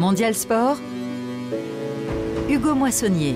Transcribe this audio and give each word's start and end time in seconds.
Mondial 0.00 0.34
Sport, 0.34 0.78
Hugo 2.48 2.74
Moissonnier. 2.74 3.34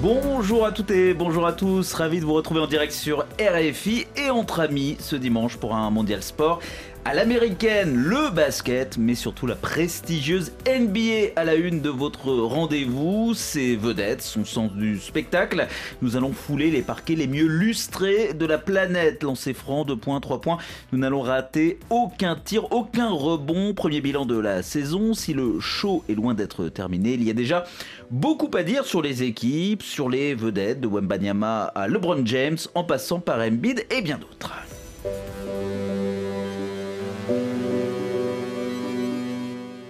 Bonjour 0.00 0.66
à 0.66 0.72
toutes 0.72 0.90
et 0.90 1.14
bonjour 1.14 1.46
à 1.46 1.52
tous, 1.52 1.94
ravi 1.94 2.18
de 2.18 2.24
vous 2.24 2.32
retrouver 2.32 2.58
en 2.58 2.66
direct 2.66 2.92
sur 2.92 3.24
RFI 3.38 4.08
et 4.16 4.30
entre 4.30 4.58
amis 4.58 4.96
ce 4.98 5.14
dimanche 5.14 5.58
pour 5.58 5.76
un 5.76 5.92
mondial 5.92 6.24
sport 6.24 6.58
à 7.04 7.14
l'américaine, 7.14 7.96
le 7.96 8.30
basket, 8.30 8.96
mais 8.96 9.16
surtout 9.16 9.48
la 9.48 9.56
prestigieuse 9.56 10.52
NBA 10.66 11.32
à 11.34 11.44
la 11.44 11.56
une 11.56 11.80
de 11.80 11.88
votre 11.88 12.30
rendez-vous. 12.30 13.34
Ses 13.34 13.74
vedettes, 13.74 14.22
son 14.22 14.44
sens 14.44 14.72
du 14.72 15.00
spectacle. 15.00 15.66
Nous 16.00 16.16
allons 16.16 16.32
fouler 16.32 16.70
les 16.70 16.82
parquets 16.82 17.16
les 17.16 17.26
mieux 17.26 17.46
lustrés 17.46 18.34
de 18.34 18.46
la 18.46 18.58
planète. 18.58 19.22
Lancer 19.24 19.52
franc, 19.52 19.84
2 19.84 19.96
points, 19.96 20.20
3 20.20 20.40
points. 20.40 20.58
Nous 20.92 20.98
n'allons 20.98 21.22
rater 21.22 21.80
aucun 21.90 22.36
tir, 22.36 22.72
aucun 22.72 23.10
rebond. 23.10 23.74
Premier 23.74 24.00
bilan 24.00 24.24
de 24.24 24.38
la 24.38 24.62
saison. 24.62 25.12
Si 25.12 25.32
le 25.32 25.58
show 25.58 26.04
est 26.08 26.14
loin 26.14 26.34
d'être 26.34 26.68
terminé, 26.68 27.14
il 27.14 27.24
y 27.24 27.30
a 27.30 27.34
déjà 27.34 27.64
beaucoup 28.10 28.50
à 28.56 28.62
dire 28.62 28.84
sur 28.84 29.02
les 29.02 29.24
équipes, 29.24 29.82
sur 29.82 30.08
les 30.08 30.34
vedettes 30.34 30.80
de 30.80 30.86
Wembanyama 30.86 31.64
à 31.64 31.88
LeBron 31.88 32.24
James, 32.24 32.58
en 32.76 32.84
passant 32.84 33.18
par 33.18 33.40
Embiid 33.40 33.84
et 33.90 34.02
bien 34.02 34.18
d'autres. 34.18 34.52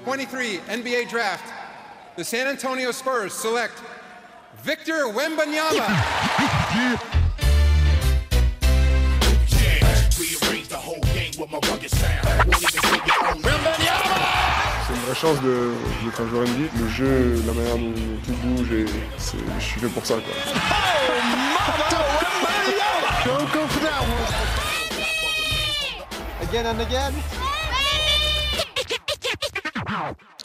23 0.04 0.60
NBA 0.68 1.08
Draft, 1.08 1.44
the 2.16 2.24
San 2.24 2.46
Antonio 2.48 2.90
Spurs 2.92 3.32
select 3.32 3.74
Victor 4.64 5.10
Wembanyama. 5.12 5.86
C'est 14.86 14.94
une 14.94 15.00
vraie 15.06 15.14
chance 15.14 15.40
de- 15.42 15.72
d'être 16.04 16.20
un 16.20 16.28
joueur 16.28 16.42
NBA. 16.46 16.68
Le 16.80 16.88
jeu, 16.88 17.42
la 17.46 17.52
manière 17.52 17.76
dont 17.78 17.94
tout 18.26 18.32
bouge, 18.42 18.72
et 18.72 18.86
c'est- 19.18 19.36
je 19.58 19.64
suis 19.64 19.80
fait 19.80 19.88
pour 19.88 20.04
ça. 20.04 20.14
Quoi. 20.14 20.22
Again 26.42 26.66
and 26.66 26.80
again. 26.80 27.12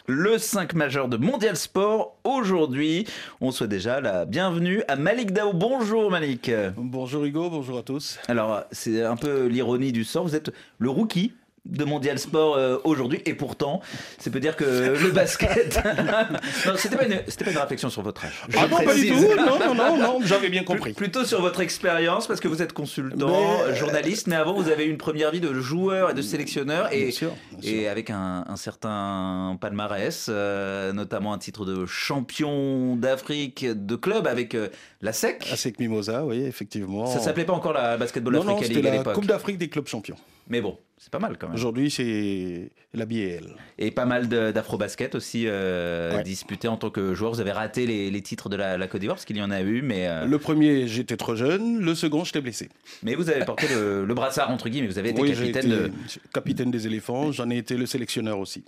Le 0.08 0.38
5 0.38 0.74
majeur 0.74 1.08
de 1.08 1.18
Mondial 1.18 1.56
Sport. 1.58 2.16
Aujourd'hui, 2.24 3.06
on 3.42 3.52
souhaite 3.52 3.70
déjà 3.70 4.00
la 4.00 4.26
bienvenue 4.26 4.84
à 4.88 4.96
Malik 4.96 5.32
Dao. 5.32 5.54
Bonjour 5.54 6.10
Malik. 6.10 6.50
Bonjour 6.78 7.26
Hugo, 7.26 7.50
bonjour 7.50 7.78
à 7.78 7.84
tous. 7.84 8.20
Alors, 8.28 8.64
c'est 8.72 9.04
un 9.04 9.16
peu 9.16 9.48
l'ironie 9.48 9.92
du 9.92 10.04
sort. 10.04 10.24
Vous 10.24 10.36
êtes 10.36 10.52
le 10.80 10.90
rookie 10.90 11.34
de 11.70 11.84
Mondial 11.84 12.18
Sport 12.20 12.56
euh, 12.56 12.78
aujourd'hui 12.84 13.22
et 13.26 13.34
pourtant, 13.34 13.82
c'est 14.20 14.30
peut 14.30 14.40
dire 14.40 14.56
que 14.56 14.64
le 15.04 15.12
basket. 15.12 15.80
non, 16.66 16.74
c'était 16.78 16.96
pas, 16.98 17.06
une- 17.06 17.22
c'était 17.28 17.46
pas 17.46 17.52
une 17.52 17.58
réflexion 17.58 17.90
sur 17.90 18.02
votre 18.02 18.26
âge. 18.26 18.42
Je 18.50 18.58
Ah 18.58 18.68
non, 18.68 18.78
pas 18.78 18.94
du 18.96 19.08
tout, 19.08 19.16
non, 19.16 19.60
non, 19.60 19.76
non, 19.76 19.98
non, 19.98 20.20
j'avais 20.24 20.50
bien 20.50 20.64
compris. 20.64 20.94
Plutôt 20.94 21.24
sur 21.26 21.42
votre 21.42 21.60
expérience, 21.62 22.28
parce 22.28 22.40
que 22.40 22.48
vous 22.48 22.62
êtes 22.62 22.74
consultant, 22.74 23.28
Mais- 23.28 23.72
euh, 23.72 23.76
journaliste, 23.76 24.28
mais 24.28 24.36
avant 24.36 24.54
vous 24.54 24.70
avez 24.70 24.86
eu 24.86 24.90
une 24.90 24.98
première 24.98 25.32
vie 25.32 25.42
de 25.42 25.54
joueur 25.54 26.12
et 26.12 26.14
de 26.14 26.22
sélectionneur, 26.22 26.92
et, 26.94 27.04
Bien 27.04 27.12
sûr, 27.12 27.32
bien 27.52 27.62
sûr. 27.62 27.80
et 27.80 27.88
avec 27.88 28.10
un, 28.10 28.46
un 28.48 28.56
certain 28.56 29.58
palmarès, 29.62 30.28
euh, 30.30 30.94
notamment 30.94 31.34
un 31.34 31.38
titre 31.38 31.66
de 31.66 31.86
champion 31.86 32.96
d'Afrique 32.96 33.66
de 33.66 33.96
club 33.96 34.28
avec 34.28 34.56
euh, 34.56 34.70
la 35.02 35.14
SEC. 35.14 35.48
Asec 35.52 35.80
Mimosa, 35.80 36.26
oui, 36.26 36.44
effectivement. 36.44 37.06
Ça 37.08 37.20
s'appelait 37.20 37.46
pas 37.46 37.54
encore 37.54 37.74
la 37.74 37.98
Basketball 37.98 38.34
Non, 38.34 38.44
non, 38.44 38.52
Africa 38.54 38.68
c'était 38.68 38.76
League 38.80 38.88
à 38.88 38.92
la 38.92 38.98
l'époque. 38.98 39.14
Coupe 39.16 39.26
d'Afrique 39.28 39.58
des 39.58 39.70
clubs 39.70 39.88
champions. 39.88 40.16
Mais 40.50 40.62
bon, 40.62 40.78
c'est 40.98 41.12
pas 41.12 41.20
mal 41.20 41.38
quand 41.38 41.48
même. 41.48 41.56
Aujourd'hui, 41.56 41.92
c'est 41.92 42.72
la 42.94 43.06
BL. 43.06 43.56
Et 43.78 43.92
pas 43.92 44.06
mal 44.06 44.28
d'afro-basket 44.28 45.14
aussi 45.16 45.44
euh, 45.46 46.18
Ouais. 46.18 46.24
disputé 46.24 46.68
en 46.68 46.78
tant 46.78 46.90
que 46.90 47.14
joueur. 47.14 47.32
Vous 47.34 47.40
avez 47.40 47.52
raté 47.52 47.86
les, 47.86 48.10
les 48.10 48.22
titres 48.22 48.50
de 48.50 48.56
la, 48.56 48.78
la 48.78 48.88
Côte 48.88 49.02
d'Ivoire 49.02 49.16
parce 49.18 49.26
qu'il 49.26 49.38
y 49.38 49.42
en 49.42 49.52
a 49.52 49.62
eu, 49.62 49.82
mais, 49.82 50.08
euh, 50.08 50.26
Le 50.26 50.40
premier, 50.40 50.88
j'étais 50.88 51.16
trop 51.18 51.36
jeune. 51.36 51.80
Le 51.82 51.94
second, 51.96 52.24
j'étais 52.24 52.42
blessé. 52.42 52.70
mais 53.04 53.16
vous 53.16 53.30
avez 53.30 53.46
porté 53.46 53.68
le, 53.68 54.06
le 54.06 54.14
brassard 54.14 54.50
entre 54.50 54.70
guillemets. 54.70 54.88
Vous 54.88 54.98
avez 54.98 55.10
été 55.10 55.22
Oui, 55.22 55.34
capitaine 55.34 55.72
été 55.72 55.84
de. 55.84 55.92
capitaine 56.34 56.72
des 56.72 56.88
éléphants. 56.88 57.32
J'en 57.32 57.50
ai 57.50 57.58
été 57.58 57.78
le 57.78 57.86
sélectionneur 57.86 58.40
aussi. 58.40 58.64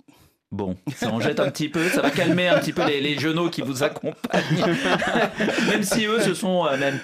Bon, 0.52 0.74
ça 0.96 1.08
en 1.12 1.20
jette 1.20 1.38
un 1.38 1.48
petit 1.48 1.68
peu, 1.68 1.88
ça 1.90 2.02
va 2.02 2.10
calmer 2.10 2.48
un 2.48 2.58
petit 2.58 2.72
peu 2.72 2.84
les, 2.84 3.00
les 3.00 3.16
genoux 3.16 3.50
qui 3.50 3.60
vous 3.62 3.84
accompagnent. 3.84 4.42
même 5.70 5.84
si 5.84 6.06
eux, 6.06 6.18
ce 6.20 6.34
sont 6.34 6.66
euh, 6.66 6.76
même, 6.76 6.98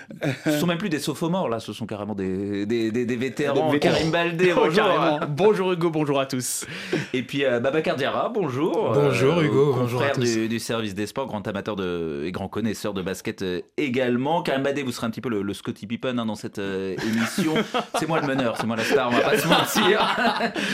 ce 0.45 0.59
sont 0.59 0.67
même 0.67 0.79
plus 0.79 0.89
des 0.89 0.99
sophomores 0.99 1.49
là, 1.49 1.61
ce 1.61 1.73
sont 1.73 1.87
carrément 1.87 2.17
des, 2.17 2.67
des, 2.67 2.91
des- 2.91 3.07
des 3.07 3.17
vétérans. 3.17 3.71
Karim 3.79 4.11
Baldé, 4.11 4.51
Oh, 4.53 4.62
bonjour. 4.65 4.75
carrément. 4.75 5.21
Bonjour 5.29 5.73
Hugo, 5.73 5.91
bonjour 5.91 6.19
à 6.19 6.27
tous. 6.27 6.67
Et 7.15 7.23
puis 7.23 7.45
euh, 7.45 7.61
Babacar 7.61 7.95
Diarra, 7.95 8.31
bonjour. 8.31 8.91
Bonjour, 8.93 9.41
Hugo, 9.41 9.75
bonjour 9.78 10.03
à 10.03 10.11
tous. 10.11 10.23
Du, 10.25 10.49
du 10.49 10.59
service 10.59 10.97
des 10.97 11.07
sports, 11.07 11.28
grand 11.28 11.47
amateur 11.47 11.77
de, 11.77 12.25
et 12.27 12.33
grand 12.33 12.49
connaisseur 12.49 12.95
de 12.95 13.03
basket 13.03 13.43
euh, 13.43 13.61
également. 13.77 14.43
Karim 14.43 14.65
Badé, 14.65 14.83
vous 14.83 14.91
serez 14.91 15.07
un 15.07 15.11
petit 15.11 15.21
peu 15.21 15.28
le, 15.28 15.43
le 15.43 15.55
Scottie 15.55 15.87
Pippen 15.87 16.19
hein, 16.19 16.27
dans 16.27 16.34
cette 16.34 16.59
euh, 16.59 16.97
émission. 17.09 17.55
c'est 18.01 18.09
moi 18.09 18.21
le 18.21 18.27
meneur, 18.27 18.57
c'est 18.59 18.67
moi 18.67 18.75
la 18.75 18.83
star, 18.83 19.09
on 19.09 19.13
va 19.13 19.21
pas 19.21 19.39
se 19.39 19.47
mentir. 19.47 20.17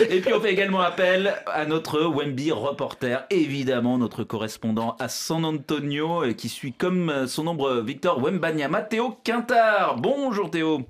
et 0.10 0.20
puis 0.22 0.32
on 0.32 0.40
fait 0.40 0.52
également 0.54 0.80
appel 0.80 1.34
à 1.52 1.66
notre 1.66 2.00
Wemby 2.00 2.50
reporter, 2.62 3.26
évidemment 3.30 3.98
notre 3.98 4.24
correspondant 4.24 4.96
à 4.98 5.08
San 5.08 5.44
Antonio, 5.44 6.24
euh, 6.24 6.32
qui 6.32 6.48
suit 6.48 6.72
comme 6.72 7.10
euh, 7.10 7.26
son 7.26 7.44
nombre 7.44 7.80
Victor 7.80 8.18
Wembanyama, 8.22 8.82
Théo 8.82 9.16
Quintard. 9.24 9.96
Bonjour 10.00 10.50
Théo. 10.50 10.82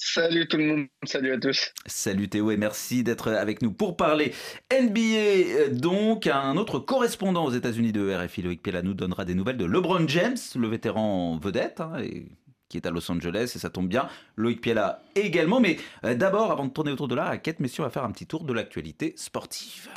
Salut 0.00 0.46
tout 0.46 0.56
le 0.58 0.64
monde, 0.66 0.86
salut 1.04 1.32
à 1.32 1.38
tous. 1.38 1.72
Salut 1.86 2.28
Théo 2.28 2.50
et 2.52 2.56
merci 2.56 3.02
d'être 3.02 3.32
avec 3.32 3.62
nous 3.62 3.72
pour 3.72 3.96
parler 3.96 4.32
NBA. 4.70 5.00
euh, 5.00 5.68
Donc, 5.74 6.28
un 6.28 6.56
autre 6.56 6.78
correspondant 6.78 7.44
aux 7.44 7.50
États-Unis 7.50 7.92
de 7.92 8.14
RFI, 8.14 8.42
Loïc 8.42 8.62
Piela, 8.62 8.82
nous 8.82 8.94
donnera 8.94 9.24
des 9.24 9.34
nouvelles 9.34 9.56
de 9.56 9.64
LeBron 9.64 10.06
James, 10.06 10.36
le 10.54 10.68
vétéran 10.68 11.38
vedette, 11.42 11.80
hein, 11.80 11.98
et- 12.00 12.26
qui 12.68 12.76
est 12.76 12.86
à 12.86 12.90
Los 12.90 13.10
Angeles, 13.10 13.52
et 13.54 13.58
ça 13.58 13.70
tombe 13.70 13.88
bien. 13.88 14.08
Loïc 14.36 14.60
Piela 14.60 15.02
également. 15.14 15.60
Mais 15.60 15.78
euh, 16.04 16.14
d'abord, 16.14 16.52
avant 16.52 16.66
de 16.66 16.70
tourner 16.70 16.92
autour 16.92 17.08
de 17.08 17.14
la 17.14 17.24
raquette, 17.24 17.60
messieurs, 17.60 17.82
on 17.82 17.86
va 17.86 17.90
faire 17.90 18.04
un 18.04 18.12
petit 18.12 18.26
tour 18.26 18.44
de 18.44 18.52
l'actualité 18.52 19.14
sportive. 19.16 19.88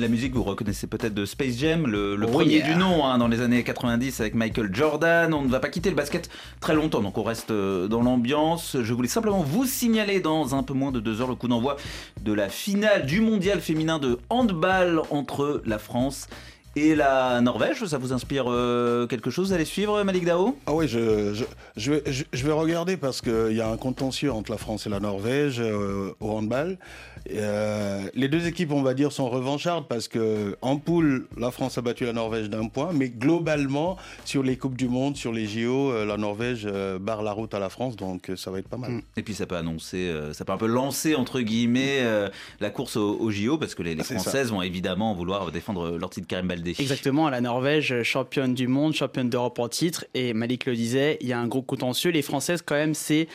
La 0.00 0.06
musique, 0.06 0.32
vous 0.32 0.44
reconnaissez 0.44 0.86
peut-être 0.86 1.12
de 1.12 1.24
Space 1.24 1.56
Jam, 1.58 1.88
le, 1.88 2.14
le 2.14 2.26
Oh 2.28 2.30
premier 2.30 2.58
yeah. 2.58 2.68
du 2.68 2.76
nom 2.76 3.04
hein, 3.04 3.18
dans 3.18 3.26
les 3.26 3.40
années 3.40 3.64
90 3.64 4.20
avec 4.20 4.36
Michael 4.36 4.72
Jordan. 4.72 5.34
On 5.34 5.42
ne 5.42 5.48
va 5.48 5.58
pas 5.58 5.70
quitter 5.70 5.90
le 5.90 5.96
basket 5.96 6.30
très 6.60 6.76
longtemps, 6.76 7.00
donc 7.00 7.18
on 7.18 7.24
reste 7.24 7.50
euh, 7.50 7.88
dans 7.88 8.02
l'ambiance. 8.02 8.76
Je 8.80 8.94
voulais 8.94 9.08
simplement 9.08 9.42
vous 9.42 9.64
signaler 9.64 10.20
dans 10.20 10.54
un 10.54 10.62
peu 10.62 10.72
moins 10.72 10.92
de 10.92 11.00
deux 11.00 11.20
heures 11.20 11.26
le 11.28 11.34
coup 11.34 11.48
d'envoi 11.48 11.76
de 12.22 12.32
la 12.32 12.48
finale 12.48 13.06
du 13.06 13.20
mondial 13.20 13.60
féminin 13.60 13.98
de 13.98 14.20
handball 14.30 15.02
entre 15.10 15.62
la 15.66 15.80
France 15.80 16.28
et 16.30 16.48
la 16.76 17.40
Norvège. 17.40 17.84
Ça 17.84 17.98
vous 17.98 18.12
inspire 18.12 18.44
euh, 18.48 19.06
quelque 19.06 19.30
chose 19.30 19.48
Vous 19.48 19.52
allez 19.54 19.64
suivre 19.64 20.02
Malik 20.04 20.24
Dao? 20.24 20.56
Ah 20.66 20.74
oui, 20.74 20.88
je, 20.88 21.34
je, 21.34 21.44
je, 21.76 21.92
vais, 21.92 22.02
je, 22.06 22.24
je 22.32 22.46
vais 22.46 22.52
regarder 22.52 22.96
parce 22.96 23.20
qu'il 23.20 23.52
y 23.52 23.60
a 23.60 23.68
un 23.68 23.76
contentieux 23.76 24.32
entre 24.32 24.50
la 24.50 24.58
France 24.58 24.86
et 24.86 24.90
la 24.90 25.00
Norvège 25.00 25.60
euh, 25.60 26.12
au 26.20 26.30
handball. 26.30 26.78
Et, 27.26 27.32
euh, 27.38 28.08
les 28.14 28.28
deux 28.28 28.46
équipes, 28.46 28.72
on 28.72 28.82
va 28.82 28.94
dire, 28.94 29.12
sont 29.12 29.28
revanchardes 29.28 29.86
parce 29.88 30.08
que 30.08 30.56
en 30.62 30.76
poule, 30.76 31.26
la 31.36 31.50
France 31.50 31.76
a 31.78 31.82
battu 31.82 32.04
la 32.04 32.12
Norvège 32.12 32.48
d'un 32.48 32.68
point, 32.68 32.90
mais 32.92 33.08
globalement, 33.08 33.96
sur 34.24 34.42
les 34.42 34.56
Coupes 34.56 34.76
du 34.76 34.88
Monde, 34.88 35.16
sur 35.16 35.32
les 35.32 35.46
JO, 35.46 35.90
euh, 35.90 36.04
la 36.06 36.16
Norvège 36.16 36.62
euh, 36.64 36.98
barre 36.98 37.22
la 37.22 37.32
route 37.32 37.52
à 37.54 37.58
la 37.58 37.68
France, 37.68 37.96
donc 37.96 38.30
euh, 38.30 38.36
ça 38.36 38.50
va 38.50 38.58
être 38.60 38.68
pas 38.68 38.76
mal. 38.76 39.02
Et 39.16 39.22
puis 39.22 39.34
ça 39.34 39.46
peut 39.46 39.56
annoncer, 39.56 40.08
euh, 40.08 40.32
ça 40.32 40.44
peut 40.44 40.52
un 40.52 40.56
peu 40.58 40.66
lancer 40.66 41.14
entre 41.16 41.40
guillemets 41.40 41.98
euh, 42.00 42.28
la 42.60 42.70
course 42.70 42.96
au, 42.96 43.18
au 43.18 43.30
JO 43.30 43.58
parce 43.58 43.74
que 43.74 43.82
les, 43.82 43.96
ça. 43.98 44.14
Françaises 44.14 44.50
vont 44.50 44.62
évidemment 44.62 45.14
vouloir 45.14 45.50
défendre 45.52 45.98
leur 45.98 46.10
titre 46.10 46.26
Karim 46.28 46.48
Baldé. 46.58 46.74
Exactement, 46.78 47.30
la 47.30 47.40
Norvège, 47.40 48.02
championne 48.02 48.54
du 48.54 48.68
monde, 48.68 48.94
championne 48.94 49.30
d'Europe 49.30 49.58
en 49.58 49.68
titre, 49.68 50.04
et 50.14 50.32
Malik 50.34 50.66
le 50.66 50.74
disait, 50.74 51.18
il 51.20 51.28
y 51.28 51.32
a 51.32 51.38
un 51.38 51.46
gros 51.46 51.62
contentieux. 51.62 52.10
Les 52.10 52.22
Françaises, 52.22 52.62
quand 52.64 52.74
même, 52.74 52.94
c'est 52.94 53.28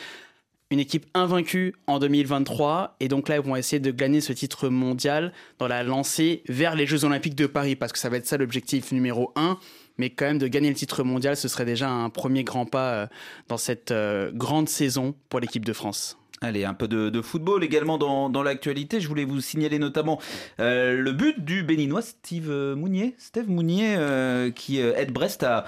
une 0.71 0.79
équipe 0.79 1.05
invaincue 1.13 1.75
en 1.87 1.99
2023, 1.99 2.95
et 2.99 3.07
donc 3.07 3.29
là, 3.29 3.35
ils 3.35 3.41
vont 3.41 3.55
essayer 3.55 3.79
de 3.79 3.91
gagner 3.91 4.21
ce 4.21 4.33
titre 4.33 4.69
mondial 4.69 5.31
dans 5.59 5.67
la 5.67 5.83
lancée 5.83 6.41
vers 6.47 6.75
les 6.75 6.85
Jeux 6.85 7.05
Olympiques 7.05 7.35
de 7.35 7.45
Paris, 7.45 7.75
parce 7.75 7.91
que 7.91 7.99
ça 7.99 8.09
va 8.09 8.17
être 8.17 8.27
ça 8.27 8.37
l'objectif 8.37 8.91
numéro 8.91 9.31
un. 9.35 9.57
Mais 9.97 10.09
quand 10.09 10.25
même, 10.25 10.39
de 10.39 10.47
gagner 10.47 10.69
le 10.69 10.75
titre 10.75 11.03
mondial, 11.03 11.37
ce 11.37 11.47
serait 11.47 11.65
déjà 11.65 11.89
un 11.89 12.09
premier 12.09 12.43
grand 12.43 12.65
pas 12.65 12.93
euh, 12.93 13.07
dans 13.47 13.57
cette 13.57 13.91
euh, 13.91 14.31
grande 14.33 14.67
saison 14.67 15.13
pour 15.29 15.39
l'équipe 15.39 15.63
de 15.63 15.73
France. 15.73 16.17
Allez, 16.43 16.65
un 16.65 16.73
peu 16.73 16.89
de, 16.89 17.21
football 17.21 17.63
également 17.63 17.97
dans, 17.97 18.43
l'actualité. 18.43 18.99
Je 18.99 19.07
voulais 19.07 19.23
vous 19.23 19.39
signaler 19.39 19.79
notamment 19.79 20.19
euh, 20.59 20.99
le 20.99 21.13
but 21.13 21.45
du 21.45 21.63
Béninois 21.63 22.01
Steve 22.01 22.51
euh, 22.51 22.75
Mounier, 22.75 23.15
Steve 23.17 23.49
Mounier, 23.49 23.95
euh, 23.97 24.51
qui 24.51 24.79
aide 24.79 25.13
Brest 25.13 25.43
à 25.43 25.63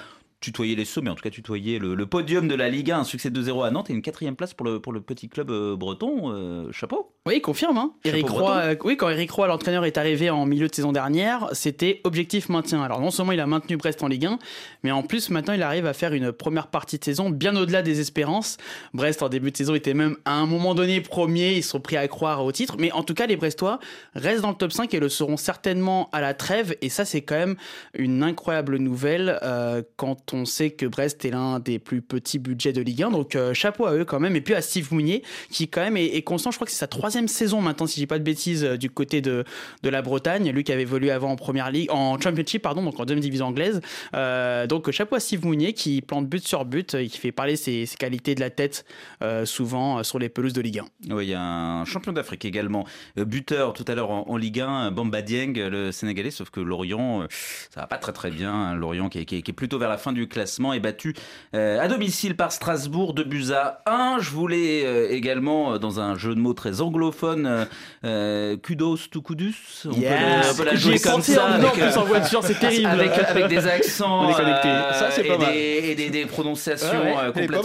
tutoyer 0.46 0.76
les 0.76 0.86
sauts, 0.86 1.02
mais 1.02 1.10
en 1.10 1.16
tout 1.16 1.24
cas 1.24 1.32
tutoyer 1.32 1.80
le, 1.80 1.96
le 1.96 2.06
podium 2.06 2.48
de 2.48 2.54
la 2.54 2.70
Ligue 2.70 2.92
1, 2.92 3.00
un 3.00 3.04
succès 3.04 3.30
2-0 3.30 3.66
à 3.66 3.72
Nantes 3.72 3.90
et 3.90 3.94
une 3.94 4.04
quatrième 4.04 4.36
place 4.36 4.54
pour 4.54 4.66
le, 4.66 4.80
pour 4.80 4.94
le 4.94 5.02
petit 5.02 5.28
club 5.28 5.50
euh, 5.50 5.76
breton. 5.76 6.32
Euh, 6.32 6.72
chapeau. 6.72 7.12
Oui, 7.28 7.38
il 7.38 7.42
confirme. 7.42 7.80
Hein. 7.80 7.94
Eric. 8.04 8.30
Roy, 8.30 8.56
euh, 8.56 8.76
oui, 8.84 8.98
quand 8.98 9.10
Eric 9.10 9.32
Roy, 9.32 9.48
l'entraîneur, 9.48 9.86
est 9.86 9.98
arrivé 9.98 10.30
en 10.30 10.46
milieu 10.46 10.68
de 10.68 10.76
saison 10.76 10.92
dernière, 10.92 11.50
c'était 11.54 12.02
objectif 12.04 12.50
maintien. 12.50 12.84
Alors 12.84 13.02
non 13.02 13.10
seulement 13.10 13.32
il 13.32 13.40
a 13.40 13.48
maintenu 13.48 13.78
Brest 13.78 14.04
en 14.04 14.08
Ligue 14.08 14.28
1, 14.28 14.40
mais 14.84 14.92
en 14.92 15.02
plus 15.02 15.32
maintenant 15.32 15.56
il 15.56 15.64
arrive 15.64 15.88
à 15.88 15.94
faire 15.94 16.14
une 16.14 16.32
première 16.32 16.68
partie 16.68 17.00
de 17.00 17.04
saison 17.04 17.32
bien 17.32 17.56
au-delà 17.56 17.82
des 17.82 18.00
espérances. 18.00 18.58
Brest 18.94 19.24
en 19.24 19.30
début 19.30 19.50
de 19.50 19.58
saison 19.58 19.74
était 19.74 19.96
même 19.96 20.18
à 20.26 20.34
un 20.34 20.46
moment 20.46 20.76
donné 20.76 21.02
premier, 21.02 21.56
ils 21.56 21.64
sont 21.64 21.80
pris 21.80 21.98
à 21.98 22.08
croire 22.08 22.46
au 22.46 22.52
titre, 22.52 22.76
mais 22.78 22.92
en 22.92 23.02
tout 23.02 23.16
cas 23.16 23.26
les 23.26 23.38
Brestois 23.38 23.80
restent 24.14 24.42
dans 24.42 24.52
le 24.52 24.56
top 24.56 24.72
5 24.72 24.94
et 24.94 25.00
le 25.00 25.10
seront 25.10 25.38
certainement 25.38 26.10
à 26.12 26.22
la 26.22 26.36
trêve. 26.36 26.76
Et 26.84 26.90
ça 26.90 27.06
c'est 27.06 27.22
quand 27.22 27.38
même 27.38 27.56
une 27.96 28.22
incroyable 28.22 28.78
nouvelle 28.78 29.40
euh, 29.42 29.82
quand 29.96 30.34
on 30.34 30.35
sait 30.44 30.72
que 30.72 30.86
Brest 30.86 31.24
est 31.24 31.30
l'un 31.30 31.60
des 31.60 31.80
plus 31.80 32.02
petits 32.02 32.40
budgets 32.40 32.74
de 32.74 32.82
Ligue 32.82 33.04
1. 33.04 33.12
Donc 33.12 33.36
euh, 33.36 33.54
chapeau 33.54 33.86
à 33.86 33.94
eux 33.94 34.06
quand 34.06 34.20
même. 34.20 34.36
Et 34.36 34.42
puis 34.42 34.54
à 34.54 34.62
Steve 34.62 34.94
Mounier 34.94 35.24
qui 35.50 35.68
quand 35.68 35.82
même 35.82 35.98
est, 35.98 36.22
constant. 36.24 36.52
Je 36.52 36.58
crois 36.58 36.66
que 36.66 36.72
c'est 36.72 36.80
sa 36.80 36.88
troisième 36.88 37.28
saison 37.28 37.62
maintenant, 37.62 37.88
si 37.88 37.96
je 37.96 38.02
dis 38.02 38.08
pas 38.08 38.20
de 38.20 38.24
bêtises, 38.24 38.64
euh, 38.64 38.78
du 38.78 38.90
côté 38.90 39.22
de, 39.22 39.46
de 39.84 39.90
la 39.90 40.02
Bretagne. 40.02 40.50
Lui 40.50 40.64
qui 40.64 40.72
avait 40.72 40.82
évolué 40.82 41.12
avant 41.12 41.32
en 41.32 41.36
première 41.36 41.72
ligue, 41.72 41.90
en 41.92 42.20
Championship 42.20 42.62
pardon, 42.62 42.84
donc 42.84 43.00
en 43.00 43.06
deuxième 43.06 43.22
division 43.22 43.48
anglaise. 43.48 43.82
Euh, 44.16 44.68
donc 44.68 44.90
chapeau 44.92 45.16
à 45.16 45.20
Steve 45.20 45.46
Mounier 45.46 45.74
qui 45.74 46.02
plante 46.02 46.28
but 46.28 46.46
sur 46.46 46.66
but 46.66 46.96
et 46.96 47.08
qui 47.08 47.20
fait 47.20 47.32
parler 47.32 47.56
ses, 47.56 47.86
qualités 47.98 48.36
de 48.36 48.42
la 48.42 48.50
tête 48.50 48.86
souvent 49.46 50.04
sur 50.04 50.20
les 50.20 50.30
pelouses 50.30 50.54
de 50.54 50.62
Ligue 50.62 50.80
1. 50.80 51.14
Oui, 51.16 51.28
il 51.28 51.30
y 51.30 51.34
a 51.34 51.42
un 51.42 51.86
champion 51.86 52.12
d'Afrique 52.12 52.46
également, 52.46 52.86
buteur 53.16 53.74
tout 53.74 53.86
à 53.88 53.96
l'heure 53.96 54.10
en, 54.10 54.38
Ligue 54.38 54.62
1, 54.62 54.92
Bamba 54.92 55.22
Dieng, 55.22 55.54
le 55.54 55.92
Sénégalais, 55.92 56.32
sauf 56.32 56.50
que 56.50 56.60
Lorient, 56.60 57.26
ça 57.30 57.82
va 57.82 57.88
pas 57.88 57.98
très 57.98 58.12
très 58.12 58.32
bien. 58.32 58.54
hein. 58.54 58.76
Lorient 58.76 59.10
qui 59.10 59.26
qui 59.26 59.38
est 59.38 59.54
plutôt 59.54 59.78
vers 59.78 59.90
la 59.90 59.98
fin 59.98 60.14
du 60.14 60.25
classement 60.28 60.74
est 60.74 60.80
battu 60.80 61.14
euh, 61.54 61.80
à 61.80 61.88
domicile 61.88 62.36
par 62.36 62.52
Strasbourg 62.52 63.14
de 63.14 63.24
buts 63.24 63.52
à 63.54 63.82
1. 63.86 64.18
Je 64.20 64.30
voulais 64.32 64.84
euh, 64.86 65.10
également, 65.12 65.74
euh, 65.74 65.78
dans 65.78 66.00
un 66.00 66.16
jeu 66.16 66.34
de 66.36 66.40
mots 66.40 66.54
très 66.54 66.82
anglophone, 66.82 67.68
kudos 68.64 68.98
to 69.12 69.22
kudus. 69.22 69.56
On 69.86 69.90
peut 69.94 70.00
le- 70.02 70.52
on 70.52 70.56
peut 70.56 70.64
la 70.66 70.76
jouer 70.76 71.00
comme 71.00 71.22
ça. 71.22 71.46
avec, 71.46 71.98
en 71.98 72.04
voiture, 72.06 72.44
c'est 72.44 72.60
terrible. 72.60 72.88
avec, 72.88 73.12
avec 73.12 73.48
des 73.48 73.66
accents 73.68 74.32
Ça, 74.34 75.12
c'est 75.12 75.26
et, 75.26 75.28
pas 75.28 75.38
mal. 75.38 75.54
des, 75.54 75.60
et 75.90 75.96
des, 75.96 76.10
des 76.10 76.26
prononciations 76.26 76.88
Ouais, 77.04 77.32
complètement 77.34 77.62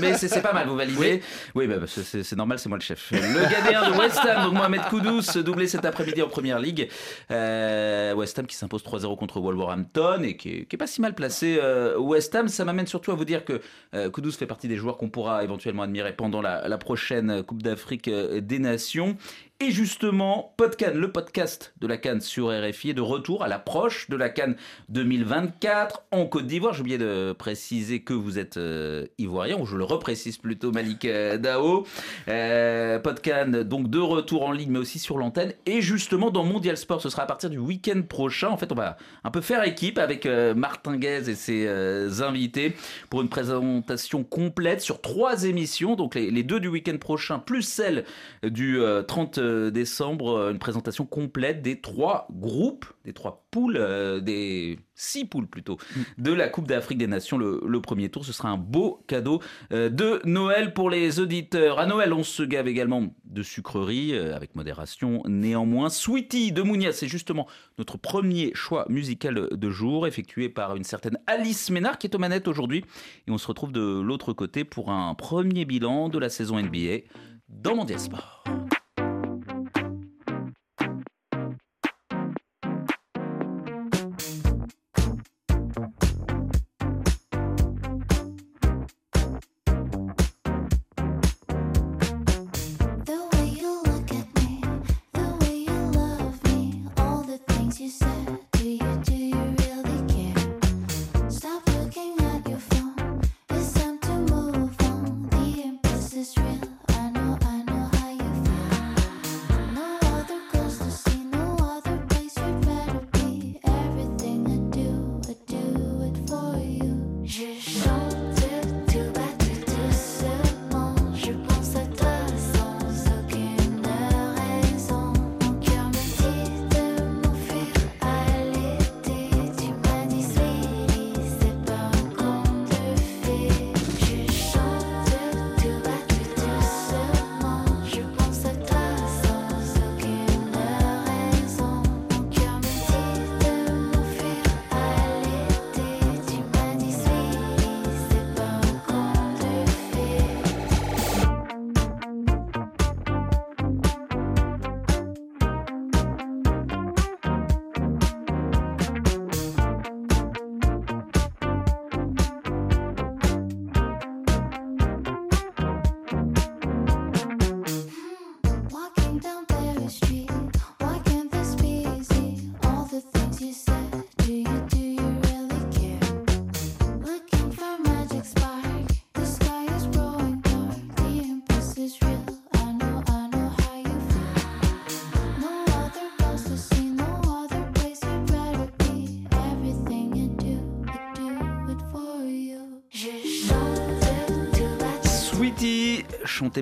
mais 0.00 0.14
c'est 0.14 0.42
pas 0.42 0.52
mal 0.52 0.66
vous 0.68 0.76
validez 0.76 1.22
oui, 1.54 1.66
bah, 1.66 1.76
bah, 1.80 1.86
c'est- 1.86 2.36
normal 2.36 2.58
c'est 2.58 2.68
moi 2.68 2.78
le 2.78 2.82
chef 2.82 3.10
le 3.10 3.18
Ghanéen 3.18 3.90
de 3.90 3.96
West 3.98 4.18
Ham 4.18 4.44
donc 4.44 4.54
Mohamed 4.54 4.80
Kudus 4.90 5.42
doublé 5.42 5.66
cet 5.66 5.84
après-midi 5.84 6.22
en 6.22 6.28
première 6.28 6.58
ligue 6.58 6.88
Euh, 7.30 8.14
West 8.14 8.38
Ham 8.38 8.46
qui 8.46 8.56
s'impose 8.56 8.82
3-0 8.82 9.16
contre 9.16 9.40
Wolverhampton 9.40 10.22
et 10.22 10.36
qui 10.36 10.50
est, 10.50 10.64
qui 10.66 10.76
est 10.76 10.78
pas 10.78 10.86
si 10.86 11.00
mal 11.00 11.14
placé 11.14 11.58
West 11.98 12.34
Ham. 12.34 12.48
Ça 12.48 12.64
m'amène 12.64 12.86
surtout 12.86 13.12
à 13.12 13.14
vous 13.14 13.24
dire 13.24 13.44
que 13.44 13.60
euh, 13.94 14.10
Kudus 14.10 14.32
fait 14.32 14.46
partie 14.46 14.68
des 14.68 14.76
joueurs 14.76 14.96
qu'on 14.96 15.08
pourra 15.10 15.44
éventuellement 15.44 15.82
admirer 15.82 16.12
pendant 16.12 16.40
la, 16.40 16.68
la 16.68 16.78
prochaine 16.78 17.42
Coupe 17.42 17.62
d'Afrique 17.62 18.08
euh, 18.08 18.40
des 18.40 18.58
Nations 18.58 19.16
et 19.60 19.72
justement, 19.72 20.54
Podcan, 20.56 20.92
le 20.94 21.10
podcast 21.10 21.74
de 21.80 21.88
la 21.88 21.96
Cannes 21.96 22.20
sur 22.20 22.46
RFI 22.46 22.90
est 22.90 22.94
de 22.94 23.00
retour 23.00 23.42
à 23.42 23.48
l'approche 23.48 24.08
de 24.08 24.14
la 24.14 24.28
Cannes 24.28 24.54
2024 24.90 26.04
en 26.12 26.26
Côte 26.26 26.46
d'Ivoire. 26.46 26.74
J'ai 26.74 26.82
oublié 26.82 26.96
de 26.96 27.34
préciser 27.36 28.00
que 28.02 28.12
vous 28.12 28.38
êtes 28.38 28.56
euh, 28.56 29.06
ivoirien, 29.18 29.58
ou 29.58 29.66
je 29.66 29.76
le 29.76 29.82
reprécise 29.82 30.38
plutôt 30.38 30.70
Malik 30.70 31.04
euh, 31.06 31.38
Dao. 31.38 31.84
Euh, 32.28 33.00
Podcan, 33.00 33.64
donc 33.64 33.90
de 33.90 33.98
retour 33.98 34.44
en 34.44 34.52
ligne, 34.52 34.70
mais 34.70 34.78
aussi 34.78 35.00
sur 35.00 35.18
l'antenne. 35.18 35.52
Et 35.66 35.82
justement, 35.82 36.30
dans 36.30 36.44
Mondial 36.44 36.76
Sport, 36.76 37.02
ce 37.02 37.10
sera 37.10 37.24
à 37.24 37.26
partir 37.26 37.50
du 37.50 37.58
week-end 37.58 38.02
prochain. 38.08 38.50
En 38.50 38.58
fait, 38.58 38.70
on 38.70 38.76
va 38.76 38.96
un 39.24 39.32
peu 39.32 39.40
faire 39.40 39.64
équipe 39.64 39.98
avec 39.98 40.26
euh, 40.26 40.54
Martin 40.54 40.96
Guez 40.96 41.28
et 41.28 41.34
ses 41.34 42.22
invités 42.22 42.76
pour 43.10 43.22
une 43.22 43.28
présentation 43.28 44.22
complète 44.22 44.82
sur 44.82 45.00
trois 45.00 45.42
émissions. 45.46 45.96
Donc 45.96 46.14
les, 46.14 46.30
les 46.30 46.44
deux 46.44 46.60
du 46.60 46.68
week-end 46.68 46.96
prochain, 46.98 47.40
plus 47.40 47.62
celle 47.62 48.04
du 48.44 48.80
euh, 48.80 49.02
30 49.02 49.40
décembre, 49.70 50.36
euh, 50.36 50.52
une 50.52 50.58
présentation 50.58 51.06
complète 51.06 51.62
des 51.62 51.80
trois 51.80 52.28
groupes, 52.30 52.86
des 53.04 53.12
trois 53.12 53.46
poules, 53.50 53.76
euh, 53.78 54.20
des 54.20 54.78
six 54.94 55.24
poules 55.24 55.46
plutôt, 55.46 55.78
de 56.18 56.32
la 56.32 56.48
Coupe 56.48 56.66
d'Afrique 56.66 56.98
des 56.98 57.06
Nations. 57.06 57.38
Le, 57.38 57.62
le 57.66 57.80
premier 57.80 58.10
tour, 58.10 58.24
ce 58.24 58.32
sera 58.32 58.50
un 58.50 58.58
beau 58.58 59.02
cadeau 59.06 59.40
euh, 59.72 59.88
de 59.88 60.20
Noël 60.24 60.74
pour 60.74 60.90
les 60.90 61.20
auditeurs. 61.20 61.78
À 61.78 61.86
Noël, 61.86 62.12
on 62.12 62.24
se 62.24 62.42
gave 62.42 62.68
également 62.68 63.14
de 63.24 63.42
sucreries, 63.42 64.14
euh, 64.14 64.34
avec 64.34 64.54
modération 64.54 65.22
néanmoins. 65.26 65.88
Sweetie 65.88 66.52
de 66.52 66.62
Mounia, 66.62 66.92
c'est 66.92 67.08
justement 67.08 67.46
notre 67.78 67.96
premier 67.96 68.50
choix 68.54 68.84
musical 68.88 69.48
de 69.50 69.70
jour, 69.70 70.06
effectué 70.06 70.48
par 70.48 70.76
une 70.76 70.84
certaine 70.84 71.18
Alice 71.26 71.70
Ménard, 71.70 71.98
qui 71.98 72.06
est 72.08 72.14
aux 72.14 72.18
manettes 72.18 72.48
aujourd'hui. 72.48 72.84
Et 73.26 73.30
on 73.30 73.38
se 73.38 73.46
retrouve 73.46 73.72
de 73.72 74.00
l'autre 74.00 74.32
côté 74.32 74.64
pour 74.64 74.90
un 74.90 75.14
premier 75.14 75.64
bilan 75.64 76.08
de 76.08 76.18
la 76.18 76.28
saison 76.28 76.60
NBA 76.60 77.04
dans 77.48 77.76
Mondial 77.76 78.00
Sport. 78.00 78.44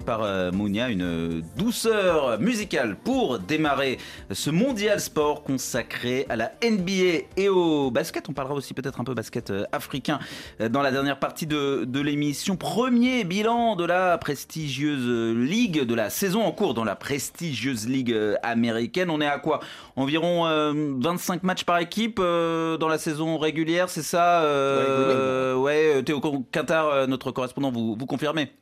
Par 0.00 0.22
euh, 0.22 0.50
Mounia, 0.52 0.88
une 0.88 1.42
douceur 1.56 2.40
musicale 2.40 2.96
pour 2.96 3.38
démarrer 3.38 3.98
ce 4.30 4.50
mondial 4.50 5.00
sport 5.00 5.42
consacré 5.42 6.26
à 6.28 6.36
la 6.36 6.52
NBA 6.62 7.24
et 7.36 7.48
au 7.48 7.90
basket. 7.90 8.28
On 8.28 8.32
parlera 8.32 8.54
aussi 8.54 8.74
peut-être 8.74 9.00
un 9.00 9.04
peu 9.04 9.14
basket 9.14 9.50
euh, 9.50 9.64
africain 9.72 10.18
euh, 10.60 10.68
dans 10.68 10.82
la 10.82 10.90
dernière 10.90 11.18
partie 11.18 11.46
de, 11.46 11.84
de 11.86 12.00
l'émission. 12.00 12.56
Premier 12.56 13.24
bilan 13.24 13.76
de 13.76 13.84
la 13.84 14.18
prestigieuse 14.18 15.34
ligue, 15.36 15.82
de 15.84 15.94
la 15.94 16.10
saison 16.10 16.42
en 16.42 16.52
cours 16.52 16.74
dans 16.74 16.84
la 16.84 16.96
prestigieuse 16.96 17.88
ligue 17.88 18.16
américaine. 18.42 19.10
On 19.10 19.20
est 19.20 19.26
à 19.26 19.38
quoi? 19.38 19.60
Environ 19.96 20.46
euh, 20.46 20.72
25 20.98 21.42
matchs 21.42 21.64
par 21.64 21.78
équipe 21.78 22.18
euh, 22.20 22.76
dans 22.76 22.88
la 22.88 22.98
saison 22.98 23.38
régulière, 23.38 23.88
c'est 23.88 24.02
ça? 24.02 24.42
Euh, 24.42 25.54
Ouais, 25.56 26.02
Théo 26.04 26.20
Quintard, 26.52 27.08
notre 27.08 27.30
correspondant, 27.30 27.70
vous, 27.70 27.96
vous 27.98 28.06
confirmez? 28.06 28.52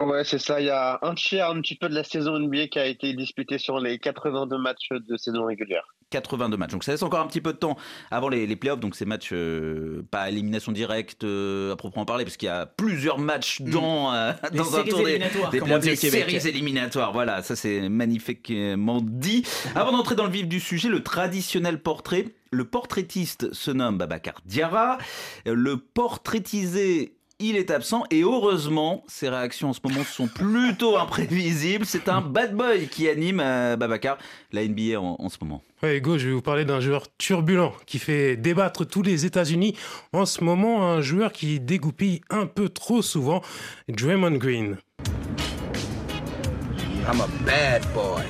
Ouais, 0.00 0.24
c'est 0.24 0.38
ça. 0.38 0.60
Il 0.60 0.66
y 0.66 0.70
a 0.70 0.98
un 1.02 1.14
tiers 1.14 1.50
un 1.50 1.60
petit 1.60 1.74
peu 1.74 1.88
de 1.88 1.94
la 1.94 2.04
saison 2.04 2.38
NBA 2.38 2.68
qui 2.68 2.78
a 2.78 2.86
été 2.86 3.12
disputée 3.14 3.58
sur 3.58 3.80
les 3.80 3.98
82 3.98 4.58
matchs 4.58 4.88
de 4.90 5.16
saison 5.16 5.46
régulière. 5.46 5.94
82 6.10 6.56
matchs. 6.56 6.70
Donc 6.72 6.84
ça 6.84 6.92
laisse 6.92 7.02
encore 7.02 7.20
un 7.20 7.26
petit 7.26 7.40
peu 7.40 7.52
de 7.52 7.58
temps 7.58 7.76
avant 8.10 8.28
les, 8.28 8.46
les 8.46 8.56
playoffs. 8.56 8.78
Donc 8.78 8.94
ces 8.94 9.06
matchs, 9.06 9.30
euh, 9.32 10.02
pas 10.10 10.22
à 10.22 10.28
élimination 10.28 10.72
directe 10.72 11.24
euh, 11.24 11.72
à 11.72 11.76
proprement 11.76 12.04
parler, 12.04 12.24
parce 12.24 12.36
qu'il 12.36 12.46
y 12.46 12.50
a 12.50 12.66
plusieurs 12.66 13.18
matchs 13.18 13.62
dans, 13.62 14.12
euh, 14.14 14.32
Les 14.52 14.58
dans 14.58 14.76
un 14.76 14.84
séries 14.84 14.88
tour 14.90 15.04
des, 15.04 15.18
des 15.18 15.60
playoffs, 15.60 16.00
Québec. 16.00 16.30
séries 16.30 16.48
éliminatoires. 16.48 17.12
Voilà, 17.12 17.42
ça 17.42 17.56
c'est 17.56 17.88
magnifiquement 17.88 19.00
dit. 19.02 19.44
Avant 19.74 19.92
d'entrer 19.92 20.14
dans 20.14 20.24
le 20.24 20.30
vif 20.30 20.46
du 20.46 20.60
sujet, 20.60 20.88
le 20.88 21.02
traditionnel 21.02 21.80
portrait. 21.80 22.26
Le 22.52 22.64
portraitiste 22.64 23.52
se 23.52 23.72
nomme 23.72 23.98
Babacar 23.98 24.40
Diarra. 24.46 24.98
Le 25.44 25.76
portraitisé 25.76 27.15
il 27.38 27.56
est 27.56 27.70
absent 27.70 28.04
et 28.10 28.22
heureusement, 28.22 29.04
ses 29.08 29.28
réactions 29.28 29.70
en 29.70 29.72
ce 29.72 29.80
moment 29.84 30.04
sont 30.04 30.26
plutôt 30.28 30.96
imprévisibles. 30.98 31.84
C'est 31.84 32.08
un 32.08 32.20
bad 32.20 32.54
boy 32.54 32.88
qui 32.88 33.08
anime 33.08 33.40
euh, 33.40 33.76
Babacar, 33.76 34.18
la 34.52 34.66
NBA 34.66 34.98
en, 34.98 35.16
en 35.18 35.28
ce 35.28 35.36
moment. 35.42 35.62
Ouais, 35.82 35.98
Hugo, 35.98 36.16
je 36.16 36.28
vais 36.28 36.32
vous 36.34 36.42
parler 36.42 36.64
d'un 36.64 36.80
joueur 36.80 37.04
turbulent 37.18 37.74
qui 37.84 37.98
fait 37.98 38.36
débattre 38.36 38.86
tous 38.86 39.02
les 39.02 39.26
États-Unis. 39.26 39.76
En 40.12 40.24
ce 40.24 40.42
moment, 40.42 40.86
un 40.86 41.02
joueur 41.02 41.32
qui 41.32 41.60
dégoupille 41.60 42.22
un 42.30 42.46
peu 42.46 42.68
trop 42.68 43.02
souvent, 43.02 43.42
Draymond 43.88 44.38
Green. 44.38 44.78
I'm 47.08 47.20
a 47.20 47.28
bad 47.44 47.82
boy. 47.92 48.24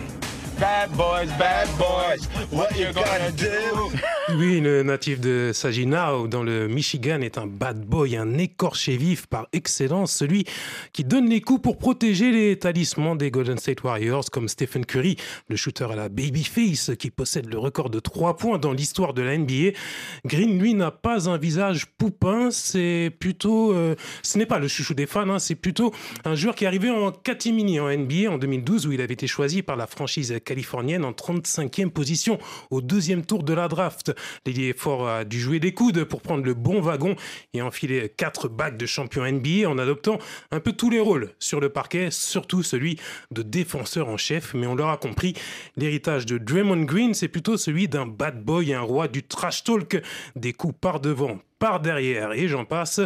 Bad 0.59 0.91
boys, 0.97 1.27
bad 1.39 1.69
boys, 1.77 2.27
what 2.51 2.71
you 2.79 2.87
gonna 2.95 3.31
do? 3.33 3.91
Lui, 4.29 4.61
le 4.61 4.83
natif 4.83 5.21
de 5.21 5.53
Saginaw, 5.55 6.27
dans 6.27 6.43
le 6.43 6.67
Michigan, 6.67 7.21
est 7.21 7.39
un 7.39 7.47
bad 7.47 7.87
boy, 7.87 8.17
un 8.17 8.39
écorché 8.39 8.97
vif 8.97 9.29
par 9.29 9.47
excellence, 9.53 10.13
celui 10.13 10.45
qui 10.93 11.05
donne 11.05 11.29
les 11.29 11.41
coups 11.41 11.63
pour 11.63 11.79
protéger 11.79 12.33
les 12.33 12.59
talismans 12.59 13.15
des 13.15 13.31
Golden 13.31 13.57
State 13.57 13.85
Warriors, 13.85 14.25
comme 14.33 14.49
Stephen 14.49 14.85
Curry, 14.85 15.17
le 15.49 15.55
shooter 15.55 15.87
à 15.93 15.95
la 15.95 16.09
babyface, 16.09 16.91
qui 16.99 17.11
possède 17.11 17.47
le 17.47 17.57
record 17.57 17.89
de 17.89 18.01
3 18.01 18.37
points 18.37 18.59
dans 18.59 18.73
l'histoire 18.73 19.15
de 19.15 19.23
la 19.23 19.39
NBA. 19.39 19.79
Green, 20.25 20.59
lui, 20.59 20.75
n'a 20.75 20.91
pas 20.91 21.31
un 21.31 21.39
visage 21.39 21.87
poupin, 21.97 22.51
c'est 22.51 23.15
plutôt... 23.21 23.73
euh, 23.75 23.95
ce 24.23 24.39
n'est 24.39 24.47
pas 24.47 24.59
le 24.59 24.67
chouchou 24.67 24.95
des 24.95 25.07
fans, 25.07 25.31
hein, 25.31 25.39
c'est 25.39 25.55
plutôt 25.55 25.95
un 26.25 26.35
joueur 26.35 26.57
qui 26.57 26.65
est 26.65 26.67
arrivé 26.67 26.91
en 26.91 27.13
catimini 27.13 27.79
en 27.79 27.97
NBA 27.97 28.29
en 28.29 28.39
2012, 28.39 28.89
où 28.89 28.93
il 28.93 29.01
avait 29.01 29.15
été 29.15 29.29
choisi 29.29 29.63
par 29.63 29.77
la 29.77 29.87
franchise 29.87 30.35
californienne 30.45 31.05
en 31.05 31.13
35e 31.13 31.91
position 31.91 32.41
au 32.73 32.81
deuxième 32.81 33.25
tour 33.25 33.45
de 33.45 33.55
la 33.55 33.69
draft. 33.69 34.16
L'ailier 34.45 34.73
fort 34.73 35.09
a 35.09 35.25
dû 35.25 35.41
jouer 35.41 35.61
des 35.61 35.73
coudes 35.73 36.05
pour 36.05 36.23
prendre 36.23 36.45
le 36.45 36.55
bon 36.55 36.81
wagon 36.81 37.17
et 37.55 37.63
enfiler 37.63 38.13
quatre 38.17 38.49
bacs 38.49 38.77
de 38.77 38.87
champion 38.87 39.31
NBA 39.31 39.69
en 39.69 39.79
adoptant 39.79 40.19
un 40.51 40.61
peu 40.61 40.73
tous 40.73 40.91
les 40.91 41.01
rôles 41.01 41.35
sur 41.39 41.61
le 41.61 41.69
parquet, 41.69 42.11
surtout 42.11 42.63
celui 42.63 42.99
de 43.31 43.43
défenseur 43.43 44.09
en 44.09 44.17
chef. 44.17 44.55
Mais 44.55 44.67
on 44.67 44.75
l'aura 44.75 44.97
compris, 44.97 45.35
l'héritage 45.77 46.27
de 46.27 46.39
Draymond 46.39 46.85
Green, 46.85 47.15
c'est 47.15 47.29
plutôt 47.29 47.57
celui 47.57 47.89
d'un 47.89 48.07
bad 48.07 48.43
boy, 48.43 48.73
un 48.73 48.81
roi 48.81 49.09
du 49.09 49.23
trash 49.23 49.65
talk, 49.65 50.03
des 50.35 50.53
coups 50.53 50.75
par 50.81 51.01
devant, 51.01 51.39
par 51.59 51.81
derrière 51.81 52.33
et 52.33 52.49
j'en 52.49 52.65
passe. 52.65 53.01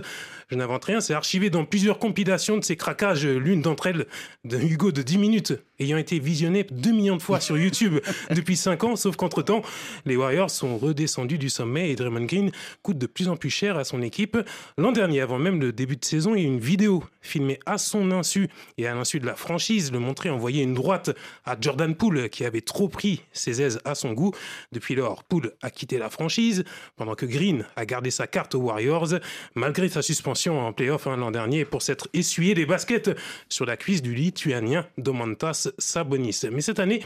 Je 0.49 0.57
n'invente 0.57 0.85
rien, 0.85 1.01
c'est 1.01 1.15
archivé 1.15 1.49
dans 1.49 1.65
plusieurs 1.65 2.01
compilations 2.01 2.57
de 2.57 2.65
ces 2.65 2.77
craquages, 2.77 3.25
l'une 3.25 3.63
d'entre 3.63 3.87
elles 3.87 4.07
d'un 4.45 4.61
Hugo 4.61 4.91
de 4.91 5.01
10 5.01 5.19
minutes, 5.19 5.53
ayant 5.79 5.97
été 5.97 6.19
visionné 6.19 6.67
2 6.69 6.91
millions 6.91 7.17
de 7.17 7.23
fois 7.23 7.39
sur 7.39 7.57
YouTube 7.59 8.01
depuis 8.31 8.57
5 8.57 8.83
ans, 8.83 8.97
sauf 8.97 9.15
qu'entre-temps, 9.15 9.63
les 10.07 10.17
Warriors 10.17 10.51
sont 10.51 10.77
redescendus 10.77 11.39
du 11.39 11.49
sommet 11.49 11.91
et 11.91 11.95
Draymond 11.95 12.25
Green 12.25 12.51
coûte 12.83 12.99
de 12.99 13.07
plus 13.07 13.29
en 13.29 13.37
plus 13.37 13.51
cher 13.51 13.79
à 13.79 13.85
son 13.85 14.03
équipe. 14.03 14.37
L'an 14.77 14.91
dernier, 14.91 15.21
avant 15.21 15.39
même 15.39 15.61
le 15.61 15.73
début 15.73 15.97
de 15.97 16.05
saison, 16.05 16.35
il 16.35 16.43
y 16.43 16.45
a 16.45 16.49
eu 16.49 16.53
une 16.53 16.59
vidéo 16.59 17.05
filmée 17.21 17.61
à 17.65 17.79
son 17.79 18.11
insu 18.11 18.49
et 18.77 18.89
à 18.89 18.95
l'insu 18.95 19.21
de 19.21 19.27
la 19.27 19.37
franchise, 19.37 19.93
le 19.93 20.01
montrer 20.01 20.31
envoyer 20.31 20.65
une 20.65 20.75
droite 20.75 21.11
à 21.45 21.57
Jordan 21.61 21.95
Poole 21.95 22.29
qui 22.29 22.45
avait 22.45 22.61
trop 22.61 22.89
pris 22.89 23.23
ses 23.33 23.63
aises 23.63 23.81
à 23.85 23.95
son 23.95 24.15
goût. 24.15 24.33
Depuis 24.73 24.97
lors, 24.97 25.23
Poole 25.23 25.53
a 25.63 25.71
quitté 25.71 25.99
la 25.99 26.11
franchise 26.11 26.65
pendant 26.97 27.15
que 27.15 27.27
Green 27.27 27.67
a 27.77 27.87
gardé 27.87 28.11
sa 28.11 28.27
carte 28.27 28.40
aux 28.55 28.59
Warriors 28.59 29.15
malgré 29.55 29.89
sa 29.89 30.03
suspension 30.03 30.61
en 30.61 30.73
playoff 30.73 31.07
hein, 31.07 31.17
l'an 31.17 31.31
dernier 31.31 31.65
pour 31.65 31.83
s'être 31.83 32.09
essuyé 32.13 32.55
les 32.55 32.67
baskets 32.67 33.11
sur 33.49 33.67
la 33.67 33.77
cuisse 33.77 34.03
du 34.03 34.15
lituanien 34.15 34.87
Domantas 34.99 35.69
Sabonis. 35.79 36.41
Mais 36.53 36.61
cette 36.61 36.79
année, 36.79 37.03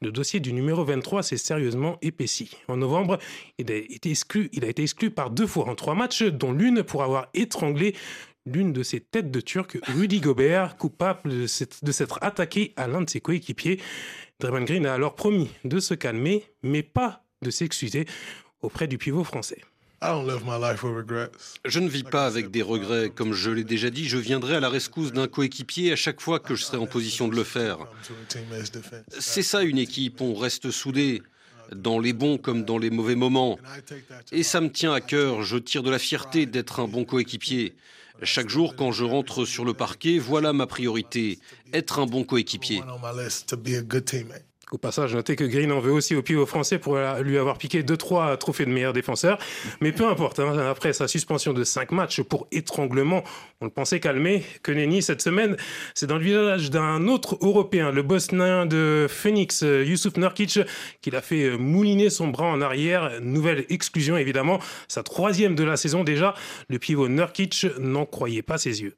le 0.00 0.12
dossier 0.12 0.40
du 0.40 0.52
numéro 0.52 0.84
23 0.84 1.22
s'est 1.22 1.36
sérieusement 1.36 1.98
épaissi. 2.02 2.56
En 2.68 2.76
novembre, 2.76 3.18
il 3.58 3.70
a 3.70 3.76
été 3.76 4.10
exclu, 4.10 4.48
il 4.52 4.64
a 4.64 4.68
été 4.68 4.82
exclu 4.82 5.10
par 5.10 5.30
deux 5.30 5.46
fois 5.46 5.68
en 5.68 5.74
trois 5.74 5.94
matchs, 5.94 6.22
dont 6.22 6.52
l'une 6.52 6.82
pour 6.82 7.02
avoir 7.02 7.28
étranglé 7.34 7.94
l'une 8.46 8.72
de 8.72 8.82
ses 8.82 9.00
têtes 9.00 9.30
de 9.30 9.40
turc, 9.40 9.78
Rudy 9.88 10.20
Gobert, 10.20 10.76
coupable 10.76 11.30
de 11.30 11.46
s'être 11.92 12.18
attaqué 12.22 12.72
à 12.76 12.86
l'un 12.88 13.02
de 13.02 13.10
ses 13.10 13.20
coéquipiers. 13.20 13.80
Draymond 14.40 14.64
Green 14.64 14.86
a 14.86 14.94
alors 14.94 15.14
promis 15.14 15.50
de 15.64 15.80
se 15.80 15.94
calmer, 15.94 16.44
mais 16.62 16.82
pas 16.82 17.24
de 17.42 17.50
s'excuser 17.50 18.06
auprès 18.62 18.88
du 18.88 18.98
pivot 18.98 19.24
français. 19.24 19.60
Je 21.64 21.80
ne 21.80 21.88
vis 21.88 22.04
pas 22.04 22.26
avec 22.26 22.50
des 22.50 22.62
regrets. 22.62 23.10
Comme 23.10 23.32
je 23.32 23.50
l'ai 23.50 23.64
déjà 23.64 23.90
dit, 23.90 24.08
je 24.08 24.16
viendrai 24.16 24.56
à 24.56 24.60
la 24.60 24.68
rescousse 24.68 25.12
d'un 25.12 25.26
coéquipier 25.26 25.92
à 25.92 25.96
chaque 25.96 26.20
fois 26.20 26.38
que 26.38 26.54
je 26.54 26.62
serai 26.62 26.76
en 26.76 26.86
position 26.86 27.26
de 27.26 27.34
le 27.34 27.44
faire. 27.44 27.78
C'est 29.18 29.42
ça 29.42 29.62
une 29.62 29.78
équipe, 29.78 30.20
on 30.20 30.34
reste 30.34 30.70
soudés, 30.70 31.22
dans 31.74 31.98
les 31.98 32.12
bons 32.12 32.38
comme 32.38 32.64
dans 32.64 32.78
les 32.78 32.90
mauvais 32.90 33.16
moments. 33.16 33.58
Et 34.32 34.42
ça 34.42 34.60
me 34.60 34.70
tient 34.70 34.92
à 34.92 35.00
cœur, 35.00 35.42
je 35.42 35.56
tire 35.56 35.82
de 35.82 35.90
la 35.90 35.98
fierté 35.98 36.46
d'être 36.46 36.80
un 36.80 36.88
bon 36.88 37.04
coéquipier. 37.04 37.74
Chaque 38.22 38.48
jour, 38.48 38.74
quand 38.74 38.90
je 38.90 39.04
rentre 39.04 39.44
sur 39.44 39.64
le 39.64 39.74
parquet, 39.74 40.18
voilà 40.18 40.52
ma 40.52 40.66
priorité, 40.66 41.38
être 41.72 42.00
un 42.00 42.06
bon 42.06 42.24
coéquipier. 42.24 42.82
Au 44.70 44.76
passage, 44.76 45.14
notez 45.14 45.34
que 45.34 45.44
Green 45.44 45.72
en 45.72 45.80
veut 45.80 45.92
aussi 45.92 46.14
au 46.14 46.22
pivot 46.22 46.44
français 46.44 46.78
pour 46.78 46.98
lui 47.22 47.38
avoir 47.38 47.56
piqué 47.56 47.82
2-3 47.82 48.36
trophées 48.36 48.66
de 48.66 48.70
meilleur 48.70 48.92
défenseur. 48.92 49.38
Mais 49.80 49.92
peu 49.92 50.06
importe, 50.06 50.40
hein, 50.40 50.58
après 50.58 50.92
sa 50.92 51.08
suspension 51.08 51.54
de 51.54 51.64
5 51.64 51.90
matchs 51.90 52.20
pour 52.20 52.46
étranglement, 52.52 53.24
on 53.62 53.64
le 53.64 53.70
pensait 53.70 53.98
calmé. 53.98 54.44
Que 54.62 54.70
nenni, 54.72 55.00
cette 55.00 55.22
semaine, 55.22 55.56
c'est 55.94 56.06
dans 56.06 56.18
le 56.18 56.24
village 56.24 56.70
d'un 56.70 57.08
autre 57.08 57.38
Européen, 57.40 57.92
le 57.92 58.02
bosnien 58.02 58.66
de 58.66 59.06
Phoenix, 59.08 59.62
euh, 59.62 59.84
Yusuf 59.84 60.16
Nurkic, 60.18 60.60
qu'il 61.00 61.16
a 61.16 61.22
fait 61.22 61.44
euh, 61.44 61.56
mouliner 61.56 62.10
son 62.10 62.28
bras 62.28 62.46
en 62.46 62.60
arrière. 62.60 63.20
Nouvelle 63.22 63.64
exclusion, 63.70 64.18
évidemment. 64.18 64.58
Sa 64.86 65.02
troisième 65.02 65.54
de 65.54 65.64
la 65.64 65.78
saison 65.78 66.04
déjà. 66.04 66.34
Le 66.68 66.78
pivot 66.78 67.08
Nurkic 67.08 67.66
n'en 67.78 68.04
croyait 68.04 68.42
pas 68.42 68.58
ses 68.58 68.82
yeux. 68.82 68.96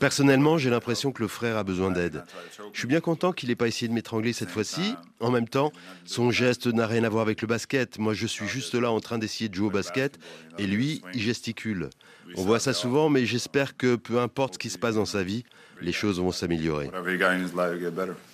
Personnellement, 0.00 0.58
j'ai 0.58 0.70
l'impression 0.70 1.12
que 1.12 1.22
le 1.22 1.28
frère 1.28 1.56
a 1.56 1.64
besoin 1.64 1.90
d'aide. 1.90 2.24
Je 2.72 2.78
suis 2.78 2.88
bien 2.88 3.00
content 3.00 3.32
qu'il 3.32 3.48
n'ait 3.48 3.56
pas 3.56 3.68
essayé 3.68 3.88
de 3.88 3.92
m'étrangler 3.92 4.32
cette 4.32 4.50
fois-ci. 4.50 4.94
En 5.20 5.30
même 5.30 5.48
temps, 5.48 5.72
son 6.04 6.30
geste 6.30 6.66
n'a 6.66 6.86
rien 6.86 7.04
à 7.04 7.08
voir 7.08 7.22
avec 7.22 7.42
le 7.42 7.48
basket. 7.48 7.98
Moi, 7.98 8.14
je 8.14 8.26
suis 8.26 8.46
juste 8.46 8.74
là 8.74 8.90
en 8.90 9.00
train 9.00 9.18
d'essayer 9.18 9.48
de 9.48 9.54
jouer 9.54 9.66
au 9.68 9.70
basket 9.70 10.18
et 10.58 10.66
lui, 10.66 11.02
il 11.14 11.20
gesticule. 11.20 11.90
On 12.36 12.42
voit 12.44 12.60
ça 12.60 12.72
souvent, 12.74 13.08
mais 13.08 13.24
j'espère 13.24 13.76
que 13.76 13.96
peu 13.96 14.18
importe 14.18 14.54
ce 14.54 14.58
qui 14.58 14.68
se 14.70 14.76
passe 14.78 14.96
dans 14.96 15.06
sa 15.06 15.22
vie, 15.22 15.44
les 15.80 15.92
choses 15.92 16.20
vont 16.20 16.32
s'améliorer. 16.32 16.90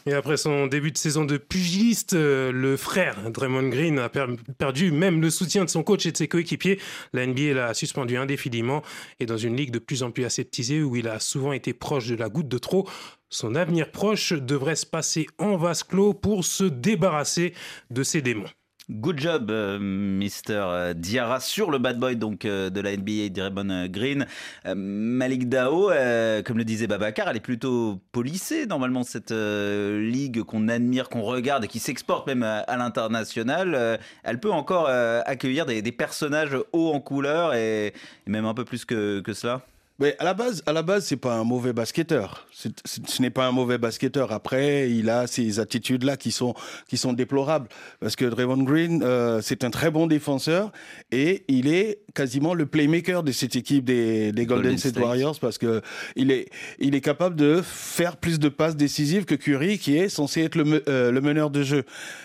Et 0.06 0.12
après 0.12 0.37
son 0.37 0.66
début 0.66 0.90
de 0.92 0.99
saison 0.99 1.25
de 1.25 1.37
pugiliste, 1.37 2.14
euh, 2.14 2.50
le 2.52 2.76
frère 2.76 3.30
Draymond 3.30 3.68
Green 3.68 3.99
a 3.99 4.09
per- 4.09 4.26
perdu 4.59 4.90
même 4.92 5.21
le 5.21 5.30
soutien 5.30 5.64
de 5.64 5.71
son 5.71 5.82
coach 5.82 6.04
et 6.06 6.12
de 6.12 6.16
ses 6.16 6.28
coéquipiers. 6.28 6.80
La 7.12 7.26
NBA 7.26 7.54
l'a 7.54 7.75
suspendu 7.75 8.16
indéfiniment 8.16 8.82
et 9.21 9.26
dans 9.26 9.37
une 9.37 9.56
ligue 9.56 9.71
de 9.71 9.78
plus 9.78 10.02
en 10.02 10.11
plus 10.11 10.25
aseptisée 10.25 10.82
où 10.82 10.97
il 10.97 11.09
a 11.09 11.21
souvent 11.21 11.52
été 11.52 11.73
proche 11.73 12.06
de 12.09 12.16
la 12.16 12.28
goutte 12.28 12.49
de 12.49 12.59
trop, 12.59 12.88
son 13.28 13.54
avenir 13.54 13.90
proche 13.90 14.32
devrait 14.32 14.76
se 14.76 14.87
passer 14.87 15.26
en 15.38 15.56
vase 15.56 15.82
clos 15.85 16.12
pour 16.14 16.44
se 16.44 16.64
débarrasser 16.64 17.54
de 17.90 18.02
ses 18.02 18.21
démons. 18.23 18.49
Good 18.90 19.20
job, 19.20 19.50
euh, 19.52 19.78
Mr. 19.78 20.94
Diarra, 20.96 21.38
sur 21.38 21.70
le 21.70 21.78
bad 21.78 22.00
boy 22.00 22.16
donc 22.16 22.44
euh, 22.44 22.68
de 22.68 22.80
la 22.80 22.96
NBA, 22.96 23.28
Draymond 23.30 23.86
Green. 23.86 24.26
Euh, 24.66 24.74
Malik 24.76 25.48
Dao, 25.48 25.90
euh, 25.90 26.42
comme 26.42 26.58
le 26.58 26.64
disait 26.64 26.88
Babacar, 26.88 27.28
elle 27.28 27.36
est 27.36 27.40
plutôt 27.40 28.00
policée 28.10 28.66
normalement 28.66 29.04
cette 29.04 29.30
euh, 29.30 30.00
ligue 30.00 30.42
qu'on 30.42 30.68
admire, 30.68 31.08
qu'on 31.08 31.22
regarde 31.22 31.64
et 31.64 31.68
qui 31.68 31.78
s'exporte 31.78 32.26
même 32.26 32.42
à, 32.42 32.76
l'international. 32.76 33.74
Euh, 33.76 33.96
elle 34.24 34.40
peut 34.40 34.50
encore 34.50 34.86
euh, 34.88 35.22
accueillir 35.26 35.64
des, 35.64 35.92
personnages 35.92 36.56
hauts 36.72 36.92
en 36.92 37.00
couleur 37.00 37.54
et, 37.54 37.94
même 38.26 38.46
un 38.46 38.54
peu 38.54 38.64
plus 38.64 38.84
que 38.84 39.22
cela. 39.32 39.62
Mais 40.02 40.16
à 40.18 40.25
la 40.25 40.35
base, 40.35 40.64
à 40.66 40.73
la 40.73 40.82
base, 40.82 41.06
c'est 41.06 41.16
pas 41.16 41.35
un 41.35 41.44
mauvais 41.44 41.73
basketteur. 41.73 42.49
Ce 42.52 43.23
n'est 43.23 43.30
pas 43.30 43.47
un 43.47 43.52
mauvais 43.52 43.78
basketteur. 43.78 44.32
Après, 44.32 44.90
il 44.90 45.09
a 45.09 45.28
ces 45.28 45.61
attitudes-là 45.61 46.16
qui 46.16 46.32
sont 46.32 46.54
qui 46.88 46.97
sont 46.97 47.12
déplorables. 47.12 47.68
Parce 48.00 48.16
que 48.16 48.25
Draymond 48.25 48.64
Green, 48.64 49.02
euh, 49.04 49.40
c'est 49.42 49.62
un 49.62 49.71
très 49.71 49.92
bon 49.92 50.09
défenseur 50.09 50.73
et 51.12 51.44
il 51.47 51.68
est 51.68 52.00
quasiment 52.14 52.52
le 52.52 52.66
playmaker 52.66 53.23
de 53.23 53.30
cette 53.30 53.54
équipe 53.54 53.85
des, 53.85 54.32
des 54.32 54.44
Golden, 54.44 54.64
Golden 54.73 54.78
State, 54.78 54.92
State. 54.94 55.04
Warriors 55.04 55.38
parce 55.38 55.56
que 55.56 55.82
il 56.16 56.32
est 56.32 56.49
il 56.80 56.97
est 56.97 57.00
capable 57.00 57.37
de 57.37 57.62
faire 57.62 58.16
plus 58.16 58.40
de 58.40 58.49
passes 58.49 58.76
décisives 58.76 59.25
que 59.25 59.37
Curry, 59.37 59.78
qui 59.78 59.97
est 59.97 60.09
censé 60.09 60.42
être 60.42 60.56
le, 60.56 60.64
me- 60.64 60.82
euh, 60.88 61.12
le 61.12 61.21
meneur 61.21 61.49
de 61.50 61.62
jeu. 61.62 61.85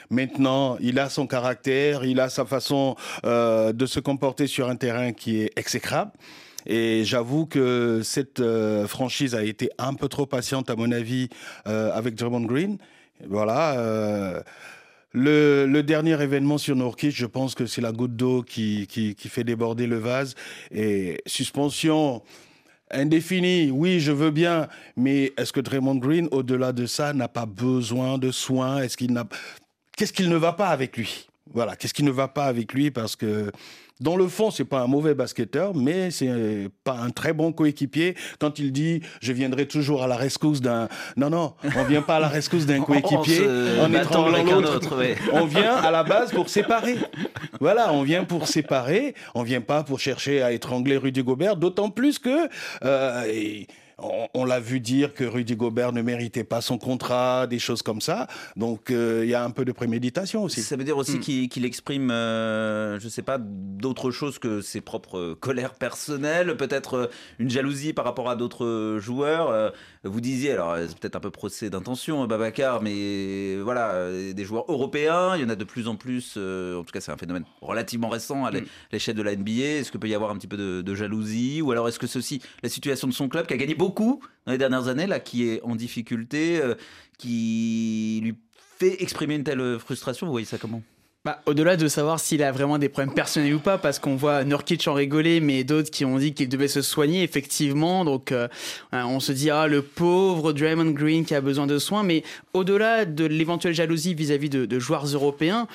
Maintenant, 0.10 0.78
il 0.82 0.98
a 0.98 1.10
son 1.10 1.28
caractère, 1.28 2.04
il 2.06 2.20
a 2.20 2.30
sa 2.30 2.44
façon 2.46 2.96
euh, 3.26 3.72
de 3.72 3.86
se 3.86 4.00
comporter 4.00 4.48
sur 4.48 4.68
un 4.68 4.76
terrain 4.78 5.14
qui 5.14 5.42
est 5.42 5.52
exécrable. 5.56 6.12
Et 6.68 7.06
j'avoue 7.06 7.46
que 7.46 8.02
cette 8.04 8.42
euh, 8.42 8.88
franchise 8.88 9.34
a 9.36 9.44
été 9.44 9.70
un 9.78 9.94
peu 9.94 10.10
trop 10.10 10.26
patiente, 10.26 10.70
à 10.70 10.76
mon 10.76 10.92
avis, 10.92 11.30
euh, 11.68 11.92
avec 11.94 12.16
Draymond 12.16 12.42
Green. 12.42 12.78
Voilà. 13.28 13.80
euh, 13.80 14.42
le, 15.14 15.82
dernier 15.82 16.22
événement 16.22 16.58
sur 16.58 16.76
Norkic, 16.76 17.16
je 17.16 17.26
pense 17.26 17.56
que 17.56 17.66
c'est 17.66 17.82
la 17.82 17.94
goutte 17.94 18.16
d'eau 18.16 18.44
qui, 18.44 18.86
qui, 18.88 19.16
qui 19.16 19.30
fait 19.30 19.46
déborder 19.46 19.88
le 19.88 19.98
vase. 19.98 20.36
Et 20.72 21.22
suspension 21.26 22.22
indéfinie, 22.92 23.72
oui, 23.72 24.00
je 24.02 24.12
veux 24.12 24.32
bien, 24.32 24.68
mais 24.96 25.34
est-ce 25.38 25.54
que 25.54 25.62
Draymond 25.62 25.96
Green, 25.96 26.28
au-delà 26.32 26.74
de 26.74 26.86
ça, 26.86 27.14
n'a 27.14 27.30
pas 27.30 27.46
besoin 27.46 28.18
de 28.18 28.32
soins? 28.32 28.82
Est-ce 28.82 28.98
qu'il 28.98 29.14
n'a 29.14 29.26
Qu'est-ce 29.96 30.14
qu'il 30.14 30.30
ne 30.30 30.36
va 30.36 30.54
pas 30.54 30.68
avec 30.68 30.96
lui? 30.96 31.28
Voilà, 31.54 31.76
qu'est-ce 31.76 31.94
qui 31.94 32.04
ne 32.04 32.12
va 32.12 32.28
pas 32.28 32.46
avec 32.46 32.74
lui? 32.74 32.92
Parce 32.92 33.16
que 33.16 33.52
dans 34.00 34.16
le 34.16 34.28
fond, 34.28 34.52
c'est 34.52 34.66
pas 34.66 34.82
un 34.82 34.88
mauvais 34.88 35.16
basketteur, 35.16 35.74
mais 35.76 36.12
c'est 36.12 36.70
pas 36.84 36.98
un 37.00 37.10
très 37.10 37.34
bon 37.34 37.52
coéquipier. 37.52 38.16
Quand 38.40 38.60
il 38.60 38.72
dit 38.72 39.02
je 39.22 39.34
viendrai 39.34 39.66
toujours 39.66 40.04
à 40.04 40.08
la 40.08 40.16
rescousse 40.16 40.62
d'un, 40.62 40.88
non 41.16 41.30
non, 41.32 41.54
on 41.76 41.84
vient 41.84 42.04
pas 42.04 42.18
à 42.18 42.20
la 42.20 42.28
rescousse 42.28 42.66
d'un 42.66 42.82
coéquipier 42.84 43.40
battant 43.92 44.28
étranglant 44.28 44.62
l'autre. 44.62 44.98
ouais. 44.98 45.16
On 45.34 45.46
vient 45.46 45.76
à 45.76 45.90
la 45.90 46.04
base 46.04 46.32
pour 46.32 46.50
séparer. 46.50 46.96
Voilà, 47.60 47.92
on 47.92 48.04
vient 48.04 48.24
pour 48.24 48.48
séparer. 48.48 49.16
On 49.34 49.44
vient 49.44 49.62
pas 49.62 49.84
pour 49.84 50.00
chercher 50.00 50.44
à 50.44 50.52
étrangler 50.52 50.98
Rudy 50.98 51.24
Gobert. 51.24 51.56
D'autant 51.56 51.90
plus 51.90 52.20
que 52.20 52.50
euh, 52.84 53.24
et 53.28 53.68
on, 54.00 54.28
on 54.34 54.46
l'a 54.46 54.60
vu 54.60 54.80
dire 54.80 55.14
que 55.14 55.24
Rudy 55.24 55.56
Gobert 55.56 55.92
ne 55.92 56.02
méritait 56.02 56.44
pas 56.44 56.62
son 56.62 56.78
contrat, 56.78 57.48
des 57.48 57.60
choses 57.60 57.82
comme 57.82 58.02
ça. 58.02 58.28
Donc 58.56 58.92
euh, 58.92 59.22
il 59.24 59.30
y 59.30 59.34
a 59.36 59.44
un 59.44 59.50
peu 59.52 59.66
de 59.66 59.72
préméditation 59.72 60.44
aussi. 60.44 60.62
Ça 60.62 60.76
veut 60.76 60.84
dire 60.84 60.98
aussi 60.98 61.18
Mm. 61.18 61.48
qu'il 61.50 61.66
exprime, 61.66 62.12
euh, 62.12 63.00
je 63.00 63.10
sais 63.10 63.22
pas, 63.22 63.38
d'autres 63.40 64.12
choses 64.12 64.40
que 64.40 64.62
ses 64.62 64.82
propres 64.82 65.18
euh, 65.18 65.36
colères 65.36 65.74
personnelles, 65.74 66.58
peut-être 66.58 67.10
une 67.40 67.50
jalousie 67.50 67.94
par 67.94 68.06
rapport 68.06 68.30
à 68.30 68.36
d'autres 68.36 68.98
joueurs. 69.00 69.74
Vous 70.08 70.22
disiez, 70.22 70.52
alors 70.52 70.72
euh, 70.72 70.86
c'est 70.88 70.98
peut-être 70.98 71.16
un 71.16 71.20
peu 71.20 71.30
procès 71.32 71.70
d'intention, 71.70 72.24
euh, 72.24 72.28
Babacar, 72.28 72.82
mais 72.82 72.94
euh, 72.96 73.62
voilà, 73.64 73.92
euh, 73.94 74.34
des 74.34 74.44
joueurs 74.46 74.66
européens, 74.70 75.36
il 75.36 75.42
y 75.42 75.46
en 75.46 75.50
a 75.50 75.56
de 75.56 75.64
plus 75.64 75.88
en 75.88 75.96
plus. 75.96 76.34
euh, 76.38 76.78
en 76.80 76.84
tout 76.84 76.92
cas, 76.92 77.00
c'est 77.02 77.12
un 77.12 77.18
phénomène 77.18 77.44
relativement 77.62 78.10
récent 78.10 78.46
à 78.46 78.52
l'é- 78.52 78.62
l'échelle 78.92 79.16
de 79.16 79.22
la 79.22 79.34
NBA. 79.36 79.52
Est-ce 79.80 79.92
qu'il 79.92 80.00
peut 80.00 80.08
y 80.10 80.16
avoir 80.16 80.32
un 80.32 80.36
petit 80.38 80.48
peu 80.48 80.58
de, 80.58 80.82
de 80.82 80.96
jalousie, 80.96 81.62
ou 81.62 81.72
alors 81.72 81.88
est-ce 81.88 82.00
que 82.00 82.18
aussi 82.18 82.42
la 82.64 82.70
situation 82.70 83.08
de 83.08 83.14
son 83.14 83.28
club 83.30 83.46
qui 83.48 83.54
a 83.54 83.58
gagné 83.58 83.76
beaucoup 83.76 84.22
dans 84.46 84.52
les 84.54 84.58
dernières 84.58 84.88
années, 84.88 85.08
là, 85.08 85.20
qui 85.20 85.48
est 85.50 85.62
en 85.64 85.76
difficulté, 85.76 86.60
euh, 86.62 86.76
qui 87.18 88.20
lui 88.24 88.36
fait 88.80 89.02
exprimer 89.02 89.36
une 89.36 89.44
telle 89.44 89.78
frustration? 89.80 90.26
Vous 90.28 90.32
voyez 90.32 90.46
ça 90.46 90.58
comment? 90.58 90.82
Bah, 91.28 91.42
Au-delà 91.46 91.76
de 91.76 91.90
savoir 91.90 92.22
s'il 92.22 92.42
a 92.42 92.54
vraiment 92.54 92.78
des 92.78 92.88
problèmes 92.88 93.14
personnels 93.14 93.54
ou 93.54 93.60
pas, 93.60 93.78
parce 93.78 94.00
qu'on 94.00 94.16
voit 94.16 94.46
Nurkic 94.46 94.88
en 94.88 94.94
rigoler, 94.94 95.42
mais 95.42 95.66
d'autres 95.66 95.92
qui 95.92 96.06
ont 96.06 96.18
dit 96.18 96.34
qu'il 96.34 96.48
devait 96.48 96.70
se 96.70 96.82
soigner, 96.82 97.22
effectivement. 97.22 98.06
Donc, 98.06 98.32
euh, 98.32 98.48
euh, 98.94 99.04
on 99.04 99.20
se 99.20 99.34
dit, 99.34 99.50
ah, 99.50 99.68
le 99.68 99.82
pauvre 99.82 100.54
Draymond 100.54 100.92
Green 100.92 101.26
qui 101.26 101.36
a 101.36 101.42
besoin 101.42 101.68
de 101.68 101.80
soins. 101.80 102.04
Mais 102.04 102.24
au-delà 102.54 103.04
de 103.04 103.26
l'éventuelle 103.26 103.74
jalousie 103.74 104.14
vis-à-vis 104.14 104.50
de 104.50 104.80
joueurs 104.80 105.06
européens, 105.06 105.68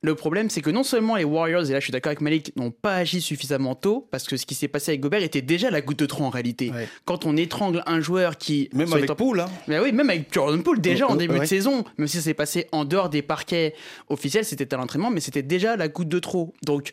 le 0.00 0.14
problème, 0.14 0.48
c'est 0.48 0.60
que 0.60 0.70
non 0.70 0.84
seulement 0.84 1.16
les 1.16 1.24
Warriors, 1.24 1.68
et 1.68 1.72
là 1.72 1.80
je 1.80 1.84
suis 1.84 1.92
d'accord 1.92 2.10
avec 2.10 2.20
Malik, 2.20 2.52
n'ont 2.56 2.70
pas 2.70 2.94
agi 2.94 3.20
suffisamment 3.20 3.74
tôt, 3.74 4.06
parce 4.12 4.24
que 4.24 4.36
ce 4.36 4.46
qui 4.46 4.54
s'est 4.54 4.68
passé 4.68 4.92
avec 4.92 5.00
Gobert 5.00 5.22
était 5.22 5.42
déjà 5.42 5.70
la 5.70 5.80
goutte 5.80 5.98
de 5.98 6.06
trop 6.06 6.24
en 6.24 6.30
réalité. 6.30 6.70
Quand 7.04 7.26
on 7.26 7.36
étrangle 7.36 7.82
un 7.86 8.00
joueur 8.00 8.38
qui. 8.38 8.68
Même 8.72 8.92
avec 8.92 9.10
en- 9.10 9.14
Poole, 9.16 9.40
hein. 9.40 9.50
mais 9.66 9.80
oui, 9.80 9.90
même 9.92 10.08
avec 10.08 10.32
Jordan 10.32 10.62
Poole, 10.62 10.80
déjà 10.80 11.08
en 11.08 11.14
euh, 11.14 11.18
début 11.18 11.40
de 11.40 11.44
saison, 11.44 11.84
même 11.98 12.06
si 12.06 12.18
ça 12.18 12.22
s'est 12.22 12.34
passé 12.34 12.66
en 12.70 12.84
dehors 12.84 13.08
des 13.08 13.22
parquets 13.22 13.74
officiels, 14.08 14.44
c'était 14.44 14.72
à 14.72 14.76
l'entraînement, 14.76 15.10
mais 15.10 15.20
c'était 15.20 15.42
déjà 15.42 15.76
la 15.76 15.88
goutte 15.88 16.08
de 16.08 16.20
trop. 16.20 16.54
Donc, 16.64 16.92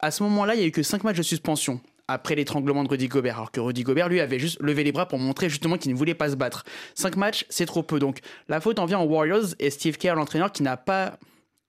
à 0.00 0.10
ce 0.10 0.22
moment-là, 0.24 0.54
il 0.54 0.58
n'y 0.58 0.64
a 0.64 0.66
eu 0.66 0.72
que 0.72 0.82
5 0.82 1.04
matchs 1.04 1.18
de 1.18 1.22
suspension 1.22 1.80
après 2.08 2.34
l'étranglement 2.34 2.82
de 2.82 2.88
Rudy 2.88 3.06
Gobert, 3.06 3.36
alors 3.36 3.52
que 3.52 3.60
Rudy 3.60 3.84
Gobert, 3.84 4.08
lui, 4.08 4.18
avait 4.18 4.40
juste 4.40 4.58
levé 4.60 4.82
les 4.82 4.90
bras 4.90 5.06
pour 5.06 5.20
montrer 5.20 5.48
justement 5.48 5.76
qu'il 5.78 5.92
ne 5.92 5.96
voulait 5.96 6.14
pas 6.14 6.30
se 6.30 6.34
battre. 6.34 6.64
5 6.96 7.14
matchs, 7.16 7.46
c'est 7.48 7.66
trop 7.66 7.84
peu. 7.84 8.00
Donc, 8.00 8.18
la 8.48 8.60
faute 8.60 8.80
en 8.80 8.86
vient 8.86 8.98
aux 8.98 9.06
Warriors 9.06 9.54
et 9.60 9.70
Steve 9.70 9.96
Kerr, 9.96 10.16
l'entraîneur, 10.16 10.50
qui 10.50 10.64
n'a 10.64 10.76
pas 10.76 11.18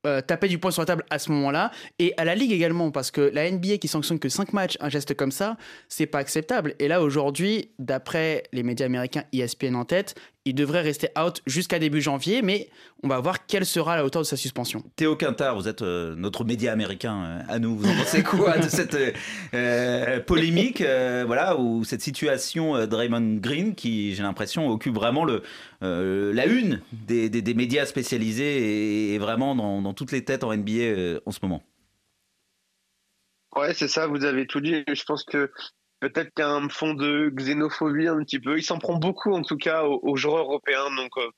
euh, 0.06 0.22
tapé 0.22 0.48
du 0.48 0.58
poing 0.58 0.72
sur 0.72 0.82
la 0.82 0.86
table 0.86 1.06
à 1.10 1.20
ce 1.20 1.32
moment-là, 1.32 1.72
et 2.00 2.14
à 2.18 2.26
la 2.26 2.36
Ligue 2.36 2.52
également, 2.52 2.92
parce 2.92 3.12
que 3.12 3.22
la 3.22 3.50
NBA 3.50 3.78
qui 3.78 3.88
sanctionne 3.88 4.20
que 4.20 4.30
5 4.30 4.54
matchs, 4.54 4.78
un 4.80 4.90
geste 4.90 5.16
comme 5.16 5.32
ça, 5.32 5.58
c'est 5.90 6.06
pas 6.06 6.20
acceptable. 6.20 6.76
Et 6.80 6.88
là, 6.88 7.02
aujourd'hui, 7.02 7.70
d'après 7.80 8.44
les 8.52 8.64
médias 8.64 8.86
américains 8.86 9.24
ESPN 9.34 9.76
en 9.76 9.86
tête, 9.86 10.16
il 10.46 10.56
devrait 10.56 10.82
rester 10.82 11.10
out 11.20 11.42
jusqu'à 11.46 11.78
début 11.78 12.02
janvier, 12.02 12.42
mais 12.42 12.70
on 13.04 13.08
va 13.08 13.20
voir 13.20 13.46
quelle 13.46 13.66
sera 13.66 13.96
la 13.96 14.04
hauteur 14.04 14.24
de 14.24 14.28
sa 14.28 14.38
suspension. 14.38 14.84
Théo 14.96 15.16
Quintard, 15.16 15.56
vous 15.56 15.68
êtes 15.68 15.84
euh, 15.84 16.16
notre 16.16 16.44
média 16.46 16.72
américain 16.72 17.24
euh, 17.24 17.54
à 17.54 17.60
nous. 17.60 17.76
Vous 17.78 17.88
en 17.88 17.96
pensez 17.96 18.24
quoi 18.24 18.58
de 18.58 18.64
cette 18.70 18.98
euh, 19.54 20.20
polémique, 20.22 20.82
euh, 20.82 21.24
voilà, 21.28 21.58
ou 21.60 21.84
cette 21.84 22.02
situation 22.02 22.76
euh, 22.76 22.88
Draymond 22.88 23.36
Green 23.40 23.76
qui, 23.76 24.16
j'ai 24.16 24.24
l'impression, 24.24 24.68
occupe 24.70 24.96
vraiment 24.96 25.26
le, 25.26 25.44
euh, 25.84 26.34
la 26.34 26.48
une 26.48 26.82
des, 26.92 27.30
des- 27.30 27.42
des 27.44 27.54
médias 27.54 27.86
spécialisés 27.86 28.58
et, 28.58 29.14
et 29.14 29.18
vraiment 29.20 29.56
dans, 29.56 29.82
dans 29.84 29.94
toutes 29.94 30.12
les 30.12 30.26
têtes 30.26 30.44
en 30.44 30.56
NBA 30.56 30.72
euh, 30.72 31.20
en 31.28 31.32
ce 31.32 31.40
moment? 31.44 31.62
Ouais, 33.56 33.74
c'est 33.74 33.90
ça, 33.90 34.08
vous 34.08 34.24
avez 34.24 34.48
tout 34.48 34.62
dit. 34.62 34.84
Je 34.88 35.04
pense 35.04 35.24
que 35.24 35.52
peut-être 36.02 36.34
qu'il 36.34 36.44
y 36.44 36.48
a 36.48 36.52
un 36.52 36.68
fond 36.68 36.94
de 36.94 37.30
xénophobie 37.30 38.08
un 38.08 38.24
petit 38.24 38.40
peu. 38.40 38.58
Il 38.58 38.64
s'en 38.64 38.80
prend 38.80 38.98
beaucoup, 38.98 39.34
en 39.34 39.44
tout 39.44 39.58
cas, 39.58 39.84
aux, 39.84 40.16
joueurs 40.18 40.40
européens. 40.40 40.94
Donc, 40.96 41.12
euh, 41.18 41.30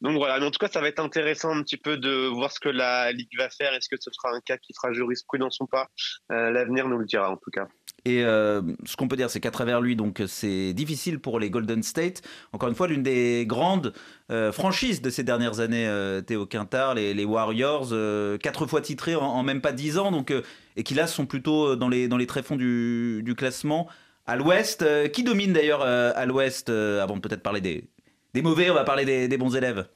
donc 0.00 0.16
voilà. 0.16 0.40
Mais 0.40 0.46
en 0.46 0.50
tout 0.50 0.58
cas, 0.58 0.68
ça 0.68 0.80
va 0.80 0.88
être 0.88 0.98
intéressant 0.98 1.54
un 1.56 1.62
petit 1.62 1.76
peu 1.76 1.96
de 1.96 2.26
voir 2.26 2.50
ce 2.50 2.58
que 2.58 2.70
la 2.70 3.12
Ligue 3.12 3.36
va 3.38 3.50
faire. 3.50 3.72
Est-ce 3.74 3.88
que 3.88 4.00
ce 4.00 4.10
sera 4.10 4.34
un 4.34 4.40
cas 4.40 4.58
qui 4.58 4.72
fera 4.74 4.92
jurisprudence 4.92 5.60
ou 5.60 5.66
pas? 5.66 5.88
Euh, 6.32 6.50
L'avenir 6.50 6.88
nous 6.88 6.98
le 6.98 7.06
dira, 7.06 7.30
en 7.30 7.36
tout 7.36 7.50
cas. 7.50 7.68
Et 8.04 8.24
euh, 8.24 8.62
ce 8.84 8.96
qu'on 8.96 9.06
peut 9.06 9.16
dire, 9.16 9.30
c'est 9.30 9.38
qu'à 9.38 9.52
travers 9.52 9.80
lui, 9.80 9.94
donc 9.94 10.22
c'est 10.26 10.72
difficile 10.72 11.20
pour 11.20 11.38
les 11.38 11.50
Golden 11.50 11.84
State. 11.84 12.22
Encore 12.52 12.68
une 12.68 12.74
fois, 12.74 12.88
l'une 12.88 13.04
des 13.04 13.46
grandes 13.46 13.92
euh, 14.30 14.50
franchises 14.50 15.02
de 15.02 15.10
ces 15.10 15.22
dernières 15.22 15.60
années, 15.60 15.86
euh, 15.86 16.20
Théo 16.20 16.44
Quintard, 16.46 16.94
les, 16.94 17.24
Warriors, 17.24 17.90
euh, 17.92 18.38
quatre 18.38 18.66
fois 18.66 18.80
titrés 18.80 19.14
en, 19.14 19.42
même 19.44 19.60
pas 19.60 19.72
dix 19.72 19.98
ans, 19.98 20.10
donc 20.10 20.32
et 20.76 20.82
qui 20.82 20.94
là 20.94 21.06
sont 21.06 21.26
plutôt 21.26 21.76
dans 21.76 21.88
les 21.88 22.08
dans 22.08 22.16
les 22.16 22.26
tréfonds 22.26 22.56
du, 22.56 23.34
classement. 23.36 23.88
À 24.26 24.36
l'Ouest, 24.36 24.84
qui 25.12 25.24
domine 25.24 25.52
d'ailleurs 25.52 25.82
à 25.82 26.26
l'Ouest 26.26 26.70
Avant 26.70 27.16
de 27.16 27.20
peut-être 27.20 27.42
parler 27.42 27.60
des 27.60 27.84
des 28.34 28.42
mauvais, 28.42 28.70
on 28.70 28.74
va 28.74 28.84
parler 28.84 29.28
des 29.28 29.36
bons 29.36 29.54
élèves. 29.54 29.86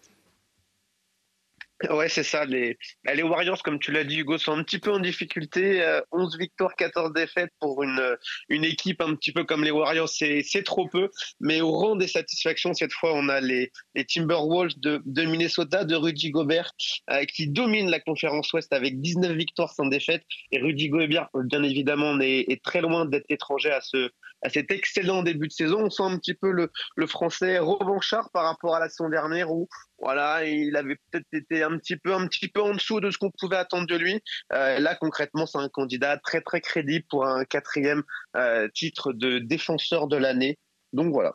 Ouais, 1.91 2.09
c'est 2.09 2.23
ça. 2.23 2.47
Les, 2.47 2.79
bah, 3.05 3.15
les 3.15 3.23
Warriors, 3.23 3.63
comme 3.63 3.79
tu 3.79 3.93
l'as 3.93 4.05
dit, 4.05 4.17
Hugo, 4.21 4.39
sont 4.39 4.53
un 4.53 4.63
petit 4.63 4.79
peu 4.79 4.91
en 4.93 4.99
difficulté. 4.99 5.83
Euh, 5.83 6.01
11 6.11 6.39
victoires, 6.39 6.75
14 6.75 7.13
défaites 7.13 7.51
pour 7.61 7.83
une, 7.83 7.99
euh, 7.99 8.17
une 8.49 8.65
équipe 8.65 9.03
un 9.03 9.15
petit 9.15 9.31
peu 9.31 9.45
comme 9.45 9.63
les 9.63 9.71
Warriors, 9.71 10.09
c'est 10.09 10.43
c'est 10.43 10.63
trop 10.63 10.89
peu. 10.89 11.11
Mais 11.39 11.61
au 11.61 11.71
rang 11.73 11.95
des 11.95 12.09
satisfactions, 12.09 12.73
cette 12.73 12.93
fois, 12.95 13.13
on 13.15 13.29
a 13.29 13.41
les, 13.43 13.73
les 13.95 14.07
Timberwolves 14.07 14.79
de, 14.79 15.03
de 15.05 15.25
Minnesota, 15.25 15.85
de 15.85 15.95
Rudy 15.95 16.31
Gobert, 16.31 16.73
euh, 17.11 17.25
qui 17.25 17.47
dominent 17.49 17.91
la 17.91 18.01
conférence 18.01 18.51
Ouest 18.55 18.73
avec 18.73 18.99
19 19.03 19.33
victoires 19.33 19.73
sans 19.75 19.87
défaite. 19.87 20.23
Et 20.53 20.61
Rudy 20.61 20.89
Gobert, 20.89 21.29
bien 21.35 21.63
évidemment, 21.63 22.19
est, 22.21 22.47
est 22.49 22.63
très 22.65 22.81
loin 22.81 23.05
d'être 23.05 23.27
étranger 23.29 23.71
à 23.71 23.83
ce 23.83 24.11
à 24.43 24.49
cet 24.49 24.71
excellent 24.71 25.23
début 25.23 25.49
de 25.49 25.53
saison. 25.53 25.85
On 25.85 25.91
sent 25.91 26.03
un 26.03 26.19
petit 26.19 26.35
peu 26.35 26.51
le, 26.51 26.71
le 26.97 27.07
français 27.07 27.59
revanchard 27.59 28.31
par 28.33 28.45
rapport 28.45 28.77
à 28.77 28.81
la 28.81 28.89
saison 28.89 29.09
dernière 29.09 29.51
où 29.51 29.69
voilà, 29.99 30.45
il 30.45 30.77
avait 30.77 30.97
peut-être 31.11 31.27
été 31.33 31.63
un 31.63 31.79
petit 31.79 31.97
peu, 31.97 32.15
un 32.15 32.27
petit 32.27 32.49
peu 32.49 32.63
en 32.63 32.75
dessous 32.75 33.01
de 33.01 33.11
ce 33.11 33.19
qu'on 33.19 33.31
pouvait 33.31 33.57
attendre 33.57 33.87
de 33.87 33.97
lui. 33.97 34.23
Euh, 34.53 34.79
là, 34.79 34.95
concrètement, 34.95 35.47
c'est 35.47 35.59
un 35.59 35.69
candidat 35.69 36.19
très 36.19 36.41
très 36.41 36.61
crédible 36.61 37.07
pour 37.09 37.27
un 37.27 37.45
quatrième 37.45 38.03
euh, 38.37 38.69
titre 38.75 39.13
de 39.13 39.39
défenseur 39.39 40.07
de 40.07 40.17
l'année. 40.17 40.59
Donc 40.93 41.13
voilà. 41.13 41.35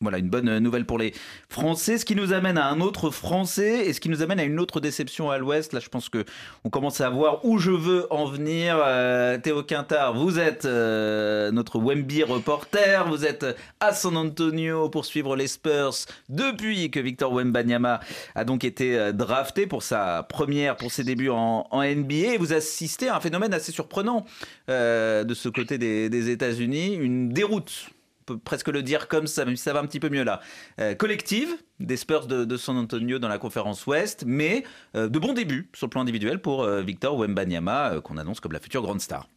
Voilà, 0.00 0.18
une 0.18 0.30
bonne 0.30 0.58
nouvelle 0.60 0.86
pour 0.86 0.96
les 0.96 1.12
Français, 1.48 1.98
ce 1.98 2.04
qui 2.04 2.14
nous 2.14 2.32
amène 2.32 2.56
à 2.56 2.68
un 2.68 2.80
autre 2.80 3.10
Français 3.10 3.84
et 3.84 3.92
ce 3.92 3.98
qui 3.98 4.08
nous 4.08 4.22
amène 4.22 4.38
à 4.38 4.44
une 4.44 4.60
autre 4.60 4.78
déception 4.78 5.28
à 5.28 5.38
l'Ouest. 5.38 5.72
Là, 5.72 5.80
je 5.80 5.88
pense 5.88 6.08
que 6.08 6.24
on 6.62 6.70
commence 6.70 7.00
à 7.00 7.10
voir 7.10 7.44
où 7.44 7.58
je 7.58 7.72
veux 7.72 8.06
en 8.12 8.26
venir. 8.26 8.76
Euh, 8.78 9.38
Théo 9.38 9.64
Quintard, 9.64 10.14
vous 10.14 10.38
êtes 10.38 10.66
euh, 10.66 11.50
notre 11.50 11.80
Wemby 11.80 12.22
reporter, 12.22 13.08
vous 13.08 13.26
êtes 13.26 13.44
à 13.80 13.92
San 13.92 14.16
Antonio 14.16 14.88
pour 14.88 15.04
suivre 15.04 15.34
les 15.34 15.48
Spurs 15.48 15.94
depuis 16.28 16.92
que 16.92 17.00
Victor 17.00 17.32
Wembanyama 17.32 17.98
a 18.36 18.44
donc 18.44 18.62
été 18.62 18.96
euh, 18.96 19.10
drafté 19.10 19.66
pour 19.66 19.82
sa 19.82 20.22
première, 20.22 20.76
pour 20.76 20.92
ses 20.92 21.02
débuts 21.02 21.30
en, 21.30 21.66
NBA. 21.72 22.38
Vous 22.38 22.52
assistez 22.52 23.08
à 23.08 23.16
un 23.16 23.20
phénomène 23.20 23.52
assez 23.52 23.72
surprenant 23.72 24.24
euh, 24.70 25.24
de 25.24 25.34
ce 25.34 25.48
côté 25.48 25.76
des 25.76 26.30
États-Unis, 26.30 26.94
une 26.94 27.30
déroute 27.30 27.90
peut 28.28 28.38
presque 28.38 28.68
le 28.68 28.82
dire 28.82 29.08
comme 29.08 29.26
ça, 29.26 29.44
même 29.44 29.56
ça 29.56 29.72
va 29.72 29.80
un 29.80 29.86
petit 29.86 30.00
peu 30.00 30.08
mieux 30.08 30.24
là. 30.24 30.40
Euh, 30.80 30.94
collective 30.94 31.48
des 31.80 31.96
Spurs 31.96 32.26
de, 32.26 32.56
San 32.56 32.76
Antonio 32.76 33.18
dans 33.18 33.28
la 33.28 33.38
conférence 33.38 33.86
Ouest, 33.86 34.24
mais 34.26 34.64
euh, 34.96 35.08
de 35.08 35.18
bons 35.18 35.32
débuts 35.32 35.70
sur 35.74 35.86
le 35.86 35.90
plan 35.90 36.02
individuel 36.02 36.40
pour 36.40 36.62
euh, 36.62 36.82
Victor 36.82 37.16
Wembanyama, 37.16 38.00
qu'on 38.02 38.16
annonce 38.16 38.40
comme 38.40 38.52
la 38.52 38.60
future 38.60 38.82
grande 38.82 39.00
star. 39.00 39.28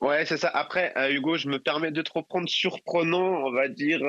Ouais, 0.00 0.26
c'est 0.26 0.36
ça. 0.36 0.48
Après, 0.48 0.92
Hugo, 1.10 1.36
je 1.36 1.48
me 1.48 1.58
permets 1.58 1.90
de 1.90 2.02
te 2.02 2.12
reprendre 2.12 2.48
surprenant, 2.48 3.46
on 3.46 3.50
va 3.50 3.68
dire 3.68 4.00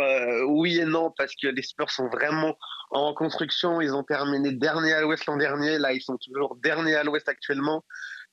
oui 0.46 0.80
et 0.80 0.86
non, 0.86 1.14
parce 1.18 1.34
que 1.34 1.48
les 1.48 1.62
Spurs 1.62 1.90
sont 1.90 2.10
vraiment 2.10 2.58
en 2.92 3.08
reconstruction. 3.08 3.80
Ils 3.80 3.94
ont 3.94 4.04
terminé 4.04 4.52
dernier 4.52 4.94
à 4.94 5.02
l'Ouest 5.02 5.26
l'an 5.28 5.38
dernier. 5.38 5.80
Là, 5.80 5.94
ils 5.94 6.02
sont 6.02 6.18
toujours 6.18 6.58
derniers 6.58 6.96
à 6.96 7.06
l'Ouest 7.06 7.30
actuellement. 7.30 7.86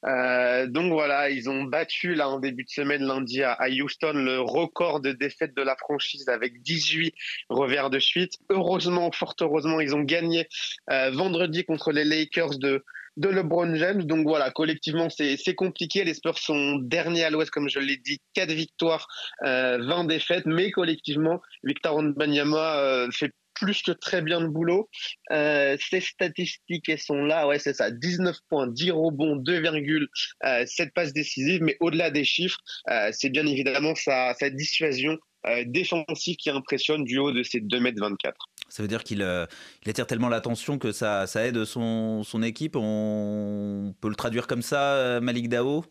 Euh, 0.07 0.67
donc 0.67 0.93
voilà, 0.93 1.31
ils 1.31 1.49
ont 1.49 1.65
battu 1.65 2.15
là 2.15 2.29
en 2.29 2.39
début 2.39 2.65
de 2.65 2.71
semaine 2.71 3.03
lundi 3.03 3.43
à, 3.43 3.59
Houston 3.69 4.13
le 4.15 4.41
record 4.41 5.01
de 5.01 5.13
défaites 5.13 5.57
de 5.57 5.63
la 5.63 5.77
franchise 5.77 6.29
avec 6.29 6.63
18 6.63 7.15
revers 7.49 7.91
de 7.91 7.99
suite. 7.99 8.35
Heureusement, 8.51 9.11
fort 9.13 9.35
heureusement, 9.41 9.81
ils 9.81 9.95
ont 9.95 10.03
gagné 10.03 10.49
euh, 10.91 11.11
vendredi 11.11 11.65
contre 11.65 11.93
les 11.93 12.05
Lakers 12.05 12.59
de 12.59 12.85
de 13.17 13.29
LeBron 13.29 13.75
James. 13.77 14.03
Donc 14.03 14.27
voilà, 14.27 14.51
collectivement, 14.51 15.09
c'est 15.11 15.55
compliqué. 15.55 16.05
Les 16.05 16.15
Spurs 16.15 16.39
sont 16.39 16.77
derniers 16.77 17.25
à 17.25 17.31
l'Ouest, 17.31 17.51
comme 17.51 17.69
je 17.69 17.79
l'ai 17.79 17.97
dit, 17.97 18.21
4 18.35 18.53
victoires, 18.53 19.07
euh, 19.45 19.79
20 19.87 20.05
défaites, 20.05 20.47
mais 20.47 20.71
collectivement, 20.71 21.41
Victor 21.63 21.97
Wembanyama 21.97 22.77
euh, 22.77 23.11
fait 23.11 23.33
plus 23.55 23.83
que 23.83 23.93
très 23.93 24.23
bien 24.23 24.41
le 24.41 24.49
boulot. 24.49 24.89
Euh, 25.31 25.77
ces 25.81 26.01
statistiques, 26.01 26.89
elles 26.89 26.99
sont 26.99 27.25
là. 27.25 27.47
Ouais, 27.47 27.59
c'est 27.59 27.75
ça. 27.75 27.91
19 27.91 28.37
points, 28.49 28.67
10 28.67 28.91
rebonds, 28.91 29.37
2,7 29.37 30.93
passes 30.93 31.13
décisives. 31.13 31.63
Mais 31.63 31.77
au-delà 31.81 32.11
des 32.11 32.25
chiffres, 32.25 32.59
euh, 32.91 33.11
c'est 33.13 33.31
bien 33.31 33.47
évidemment 33.47 33.95
sa, 33.95 34.35
sa 34.35 34.51
dissuasion 34.51 35.19
euh, 35.47 35.65
défensive 35.67 36.37
qui 36.37 36.51
impressionne 36.51 37.05
du 37.05 37.19
haut 37.19 37.33
de 37.33 37.43
ses 37.43 37.61
2m24. 37.61 38.33
Ça 38.69 38.83
veut 38.83 38.89
dire 38.89 39.05
qu'il 39.05 39.23
euh, 39.23 39.47
il 39.85 39.91
attire 39.91 40.07
tellement 40.07 40.29
l'attention 40.29 40.79
que 40.79 40.91
ça, 40.91 41.27
ça 41.27 41.47
aide 41.47 41.65
son, 41.65 42.23
son 42.25 42.43
équipe. 42.43 42.77
On 42.77 43.95
peut 44.01 44.09
le 44.09 44.17
traduire 44.17 44.47
comme 44.47 44.63
ça, 44.63 44.95
euh, 44.95 45.21
Malik 45.21 45.49
Dao? 45.49 45.85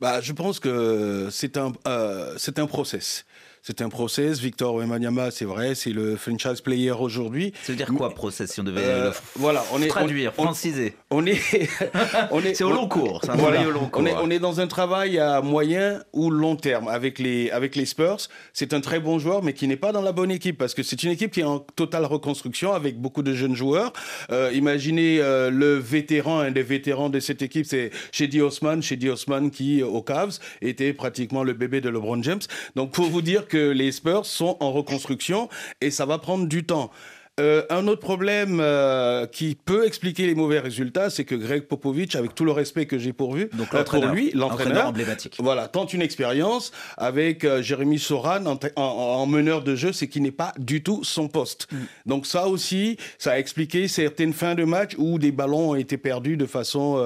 Bah, 0.00 0.20
je 0.20 0.32
pense 0.32 0.60
que 0.60 1.28
c'est 1.30 1.56
un, 1.56 1.72
euh, 1.86 2.34
c'est 2.38 2.58
un 2.58 2.66
process. 2.66 3.26
C'est 3.62 3.82
un 3.82 3.88
process. 3.90 4.40
Victor 4.40 4.74
Wembanyama, 4.74 5.30
c'est 5.30 5.44
vrai, 5.44 5.74
c'est 5.74 5.90
le 5.92 6.16
franchise 6.16 6.60
player 6.62 6.92
aujourd'hui. 6.92 7.52
Ça 7.62 7.72
veut 7.72 7.76
dire 7.76 7.92
quoi, 7.94 8.10
process, 8.14 8.50
si 8.52 8.60
on 8.60 8.64
devait 8.64 8.80
Euh, 8.82 9.10
le 9.10 9.12
voilà, 9.36 9.62
on 9.72 9.82
est 9.82 9.86
traduire, 9.88 10.32
on- 10.38 10.44
franciser 10.44 10.94
On 11.10 11.26
est, 11.26 11.38
on 12.30 12.40
est, 12.42 12.54
C'est 12.54 12.64
au 12.64 12.70
long 12.72 12.88
cours, 12.88 13.20
Voilà. 13.34 13.66
au 13.66 13.70
long 13.70 13.88
cours. 13.88 14.02
On 14.02 14.06
est, 14.06 14.14
on 14.14 14.30
est 14.30 14.38
dans 14.38 14.60
un 14.60 14.66
travail 14.66 15.18
à 15.18 15.42
moyen 15.42 16.02
ou 16.14 16.30
long 16.30 16.56
terme 16.56 16.88
avec 16.88 17.18
les, 17.18 17.50
avec 17.50 17.76
les 17.76 17.84
Spurs. 17.84 18.16
C'est 18.54 18.72
un 18.72 18.80
très 18.80 18.98
bon 18.98 19.18
joueur, 19.18 19.42
mais 19.42 19.52
qui 19.52 19.68
n'est 19.68 19.76
pas 19.76 19.92
dans 19.92 20.02
la 20.02 20.12
bonne 20.12 20.30
équipe 20.30 20.56
parce 20.56 20.72
que 20.72 20.82
c'est 20.82 21.02
une 21.02 21.10
équipe 21.10 21.30
qui 21.32 21.40
est 21.40 21.44
en 21.44 21.58
totale 21.58 22.06
reconstruction 22.06 22.72
avec 22.72 22.98
beaucoup 22.98 23.22
de 23.22 23.34
jeunes 23.34 23.54
joueurs. 23.56 23.92
Euh, 24.32 24.50
imaginez 24.54 25.18
euh, 25.20 25.50
le 25.50 25.74
vétéran, 25.76 26.40
un 26.40 26.50
des 26.50 26.62
vétérans 26.62 27.10
de 27.10 27.20
cette 27.20 27.42
équipe, 27.42 27.66
c'est 27.66 27.90
Shady 28.12 28.40
Osman. 28.40 28.80
Shady 28.82 29.10
Osman 29.10 29.50
qui, 29.50 29.82
aux 29.82 30.02
Cavs, 30.02 30.38
était 30.62 30.92
pratiquement 30.94 31.44
le 31.44 31.52
bébé 31.52 31.80
de 31.82 31.90
LeBron 31.90 32.22
James. 32.22 32.40
Donc, 32.74 32.92
pour 32.92 33.06
vous 33.06 33.20
dire 33.22 33.46
que 33.50 33.70
les 33.70 33.92
Spurs 33.92 34.24
sont 34.26 34.56
en 34.60 34.70
reconstruction 34.72 35.48
et 35.80 35.90
ça 35.90 36.06
va 36.06 36.18
prendre 36.18 36.46
du 36.46 36.64
temps. 36.64 36.90
Euh, 37.38 37.62
un 37.70 37.86
autre 37.88 38.00
problème 38.02 38.58
euh, 38.60 39.26
qui 39.26 39.56
peut 39.64 39.86
expliquer 39.86 40.26
les 40.26 40.34
mauvais 40.34 40.58
résultats, 40.58 41.08
c'est 41.08 41.24
que 41.24 41.34
Greg 41.34 41.62
Popovich, 41.62 42.14
avec 42.14 42.34
tout 42.34 42.44
le 42.44 42.52
respect 42.52 42.84
que 42.84 42.98
j'ai 42.98 43.14
pour, 43.14 43.34
euh, 43.34 43.46
pour 43.48 43.66
l'entraîneur. 43.78 44.12
lui, 44.12 44.26
Entraîneur 44.34 44.48
l'entraîneur, 44.50 44.86
emblématique. 44.88 45.36
voilà, 45.38 45.66
tente 45.68 45.94
une 45.94 46.02
expérience 46.02 46.70
avec 46.98 47.44
euh, 47.44 47.62
Jérémy 47.62 47.98
Soran 47.98 48.44
en, 48.44 48.58
en- 48.76 48.82
en 48.82 49.26
meneur 49.26 49.62
de 49.62 49.74
jeu, 49.74 49.92
c'est 49.94 50.08
qui 50.08 50.20
n'est 50.20 50.32
pas 50.32 50.52
du 50.58 50.82
tout 50.82 51.02
son 51.02 51.28
poste. 51.28 51.66
Mm. 51.72 51.76
Donc 52.04 52.26
ça 52.26 52.46
aussi, 52.46 52.98
ça 53.16 53.32
a 53.32 53.38
expliqué 53.38 53.88
certaines 53.88 54.34
fins 54.34 54.54
de 54.54 54.64
match 54.64 54.92
où 54.98 55.18
des 55.18 55.32
ballons 55.32 55.70
ont 55.70 55.74
été 55.76 55.96
perdus 55.96 56.36
de 56.36 56.46
façon, 56.46 56.98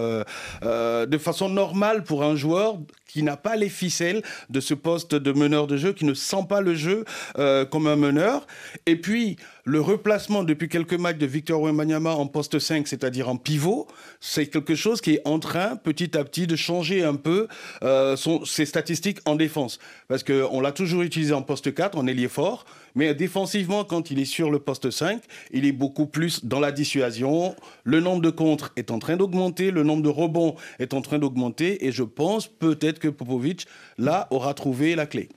de 0.62 1.18
façon 1.18 1.48
normale 1.48 2.02
pour 2.02 2.24
un 2.24 2.34
joueur 2.34 2.78
qui 3.14 3.22
n'a 3.22 3.36
pas 3.36 3.54
les 3.54 3.68
ficelles 3.68 4.22
de 4.50 4.58
ce 4.58 4.74
poste 4.74 5.14
de 5.14 5.30
meneur 5.30 5.68
de 5.68 5.76
jeu, 5.76 5.92
qui 5.92 6.04
ne 6.04 6.14
sent 6.14 6.46
pas 6.48 6.60
le 6.60 6.74
jeu 6.74 7.04
euh, 7.38 7.64
comme 7.64 7.86
un 7.86 7.94
meneur. 7.94 8.44
Et 8.86 8.96
puis, 8.96 9.36
le 9.62 9.80
replacement 9.80 10.42
depuis 10.42 10.68
quelques 10.68 10.94
matchs 10.94 11.18
de 11.18 11.26
Victor 11.26 11.62
Wembanyama 11.62 12.10
en 12.10 12.26
poste 12.26 12.58
5, 12.58 12.88
c'est-à-dire 12.88 13.28
en 13.28 13.36
pivot, 13.36 13.86
c'est 14.18 14.48
quelque 14.48 14.74
chose 14.74 15.00
qui 15.00 15.12
est 15.12 15.22
en 15.26 15.38
train, 15.38 15.76
petit 15.76 16.18
à 16.18 16.24
petit, 16.24 16.48
de 16.48 16.56
changer 16.56 17.04
un 17.04 17.14
peu 17.14 17.46
euh, 17.84 18.16
ses 18.44 18.66
statistiques 18.66 19.20
en 19.26 19.36
défense. 19.36 19.78
Parce 20.08 20.24
qu'on 20.24 20.60
l'a 20.60 20.72
toujours 20.72 21.02
utilisé 21.02 21.34
en 21.34 21.42
poste 21.42 21.72
4, 21.72 21.96
en 21.96 22.08
ailier 22.08 22.26
fort, 22.26 22.64
mais 22.94 23.14
défensivement, 23.14 23.84
quand 23.84 24.10
il 24.10 24.18
est 24.18 24.24
sur 24.24 24.50
le 24.50 24.58
poste 24.58 24.90
5, 24.90 25.22
il 25.52 25.66
est 25.66 25.72
beaucoup 25.72 26.06
plus 26.06 26.44
dans 26.44 26.60
la 26.60 26.72
dissuasion. 26.72 27.54
Le 27.82 28.00
nombre 28.00 28.22
de 28.22 28.30
contres 28.30 28.72
est 28.76 28.90
en 28.90 28.98
train 28.98 29.16
d'augmenter, 29.16 29.70
le 29.70 29.82
nombre 29.82 30.02
de 30.02 30.08
rebonds 30.08 30.54
est 30.78 30.94
en 30.94 31.02
train 31.02 31.18
d'augmenter, 31.18 31.86
et 31.86 31.92
je 31.92 32.02
pense 32.02 32.46
peut-être 32.46 32.98
que 32.98 33.08
Popovic, 33.08 33.66
là, 33.98 34.28
aura 34.30 34.54
trouvé 34.54 34.94
la 34.94 35.06
clé. 35.06 35.28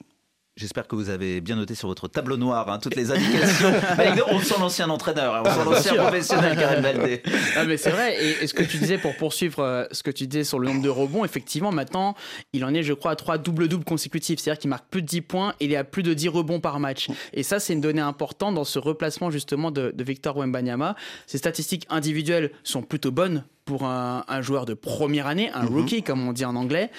J'espère 0.57 0.87
que 0.87 0.95
vous 0.95 1.11
avez 1.11 1.39
bien 1.39 1.55
noté 1.55 1.75
sur 1.75 1.87
votre 1.87 2.07
tableau 2.07 2.35
noir 2.35 2.67
hein, 2.71 2.79
toutes 2.79 2.95
les 2.95 3.11
indications. 3.11 3.71
On 4.31 4.39
sent 4.39 4.55
l'ancien 4.59 4.89
entraîneur, 4.89 5.35
hein, 5.35 5.43
on 5.45 5.49
sent 5.51 5.65
l'ancien 5.65 5.93
professionnel, 5.95 6.57
Karim 6.57 6.81
Valdé. 6.81 7.21
Ah, 7.55 7.63
mais 7.63 7.77
c'est 7.77 7.91
vrai. 7.91 8.17
Et, 8.19 8.43
et 8.43 8.47
ce 8.47 8.55
que 8.55 8.63
tu 8.63 8.77
disais 8.77 8.97
pour 8.97 9.15
poursuivre 9.15 9.59
euh, 9.59 9.85
ce 9.91 10.01
que 10.01 10.09
tu 10.09 10.25
disais 10.25 10.43
sur 10.43 10.57
le 10.57 10.67
nombre 10.67 10.81
de 10.81 10.89
rebonds, 10.89 11.23
effectivement, 11.23 11.71
maintenant, 11.71 12.15
il 12.53 12.65
en 12.65 12.73
est, 12.73 12.81
je 12.81 12.93
crois, 12.93 13.11
à 13.11 13.15
trois 13.15 13.37
double-double 13.37 13.83
consécutifs. 13.83 14.39
C'est-à-dire 14.39 14.59
qu'il 14.59 14.71
marque 14.71 14.87
plus 14.89 15.03
de 15.03 15.07
10 15.07 15.21
points 15.21 15.53
et 15.59 15.65
il 15.65 15.73
est 15.73 15.77
à 15.77 15.83
plus 15.83 16.01
de 16.01 16.15
10 16.15 16.29
rebonds 16.29 16.59
par 16.59 16.79
match. 16.79 17.07
Et 17.33 17.43
ça, 17.43 17.59
c'est 17.59 17.73
une 17.73 17.81
donnée 17.81 18.01
importante 18.01 18.55
dans 18.55 18.63
ce 18.63 18.79
replacement, 18.79 19.29
justement, 19.29 19.69
de, 19.69 19.93
de 19.95 20.03
Victor 20.03 20.37
Wembanyama. 20.37 20.95
Ses 21.27 21.37
statistiques 21.37 21.85
individuelles 21.89 22.51
sont 22.63 22.81
plutôt 22.81 23.11
bonnes 23.11 23.43
pour 23.65 23.83
un, 23.83 24.23
un 24.27 24.41
joueur 24.41 24.65
de 24.65 24.73
première 24.73 25.27
année, 25.27 25.51
un 25.53 25.65
rookie, 25.65 26.01
comme 26.01 26.27
on 26.27 26.33
dit 26.33 26.45
en 26.45 26.55
anglais. 26.55 26.89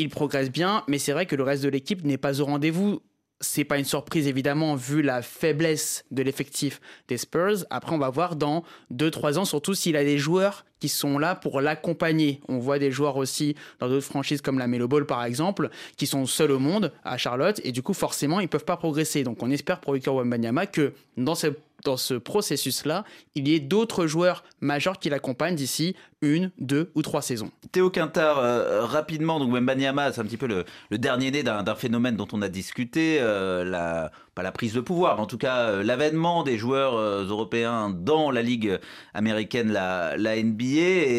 Il 0.00 0.10
progresse 0.10 0.52
bien, 0.52 0.84
mais 0.86 0.98
c'est 0.98 1.10
vrai 1.10 1.26
que 1.26 1.34
le 1.34 1.42
reste 1.42 1.64
de 1.64 1.68
l'équipe 1.68 2.04
n'est 2.04 2.18
pas 2.18 2.40
au 2.40 2.44
rendez-vous. 2.44 3.02
C'est 3.40 3.64
pas 3.64 3.78
une 3.78 3.84
surprise 3.84 4.28
évidemment 4.28 4.76
vu 4.76 5.02
la 5.02 5.22
faiblesse 5.22 6.04
de 6.12 6.22
l'effectif 6.22 6.80
des 7.08 7.18
Spurs. 7.18 7.64
Après, 7.70 7.94
on 7.94 7.98
va 7.98 8.08
voir 8.08 8.36
dans 8.36 8.62
2-3 8.92 9.38
ans, 9.38 9.44
surtout 9.44 9.74
s'il 9.74 9.96
a 9.96 10.04
des 10.04 10.18
joueurs 10.18 10.64
qui 10.78 10.88
sont 10.88 11.18
là 11.18 11.34
pour 11.34 11.60
l'accompagner. 11.60 12.40
On 12.48 12.58
voit 12.58 12.78
des 12.78 12.92
joueurs 12.92 13.16
aussi 13.16 13.56
dans 13.80 13.88
d'autres 13.88 14.06
franchises 14.06 14.40
comme 14.40 14.60
la 14.60 14.68
Melo 14.68 14.86
Ball 14.86 15.04
par 15.04 15.24
exemple, 15.24 15.68
qui 15.96 16.06
sont 16.06 16.26
seuls 16.26 16.52
au 16.52 16.60
monde 16.60 16.92
à 17.04 17.18
Charlotte 17.18 17.60
et 17.64 17.72
du 17.72 17.82
coup 17.82 17.94
forcément 17.94 18.38
ils 18.38 18.48
peuvent 18.48 18.64
pas 18.64 18.76
progresser. 18.76 19.24
Donc 19.24 19.42
on 19.42 19.50
espère 19.50 19.80
pour 19.80 19.94
Victor 19.94 20.14
Wembanyama 20.14 20.66
que 20.66 20.92
dans 21.16 21.34
ce 21.34 21.48
dans 21.84 21.96
ce 21.96 22.14
processus-là, 22.14 23.04
il 23.34 23.48
y 23.48 23.54
ait 23.54 23.60
d'autres 23.60 24.06
joueurs 24.06 24.44
majeurs 24.60 24.98
qui 24.98 25.10
l'accompagnent 25.10 25.54
d'ici 25.54 25.94
une, 26.20 26.50
deux 26.58 26.90
ou 26.94 27.02
trois 27.02 27.22
saisons. 27.22 27.50
Théo 27.70 27.90
Quintard, 27.90 28.38
euh, 28.38 28.84
rapidement, 28.84 29.38
donc 29.38 29.52
Wembanyama, 29.52 30.12
c'est 30.12 30.20
un 30.20 30.24
petit 30.24 30.36
peu 30.36 30.46
le, 30.46 30.98
dernier 30.98 31.30
né 31.30 31.42
d'un 31.42 31.62
d'un 31.62 31.76
phénomène 31.76 32.16
dont 32.16 32.26
on 32.32 32.42
a 32.42 32.48
discuté, 32.48 33.18
euh, 33.20 33.64
la, 33.64 34.10
pas 34.38 34.44
la 34.44 34.52
prise 34.52 34.72
de 34.72 34.80
pouvoir, 34.80 35.16
mais 35.16 35.22
en 35.22 35.26
tout 35.26 35.36
cas 35.36 35.56
euh, 35.70 35.82
l'avènement 35.82 36.44
des 36.44 36.58
joueurs 36.58 36.94
euh, 36.94 37.24
européens 37.26 37.90
dans 37.90 38.30
la 38.30 38.40
ligue 38.40 38.78
américaine, 39.12 39.72
la, 39.72 40.16
la 40.16 40.40
NBA, 40.40 40.64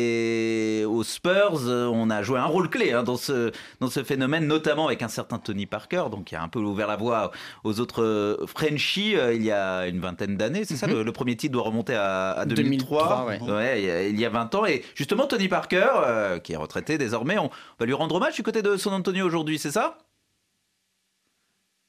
et 0.04 0.86
aux 0.88 1.04
Spurs, 1.04 1.60
euh, 1.68 1.88
on 1.92 2.10
a 2.10 2.24
joué 2.24 2.40
un 2.40 2.46
rôle 2.46 2.70
clé 2.70 2.94
hein, 2.94 3.04
dans, 3.04 3.18
ce, 3.18 3.52
dans 3.82 3.90
ce 3.90 4.04
phénomène, 4.06 4.48
notamment 4.48 4.88
avec 4.88 5.02
un 5.02 5.10
certain 5.10 5.38
Tony 5.38 5.66
Parker, 5.66 6.04
donc 6.10 6.26
qui 6.26 6.36
a 6.36 6.42
un 6.42 6.48
peu 6.48 6.60
ouvert 6.60 6.88
la 6.88 6.96
voie 6.96 7.32
aux 7.66 7.82
autres 7.82 8.38
Frenchies 8.48 9.18
euh, 9.18 9.34
il 9.34 9.44
y 9.44 9.52
a 9.52 9.86
une 9.88 10.00
vingtaine 10.00 10.38
d'années, 10.38 10.64
c'est 10.64 10.78
ça 10.78 10.88
Mhm. 10.88 10.94
le, 10.94 11.04
le 11.04 11.12
premier 11.12 11.36
titre 11.36 11.52
doit 11.54 11.64
remonter 11.64 11.96
à, 11.96 12.32
à 12.32 12.46
2003, 12.46 13.26
2003, 13.28 13.50
ouais. 13.50 13.54
Ouais, 13.54 13.82
il 13.82 13.86
y 13.86 13.92
a- 13.92 14.08
il 14.08 14.20
y 14.20 14.26
a 14.26 14.30
20 14.30 14.56
ans. 14.56 14.66
Et 14.66 14.82
justement, 14.96 15.26
Tony 15.28 15.50
Parker, 15.50 15.88
euh, 16.06 16.40
qui 16.40 16.54
est 16.54 16.58
retraité 16.58 16.98
désormais, 16.98 17.38
on 17.38 17.50
va 17.80 17.86
lui 17.86 17.94
rendre 17.94 18.16
hommage 18.16 18.36
du 18.36 18.44
côté 18.44 18.62
de 18.62 18.78
San 18.78 18.94
Antonio 18.94 19.26
aujourd'hui, 19.26 19.60
c'est 19.60 19.72
ça? 19.72 19.98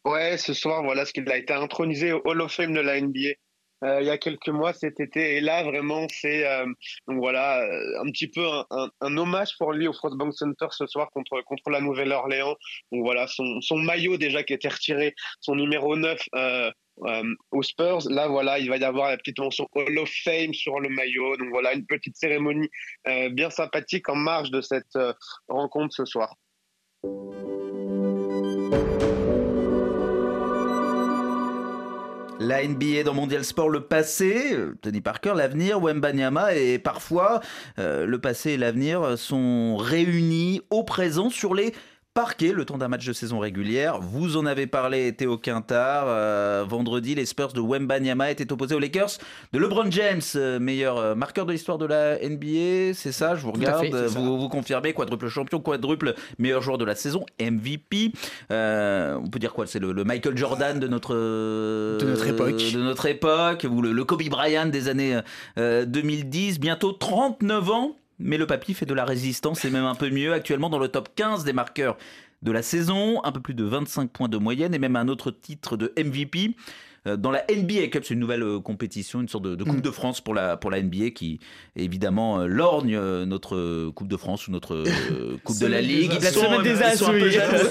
Ouais, 0.04 0.38
ce 0.38 0.54
soir, 0.54 0.82
voilà 0.82 1.04
ce 1.04 1.12
qu'il 1.12 1.30
a 1.30 1.36
été 1.36 1.52
intronisé 1.52 2.12
au 2.12 2.22
Hall 2.24 2.40
of 2.40 2.52
Fame 2.52 2.72
de 2.72 2.80
la 2.80 3.00
NBA. 3.00 3.34
euh, 3.84 4.00
il 4.00 4.06
y 4.06 4.10
a 4.10 4.18
quelques 4.18 4.48
mois 4.48 4.72
cet 4.72 5.00
été. 5.00 5.36
Et 5.36 5.40
là 5.40 5.62
vraiment 5.62 6.06
c'est 6.10 6.46
euh, 6.46 6.66
voilà 7.06 7.60
euh, 7.62 8.00
un 8.02 8.10
petit 8.10 8.28
peu 8.28 8.46
un, 8.70 9.16
hommage 9.16 9.56
pour 9.58 9.72
lui 9.72 9.88
au 9.88 9.92
Frostbank 9.92 10.32
Center 10.34 10.66
ce 10.70 10.86
soir 10.86 11.10
contre 11.12 11.40
contre 11.42 11.70
la 11.70 11.80
Nouvelle-Orléans. 11.80 12.56
Donc 12.92 13.04
voilà 13.04 13.26
son, 13.26 13.60
maillot 13.76 14.16
déjà 14.16 14.42
qui 14.42 14.54
était 14.54 14.68
retiré 14.68 15.14
son 15.40 15.54
numéro 15.54 15.96
9 15.96 16.18
euh, 16.34 16.70
aux 17.50 17.62
Spurs. 17.62 18.10
Là 18.10 18.28
voilà 18.28 18.58
il 18.58 18.68
va 18.68 18.76
y 18.78 18.84
avoir 18.84 19.08
la 19.10 19.16
petite 19.16 19.38
mention 19.38 19.66
Hall 19.74 19.98
of 19.98 20.10
Fame 20.24 20.54
sur 20.54 20.80
le 20.80 20.88
maillot. 20.88 21.36
Donc 21.36 21.48
voilà 21.50 21.72
une 21.74 21.86
petite 21.86 22.16
cérémonie 22.16 22.68
bien 23.32 23.50
sympathique 23.50 24.08
en 24.08 24.16
marge 24.16 24.50
de 24.50 24.60
cette 24.60 24.98
rencontre 25.48 25.94
ce 25.94 26.04
soir 26.04 26.34
La 32.42 32.66
NBA 32.66 33.02
dans 33.04 33.12
Mondial 33.12 33.44
Sport, 33.44 33.68
le 33.68 33.82
passé, 33.82 34.54
euh, 34.54 34.74
Tony 34.80 35.02
Parker, 35.02 35.34
l'avenir, 35.36 35.78
Wembanyama, 35.78 36.54
et 36.54 36.78
parfois 36.78 37.40
euh, 37.78 38.06
le 38.06 38.18
passé 38.18 38.52
et 38.52 38.56
l'avenir 38.56 39.18
sont 39.18 39.76
réunis 39.76 40.62
au 40.70 40.82
présent 40.82 41.28
sur 41.28 41.54
les 41.54 41.74
parquet 42.12 42.52
le 42.52 42.64
temps 42.64 42.76
d'un 42.76 42.88
match 42.88 43.06
de 43.06 43.12
saison 43.12 43.38
régulière. 43.38 44.00
Vous 44.00 44.36
en 44.36 44.44
avez 44.44 44.66
parlé, 44.66 45.12
Théo 45.14 45.38
Quintard. 45.38 46.04
Euh, 46.08 46.64
vendredi, 46.68 47.14
les 47.14 47.24
Spurs 47.24 47.52
de 47.52 47.60
Wembanyama 47.60 48.30
étaient 48.30 48.50
opposés 48.52 48.74
aux 48.74 48.80
Lakers 48.80 49.10
de 49.52 49.58
LeBron 49.58 49.90
James, 49.90 50.20
euh, 50.34 50.58
meilleur 50.58 50.98
euh, 50.98 51.14
marqueur 51.14 51.46
de 51.46 51.52
l'histoire 51.52 51.78
de 51.78 51.86
la 51.86 52.18
NBA. 52.18 52.94
C'est 52.94 53.12
ça, 53.12 53.36
je 53.36 53.42
vous 53.42 53.52
regarde. 53.52 53.84
fait, 53.84 53.92
c'est 53.92 54.08
ça. 54.08 54.18
vous, 54.18 54.38
vous 54.40 54.48
confirmez, 54.48 54.92
quadruple 54.92 55.28
champion, 55.28 55.60
quadruple 55.60 56.14
meilleur 56.38 56.62
joueur 56.62 56.78
de 56.78 56.84
la 56.84 56.96
saison, 56.96 57.24
MVP. 57.40 58.12
Euh, 58.50 59.16
on 59.22 59.28
peut 59.28 59.38
dire 59.38 59.52
quoi? 59.52 59.66
C'est 59.66 59.78
le, 59.78 59.92
le 59.92 60.02
Michael 60.04 60.36
Jordan 60.36 60.80
de 60.80 60.88
notre 60.88 61.14
De 61.14 62.04
notre 62.04 62.26
époque. 62.26 62.72
de 62.72 62.82
notre 62.82 63.06
époque, 63.06 63.66
ou 63.70 63.82
le, 63.82 63.92
le 63.92 64.04
Kobe 64.04 64.22
Bryant 64.28 64.66
des 64.66 64.88
années 64.88 65.20
euh, 65.58 65.84
2010. 65.84 66.58
Bientôt 66.58 66.92
39 66.92 67.70
ans, 67.70 67.96
mais 68.20 68.38
le 68.38 68.46
papy 68.46 68.74
fait 68.74 68.86
de 68.86 68.94
la 68.94 69.04
résistance 69.04 69.64
et 69.64 69.70
même 69.70 69.84
un 69.84 69.94
peu 69.94 70.10
mieux. 70.10 70.32
Actuellement 70.32 70.70
dans 70.70 70.78
le 70.78 70.88
top 70.88 71.08
15 71.16 71.44
des 71.44 71.52
marqueurs 71.52 71.96
de 72.42 72.52
la 72.52 72.62
saison, 72.62 73.22
un 73.24 73.32
peu 73.32 73.40
plus 73.40 73.54
de 73.54 73.64
25 73.64 74.10
points 74.10 74.28
de 74.28 74.38
moyenne 74.38 74.74
et 74.74 74.78
même 74.78 74.96
un 74.96 75.08
autre 75.08 75.30
titre 75.30 75.76
de 75.76 75.92
MVP. 75.98 76.54
Euh, 77.06 77.16
Dans 77.16 77.30
la 77.30 77.44
NBA 77.50 77.88
Cup, 77.88 78.04
c'est 78.04 78.14
une 78.14 78.20
nouvelle 78.20 78.42
euh, 78.42 78.60
compétition, 78.60 79.20
une 79.20 79.28
sorte 79.28 79.44
de, 79.44 79.54
de 79.54 79.64
Coupe 79.64 79.78
Mm. 79.78 79.82
de 79.82 79.90
France 79.90 80.20
pour 80.20 80.34
la, 80.34 80.56
pour 80.56 80.70
la 80.70 80.82
NBA 80.82 81.10
qui 81.10 81.38
évidemment 81.76 82.40
euh, 82.40 82.46
lorgne 82.46 82.94
euh, 82.96 83.24
notre 83.24 83.90
Coupe 83.90 84.08
de 84.08 84.16
France 84.16 84.48
ou 84.48 84.52
notre 84.52 84.74
euh, 84.74 85.36
Coupe 85.44 85.58
de 85.58 85.66
la 85.66 85.80
Ligue. 85.80 86.12
Sont- 86.20 86.40
Semaine 86.44 86.62
des 86.62 86.70
ils 86.70 86.98
sont 86.98 87.06
un 87.06 87.14
As, 87.14 87.18
peu 87.18 87.24
oui. 87.24 87.30
jaloux. 87.32 87.56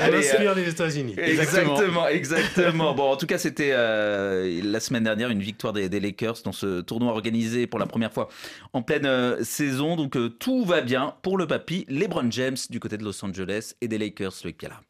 On 0.00 0.14
inspire 0.14 0.54
les 0.54 0.68
États-Unis. 0.68 1.14
Exactement, 1.18 2.08
exactement. 2.08 2.94
Bon, 2.96 3.10
en 3.10 3.16
tout 3.16 3.26
cas, 3.26 3.38
c'était 3.38 3.70
euh, 3.72 4.60
la 4.64 4.80
semaine 4.80 5.04
dernière 5.04 5.30
une 5.30 5.40
victoire 5.40 5.72
des, 5.72 5.88
des 5.88 6.00
Lakers 6.00 6.36
dans 6.44 6.52
ce 6.52 6.80
tournoi 6.80 7.12
organisé 7.12 7.66
pour 7.66 7.78
la 7.78 7.86
première 7.86 8.12
fois 8.12 8.28
en 8.72 8.82
pleine 8.82 9.06
euh, 9.06 9.42
saison. 9.42 9.96
Donc 9.96 10.16
euh, 10.16 10.28
tout 10.28 10.64
va 10.64 10.80
bien 10.82 11.14
pour 11.22 11.36
le 11.38 11.46
papy. 11.46 11.84
LeBron 11.88 12.30
James 12.30 12.56
du 12.70 12.80
côté 12.80 12.96
de 12.96 13.04
Los 13.04 13.24
Angeles 13.24 13.72
et 13.80 13.88
des 13.88 13.98
Lakers, 13.98 14.32
Loïc 14.44 14.58
Piala. 14.58 14.80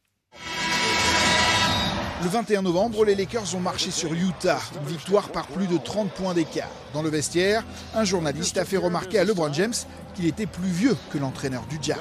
Le 2.23 2.29
21 2.29 2.63
novembre, 2.63 3.05
les 3.05 3.13
Lakers 3.13 3.55
ont 3.55 3.59
marché 3.59 3.91
sur 3.91 4.11
Utah, 4.11 4.59
une 4.81 4.87
victoire 4.87 5.29
par 5.29 5.45
plus 5.47 5.67
de 5.67 5.77
30 5.77 6.09
points 6.09 6.33
d'écart. 6.33 6.69
Dans 6.93 7.03
le 7.03 7.09
vestiaire, 7.09 7.63
un 7.93 8.03
journaliste 8.03 8.57
a 8.57 8.65
fait 8.65 8.77
remarquer 8.77 9.19
à 9.19 9.23
LeBron 9.23 9.53
James 9.53 9.73
qu'il 10.15 10.25
était 10.25 10.47
plus 10.47 10.67
vieux 10.67 10.97
que 11.11 11.19
l'entraîneur 11.19 11.63
du 11.69 11.77
Jazz. 11.79 11.97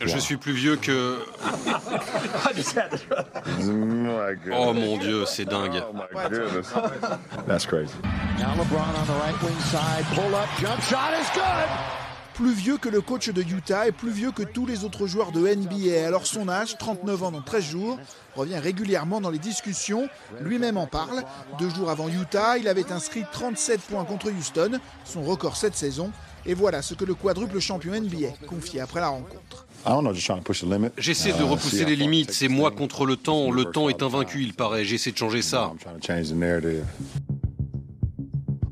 Je 0.00 0.18
suis 0.18 0.36
plus 0.36 0.52
vieux 0.52 0.76
que. 0.76 1.18
Oh 4.52 4.72
mon 4.72 4.98
dieu, 4.98 5.24
c'est 5.26 5.44
dingue. 5.44 5.82
That's 7.46 7.66
crazy. 7.66 7.94
Now 8.38 8.54
LeBron 8.56 8.94
on 9.00 9.06
the 9.06 9.16
right 9.22 9.42
wing 9.42 9.60
side. 9.70 10.04
Pull 10.14 10.34
up. 10.34 10.48
Jump 10.60 10.82
shot 10.82 11.14
is 11.18 11.30
good. 11.34 12.03
Plus 12.34 12.52
vieux 12.52 12.78
que 12.78 12.88
le 12.88 13.00
coach 13.00 13.28
de 13.30 13.42
Utah 13.42 13.86
et 13.86 13.92
plus 13.92 14.10
vieux 14.10 14.32
que 14.32 14.42
tous 14.42 14.66
les 14.66 14.84
autres 14.84 15.06
joueurs 15.06 15.30
de 15.30 15.40
NBA. 15.40 16.04
Alors 16.06 16.26
son 16.26 16.48
âge, 16.48 16.76
39 16.78 17.22
ans 17.22 17.30
dans 17.30 17.42
13 17.42 17.64
jours, 17.64 17.98
revient 18.34 18.58
régulièrement 18.58 19.20
dans 19.20 19.30
les 19.30 19.38
discussions. 19.38 20.08
Lui-même 20.40 20.76
en 20.76 20.86
parle. 20.88 21.22
Deux 21.58 21.70
jours 21.70 21.90
avant 21.90 22.08
Utah, 22.08 22.58
il 22.58 22.66
avait 22.66 22.90
inscrit 22.90 23.24
37 23.30 23.80
points 23.82 24.04
contre 24.04 24.30
Houston, 24.30 24.80
son 25.04 25.22
record 25.22 25.56
cette 25.56 25.76
saison. 25.76 26.10
Et 26.44 26.54
voilà 26.54 26.82
ce 26.82 26.94
que 26.94 27.04
le 27.04 27.14
quadruple 27.14 27.60
champion 27.60 27.92
NBA 27.92 28.46
confiait 28.48 28.80
après 28.80 29.00
la 29.00 29.08
rencontre. 29.08 29.66
I 29.86 29.90
don't 29.90 30.00
know, 30.02 30.12
just 30.14 30.26
trying 30.26 30.38
to 30.38 30.42
push 30.44 30.60
the 30.60 30.64
limit. 30.64 30.90
J'essaie 30.98 31.32
de 31.32 31.42
Uh, 31.42 31.46
repousser 31.50 31.84
les 31.84 31.94
limites. 31.94 32.30
it 32.30 32.34
C'est 32.34 32.48
moi 32.48 32.70
contre 32.70 33.04
le 33.06 33.16
temps. 33.16 33.50
Le 33.50 33.66
temps 33.66 33.88
est 33.88 34.02
invaincu, 34.02 34.42
il 34.42 34.54
paraît. 34.54 34.84
J'essaie 34.84 35.12
de 35.12 35.16
changer 35.18 35.42
ça. 35.42 35.72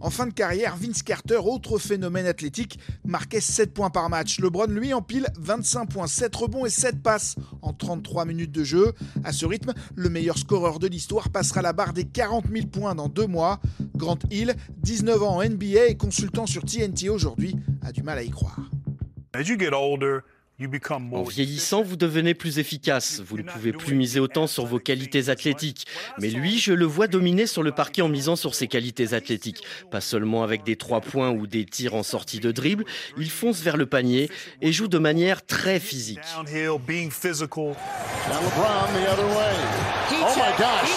En 0.03 0.11
fin 0.11 0.27
de 0.27 0.33
carrière, 0.33 0.77
Vince 0.77 1.05
Carter, 1.05 1.39
autre 1.45 1.79
phénomène 1.79 2.27
athlétique, 2.27 2.81
marquait 3.05 3.41
7 3.41 3.73
points 3.73 3.89
par 3.89 4.11
match. 4.11 4.41
LeBron, 4.41 4.67
lui, 4.67 4.93
empile 4.93 5.29
25 5.39 5.87
points, 5.87 6.09
7 6.09 6.35
rebonds 6.35 6.67
et 6.67 6.71
7 6.71 7.01
passes 7.01 7.37
en 7.63 7.73
33 7.73 8.25
minutes 8.25 8.51
de 8.51 8.65
jeu. 8.65 8.95
À 9.23 9.33
ce 9.33 9.47
rythme, 9.47 9.73
le 9.95 10.09
meilleur 10.09 10.39
scoreur 10.39 10.81
de 10.81 10.89
l'histoire 10.89 11.31
passera 11.31 11.63
la 11.63 11.73
barre 11.73 11.93
des 11.93 12.05
40 12.05 12.47
000 12.53 12.67
points 12.67 12.97
dans 12.97 13.09
deux 13.09 13.29
mois. 13.29 13.61
Grant 13.95 14.19
Hill, 14.33 14.57
19 14.79 15.23
ans 15.23 15.37
en 15.37 15.45
NBA 15.45 15.87
et 15.87 15.97
consultant 15.97 16.47
sur 16.47 16.65
TNT 16.65 17.09
aujourd'hui, 17.09 17.55
a 17.83 17.93
du 17.93 18.03
mal 18.03 18.19
à 18.19 18.25
y 18.25 18.31
croire. 18.31 18.59
En 21.13 21.23
vieillissant, 21.23 21.83
vous 21.83 21.97
devenez 21.97 22.35
plus 22.35 22.59
efficace. 22.59 23.21
Vous 23.21 23.39
ne 23.39 23.43
pouvez 23.43 23.73
plus 23.73 23.95
miser 23.95 24.21
autant 24.21 24.47
sur 24.47 24.67
vos 24.67 24.79
qualités 24.79 25.29
athlétiques. 25.29 25.87
Mais 26.19 26.29
lui, 26.29 26.59
je 26.59 26.73
le 26.73 26.85
vois 26.85 27.07
dominer 27.07 27.47
sur 27.47 27.63
le 27.63 27.73
parquet 27.73 28.03
en 28.03 28.09
misant 28.09 28.37
sur 28.37 28.55
ses 28.55 28.69
qualités 28.69 29.15
athlétiques. 29.15 29.63
Pas 29.91 30.01
seulement 30.01 30.43
avec 30.43 30.65
des 30.65 30.77
trois 30.77 31.01
points 31.01 31.31
ou 31.31 31.47
des 31.47 31.65
tirs 31.65 31.95
en 31.95 32.03
sortie 32.03 32.41
de 32.41 32.53
dribble, 32.53 32.85
il 33.19 33.31
fonce 33.31 33.61
vers 33.61 33.77
le 33.77 33.87
panier 33.87 34.31
et 34.61 34.73
joue 34.73 34.89
de 34.89 34.99
manière 34.99 35.45
très 35.45 35.81
physique. 35.81 36.21
Oh 40.11 40.35
gosh. 40.59 40.91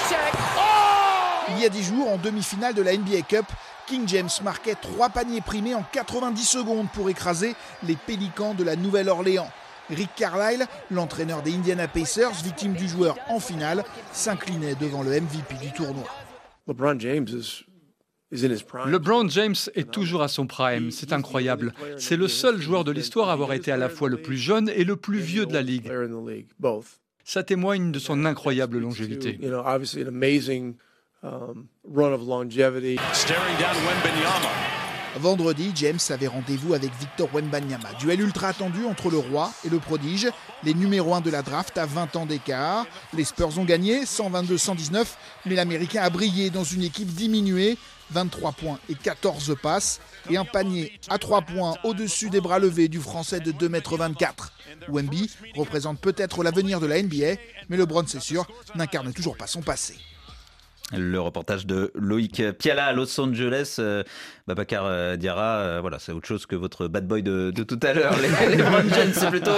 Il 1.50 1.62
y 1.62 1.66
a 1.66 1.70
10 1.70 1.84
jours, 1.84 2.10
en 2.10 2.18
demi-finale 2.18 2.74
de 2.74 2.82
la 2.82 2.98
NBA 2.98 3.22
Cup, 3.28 3.46
King 3.88 4.08
James 4.08 4.30
marquait 4.44 4.76
trois 4.76 5.10
paniers 5.10 5.42
primés 5.42 5.76
en 5.76 5.84
90 5.92 6.44
secondes 6.44 6.88
pour 6.94 7.10
écraser 7.10 7.56
les 7.84 7.96
Pélicans 7.96 8.56
de 8.56 8.64
la 8.64 8.76
Nouvelle-Orléans. 8.76 9.50
Rick 9.90 10.10
Carlisle, 10.16 10.66
l'entraîneur 10.90 11.44
des 11.44 11.54
Indiana 11.54 11.88
Pacers, 11.88 12.32
victime 12.44 12.74
du 12.74 12.88
joueur 12.88 13.16
en 13.30 13.40
finale, 13.40 13.84
s'inclinait 14.12 14.74
devant 14.76 15.04
le 15.04 15.12
MVP 15.12 15.56
du 15.62 15.72
tournoi. 15.72 16.08
LeBron 16.68 17.00
James 17.00 17.28
is. 17.28 17.66
LeBron 18.32 19.30
James 19.30 19.56
est 19.76 19.92
toujours 19.92 20.24
à 20.24 20.28
son 20.28 20.48
prime, 20.48 20.90
c'est 20.90 21.14
incroyable. 21.14 21.74
C'est 21.98 22.18
le 22.18 22.28
seul 22.28 22.60
joueur 22.60 22.84
de 22.84 22.92
l'histoire 22.92 23.30
à 23.30 23.34
avoir 23.34 23.54
été 23.54 23.72
à 23.72 23.78
la 23.78 23.88
fois 23.88 24.10
le 24.10 24.18
plus 24.18 24.38
jeune 24.38 24.68
et 24.70 24.84
le 24.84 24.96
plus 24.96 25.20
vieux 25.20 25.46
de 25.46 25.54
la 25.54 25.62
ligue. 25.62 25.90
Ça 27.24 27.44
témoigne 27.44 27.92
de 27.92 28.00
son 28.00 28.26
incroyable 28.26 28.80
longévité. 28.80 29.40
Um, 31.26 31.68
run 31.84 32.14
of 32.14 32.22
longevity. 32.22 33.00
Staring 33.14 33.58
down 33.58 33.76
Wembanyama. 33.78 34.52
Vendredi, 35.18 35.72
James 35.74 36.00
avait 36.10 36.28
rendez-vous 36.28 36.76
avec 36.76 36.92
Victor 37.00 37.28
Wembanyama. 37.34 37.90
Duel 38.00 38.22
ultra 38.22 38.50
attendu 38.50 38.86
entre 38.86 39.10
le 39.10 39.18
roi 39.18 39.52
et 39.66 39.70
le 39.70 39.80
prodige. 39.80 40.30
Les 40.64 40.76
numéros 40.76 41.16
1 41.16 41.22
de 41.22 41.32
la 41.32 41.42
draft 41.42 41.80
à 41.80 41.88
20 41.88 42.16
ans 42.18 42.26
d'écart. 42.28 42.86
Les 43.14 43.24
Spurs 43.24 43.58
ont 43.58 43.64
gagné 43.64 44.04
122-119, 44.04 45.06
mais 45.48 45.56
l'Américain 45.56 46.04
a 46.04 46.12
brillé 46.12 46.52
dans 46.52 46.64
une 46.64 46.84
équipe 46.84 47.08
diminuée. 47.08 47.80
23 48.12 48.52
points 48.52 48.80
et 48.88 48.94
14 48.94 49.56
passes. 49.60 50.02
Et 50.30 50.38
un 50.38 50.46
panier 50.46 51.00
à 51.10 51.18
3 51.18 51.42
points 51.42 51.74
au-dessus 51.84 52.30
des 52.30 52.42
bras 52.42 52.60
levés 52.60 52.88
du 52.88 53.00
Français 53.00 53.40
de 53.40 53.52
2,24 53.52 53.72
m. 54.12 54.14
Wemby 54.90 55.32
représente 55.56 56.00
peut-être 56.00 56.44
l'avenir 56.44 56.80
de 56.80 56.86
la 56.86 57.02
NBA, 57.02 57.42
mais 57.70 57.78
LeBron, 57.78 58.04
c'est 58.06 58.22
sûr, 58.22 58.46
n'incarne 58.76 59.12
toujours 59.12 59.38
pas 59.38 59.48
son 59.48 59.64
passé. 59.64 59.96
Le 60.94 61.20
reportage 61.20 61.66
de 61.66 61.92
Loïc 61.96 62.44
Piala 62.60 62.86
à 62.86 62.94
Los 62.94 63.20
Angeles. 63.20 63.78
Euh, 63.80 64.04
Babacar 64.48 64.86
euh, 64.86 65.16
Diarra, 65.16 65.58
euh, 65.58 65.80
voilà, 65.82 65.98
c'est 65.98 66.12
autre 66.12 66.28
chose 66.28 66.46
que 66.46 66.56
votre 66.56 66.88
bad 66.88 67.08
boy 67.08 67.24
de, 67.24 67.50
de 67.50 67.64
tout 67.64 67.80
à 67.82 67.94
l'heure. 67.94 68.14
Les, 68.22 68.56
les 68.58 68.64
c'est 69.14 69.30
plutôt 69.30 69.50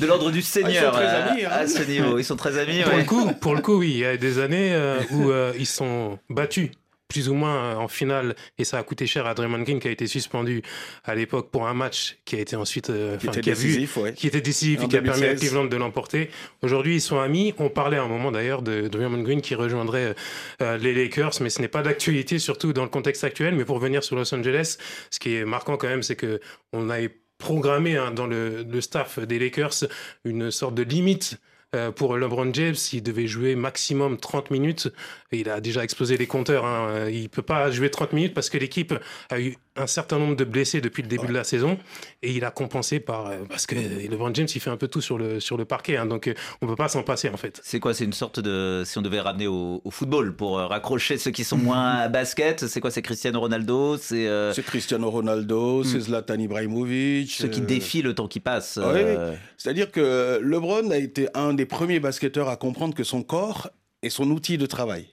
de 0.00 0.06
l'ordre 0.06 0.32
du 0.32 0.42
Seigneur. 0.42 0.92
très 0.92 1.04
euh, 1.04 1.30
amis, 1.30 1.44
hein. 1.44 1.50
À 1.52 1.66
ce 1.68 1.82
niveau, 1.84 2.18
ils 2.18 2.24
sont 2.24 2.34
très 2.34 2.58
amis. 2.58 2.82
Pour, 2.82 2.92
ouais. 2.92 2.98
le 2.98 3.04
coup, 3.04 3.32
pour 3.40 3.54
le 3.54 3.60
coup, 3.60 3.78
oui, 3.78 3.90
il 3.90 3.98
y 3.98 4.04
a 4.04 4.16
des 4.16 4.40
années 4.40 4.76
où 5.12 5.30
ils 5.56 5.66
sont 5.66 6.18
battus 6.28 6.70
plus 7.08 7.28
ou 7.28 7.34
moins 7.34 7.56
euh, 7.56 7.74
en 7.76 7.88
finale 7.88 8.34
et 8.58 8.64
ça 8.64 8.78
a 8.78 8.82
coûté 8.82 9.06
cher 9.06 9.26
à 9.26 9.34
Draymond 9.34 9.62
Green 9.62 9.78
qui 9.78 9.88
a 9.88 9.90
été 9.90 10.06
suspendu 10.06 10.62
à 11.04 11.14
l'époque 11.14 11.50
pour 11.50 11.66
un 11.66 11.74
match 11.74 12.18
qui 12.24 12.36
a 12.36 12.40
été 12.40 12.56
ensuite 12.56 12.90
euh, 12.90 13.16
Qui 13.16 13.28
a 13.28 13.32
vu- 13.32 13.40
décisif, 13.42 13.96
ouais. 13.96 14.12
qui 14.12 14.26
était 14.26 14.40
décisif 14.40 14.82
et 14.82 14.88
qui 14.88 14.96
a 14.96 15.02
permis 15.02 15.22
à 15.24 15.34
2016. 15.34 15.40
Cleveland 15.40 15.64
de 15.66 15.76
l'emporter. 15.76 16.30
Aujourd'hui, 16.62 16.96
ils 16.96 17.00
sont 17.00 17.20
amis. 17.20 17.54
On 17.58 17.68
parlait 17.68 17.96
à 17.96 18.02
un 18.02 18.08
moment 18.08 18.32
d'ailleurs 18.32 18.62
de 18.62 18.88
Draymond 18.88 19.22
Green 19.22 19.40
qui 19.40 19.54
rejoindrait 19.54 20.14
euh, 20.62 20.76
les 20.78 20.92
Lakers, 20.94 21.32
mais 21.40 21.50
ce 21.50 21.60
n'est 21.60 21.68
pas 21.68 21.82
d'actualité, 21.82 22.38
surtout 22.38 22.72
dans 22.72 22.82
le 22.82 22.88
contexte 22.88 23.24
actuel. 23.24 23.54
Mais 23.54 23.64
pour 23.64 23.78
venir 23.78 24.02
sur 24.02 24.16
Los 24.16 24.34
Angeles, 24.34 24.76
ce 25.10 25.18
qui 25.20 25.34
est 25.36 25.44
marquant 25.44 25.76
quand 25.76 25.88
même, 25.88 26.02
c'est 26.02 26.16
que 26.16 26.40
on 26.72 26.90
a 26.90 26.96
programmé 27.38 27.96
hein, 27.96 28.10
dans 28.12 28.26
le, 28.26 28.62
le 28.62 28.80
staff 28.80 29.18
des 29.18 29.38
Lakers 29.38 29.84
une 30.24 30.50
sorte 30.50 30.74
de 30.74 30.82
limite 30.82 31.36
euh, 31.74 31.90
pour 31.90 32.16
LeBron 32.16 32.50
James, 32.54 32.76
il 32.92 33.02
devait 33.02 33.26
jouer 33.26 33.56
maximum 33.56 34.16
30 34.16 34.50
minutes. 34.50 34.88
Il 35.32 35.48
a 35.50 35.60
déjà 35.60 35.82
explosé 35.84 36.16
les 36.16 36.26
compteurs. 36.26 36.64
Hein. 36.64 36.88
Euh, 36.90 37.10
Il 37.10 37.28
peut 37.28 37.42
pas 37.42 37.70
jouer 37.70 37.90
30 37.90 38.12
minutes 38.12 38.34
parce 38.34 38.48
que 38.50 38.58
l'équipe 38.58 38.94
a 39.30 39.40
eu 39.40 39.56
un 39.78 39.86
certain 39.86 40.18
nombre 40.18 40.36
de 40.36 40.44
blessés 40.44 40.80
depuis 40.80 41.02
le 41.02 41.08
début 41.08 41.26
de 41.26 41.32
la 41.32 41.44
saison. 41.44 41.78
Et 42.22 42.32
il 42.32 42.44
a 42.44 42.50
compensé 42.50 43.00
par... 43.00 43.26
euh, 43.26 43.38
Parce 43.48 43.66
que 43.66 43.74
LeBron 43.74 44.32
James, 44.34 44.46
il 44.54 44.60
fait 44.60 44.70
un 44.70 44.76
peu 44.76 44.88
tout 44.88 45.00
sur 45.00 45.18
le, 45.18 45.40
sur 45.40 45.56
le 45.56 45.64
parquet. 45.64 45.96
hein. 45.96 46.06
donc 46.06 46.28
euh, 46.28 46.34
on 46.62 46.66
peut 46.66 46.76
pas 46.76 46.88
s'en 46.88 47.02
passer 47.02 47.28
en 47.28 47.36
fait. 47.36 47.60
C'est 47.62 47.80
quoi? 47.80 47.92
C'est 47.92 48.04
une 48.04 48.12
sorte 48.12 48.40
de. 48.40 48.82
Si 48.86 48.96
on 48.98 49.02
devait 49.02 49.20
ramener 49.20 49.46
au, 49.46 49.80
au 49.84 49.90
football 49.90 50.34
pour 50.36 50.56
raccrocher 50.58 51.18
ceux 51.18 51.30
qui 51.32 51.44
sont 51.44 51.58
moins 51.58 51.90
à 51.96 52.08
basket, 52.16 52.66
c'est 52.66 52.80
quoi? 52.80 52.90
C'est 52.90 53.02
Cristiano 53.02 53.40
Ronaldo? 53.40 53.96
C'est 53.98 54.26
euh, 54.28 54.52
Cristiano 54.64 55.10
Ronaldo, 55.10 55.84
c'est 55.84 56.00
Zlatan 56.00 56.38
Ibrahimovic. 56.38 57.30
ceux 57.32 57.48
qui 57.48 57.60
euh, 57.60 57.64
défient 57.64 58.02
le 58.02 58.14
temps 58.14 58.28
qui 58.28 58.40
passe. 58.40 58.78
Ah 58.82 58.88
oui, 58.94 59.00
oui. 59.00 59.14
euh, 59.18 59.34
C'est-à-dire 59.58 59.90
que 59.90 60.40
LeBron 60.42 60.90
a 60.90 60.96
été 60.96 61.28
un 61.34 61.52
des 61.54 61.66
premiers 61.66 62.00
basketteurs 62.00 62.48
à 62.48 62.56
comprendre 62.56 62.94
que 62.94 63.04
son 63.04 63.22
corps 63.22 63.70
est 64.02 64.10
son 64.10 64.30
outil 64.30 64.58
de 64.58 64.66
travail. 64.66 65.08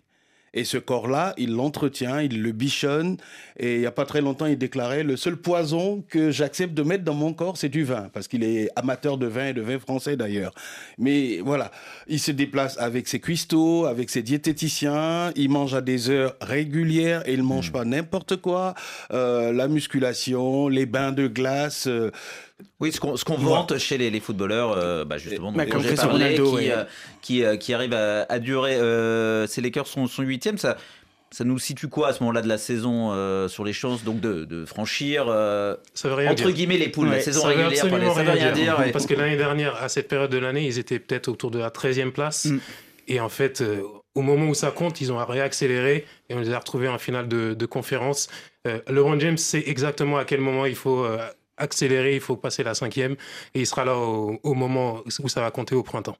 Et 0.53 0.63
ce 0.65 0.77
corps-là, 0.77 1.33
il 1.37 1.53
l'entretient, 1.53 2.19
il 2.19 2.41
le 2.41 2.51
bichonne. 2.51 3.17
Et 3.57 3.75
il 3.75 3.79
n'y 3.79 3.85
a 3.85 3.91
pas 3.91 4.05
très 4.05 4.21
longtemps, 4.21 4.45
il 4.45 4.57
déclarait 4.57 5.03
Le 5.03 5.17
seul 5.17 5.35
poison 5.35 6.03
que 6.07 6.31
j'accepte 6.31 6.73
de 6.73 6.83
mettre 6.83 7.03
dans 7.03 7.13
mon 7.13 7.33
corps, 7.33 7.57
c'est 7.57 7.69
du 7.69 7.83
vin. 7.83 8.09
Parce 8.13 8.27
qu'il 8.27 8.43
est 8.43 8.69
amateur 8.75 9.17
de 9.17 9.25
vin 9.25 9.47
et 9.47 9.53
de 9.53 9.61
vin 9.61 9.79
français 9.79 10.15
d'ailleurs. 10.15 10.53
Mais 10.97 11.39
voilà, 11.39 11.71
il 12.07 12.19
se 12.19 12.31
déplace 12.31 12.77
avec 12.77 13.07
ses 13.07 13.19
cuistots, 13.19 13.85
avec 13.85 14.09
ses 14.09 14.21
diététiciens. 14.21 15.31
Il 15.35 15.49
mange 15.49 15.73
à 15.73 15.81
des 15.81 16.09
heures 16.09 16.35
régulières 16.41 17.27
et 17.27 17.33
il 17.33 17.39
ne 17.39 17.45
mange 17.45 17.71
pas 17.71 17.85
n'importe 17.85 18.37
quoi. 18.37 18.75
Euh, 19.11 19.51
la 19.51 19.67
musculation, 19.67 20.67
les 20.67 20.85
bains 20.85 21.11
de 21.11 21.27
glace. 21.27 21.87
euh, 21.87 22.11
Oui, 22.79 22.91
ce 22.91 22.99
qu'on 22.99 23.15
Voilà. 23.15 23.37
vante 23.61 23.77
chez 23.77 23.97
les, 23.97 24.09
les 24.09 24.19
footballeurs, 24.19 24.71
euh, 24.77 25.05
bah 25.05 25.17
justement, 25.17 25.51
dont 25.51 25.57
Bah, 25.57 25.65
comme 25.65 25.81
j'ai 25.81 25.87
Cristiano 25.89 26.11
parlé, 26.17 26.25
Ronaldo, 26.37 26.49
qui, 26.51 26.55
ouais. 26.55 26.71
euh, 26.71 26.83
qui, 27.21 27.43
euh, 27.43 27.57
qui 27.57 27.73
arrive 27.73 27.93
à, 27.93 28.25
à 28.29 28.39
durer. 28.39 28.75
Euh, 28.75 29.47
ces 29.47 29.61
Lakers 29.61 29.87
sont, 29.87 30.07
sont 30.07 30.23
huitièmes, 30.23 30.57
ça, 30.57 30.77
ça 31.31 31.43
nous 31.43 31.57
situe 31.59 31.87
quoi 31.87 32.09
à 32.09 32.13
ce 32.13 32.19
moment-là 32.21 32.41
de 32.41 32.47
la 32.47 32.57
saison 32.57 33.11
euh, 33.13 33.47
sur 33.47 33.63
les 33.65 33.73
chances 33.73 34.03
donc 34.03 34.19
de, 34.19 34.45
de 34.45 34.65
franchir 34.65 35.25
euh, 35.27 35.75
Ça 35.95 36.07
veut 36.07 36.13
rien 36.15 36.31
entre 36.31 36.43
dire. 36.45 36.51
guillemets 36.53 36.77
les 36.77 36.89
poules, 36.89 37.09
la 37.09 37.19
saison 37.21 37.41
ça 37.41 37.47
veut 37.47 37.55
régulière, 37.63 37.85
les- 37.85 37.91
veut 38.23 38.31
rien 38.31 38.51
dire. 38.51 38.79
ouais. 38.79 38.91
Parce 38.91 39.05
que 39.07 39.13
l'année 39.15 39.37
dernière, 39.37 39.81
à 39.81 39.89
cette 39.89 40.07
période 40.07 40.29
de 40.31 40.37
l'année, 40.37 40.65
ils 40.65 40.77
étaient 40.79 40.99
peut-être 40.99 41.27
autour 41.29 41.49
de 41.51 41.59
la 41.59 41.69
13e 41.69 42.11
place. 42.11 42.45
Mm. 42.45 42.59
Et 43.07 43.19
en 43.19 43.29
fait, 43.29 43.61
euh, 43.61 43.81
au 44.15 44.21
moment 44.21 44.45
où 44.45 44.53
ça 44.53 44.69
compte, 44.71 45.01
ils 45.01 45.11
ont 45.11 45.17
réaccéléré 45.25 46.05
et 46.29 46.35
on 46.35 46.39
les 46.39 46.51
a 46.53 46.59
retrouvés 46.59 46.87
en 46.87 46.97
finale 46.99 47.27
de, 47.27 47.53
de 47.55 47.65
conférence. 47.65 48.29
Euh, 48.67 48.79
LeBron 48.87 49.19
James 49.19 49.37
sait 49.37 49.63
exactement 49.65 50.17
à 50.17 50.25
quel 50.25 50.39
moment 50.39 50.65
il 50.67 50.75
faut 50.75 51.03
euh, 51.03 51.17
accélérer, 51.63 52.15
il 52.15 52.21
faut 52.21 52.35
passer 52.35 52.63
la 52.63 52.75
cinquième. 52.75 53.13
Et 53.53 53.61
il 53.61 53.67
sera 53.67 53.85
là 53.85 53.97
au, 53.97 54.39
au 54.43 54.53
moment 54.53 55.01
où 55.05 55.29
ça 55.29 55.41
va 55.41 55.51
compter 55.51 55.75
au 55.75 55.83
printemps. 55.83 56.17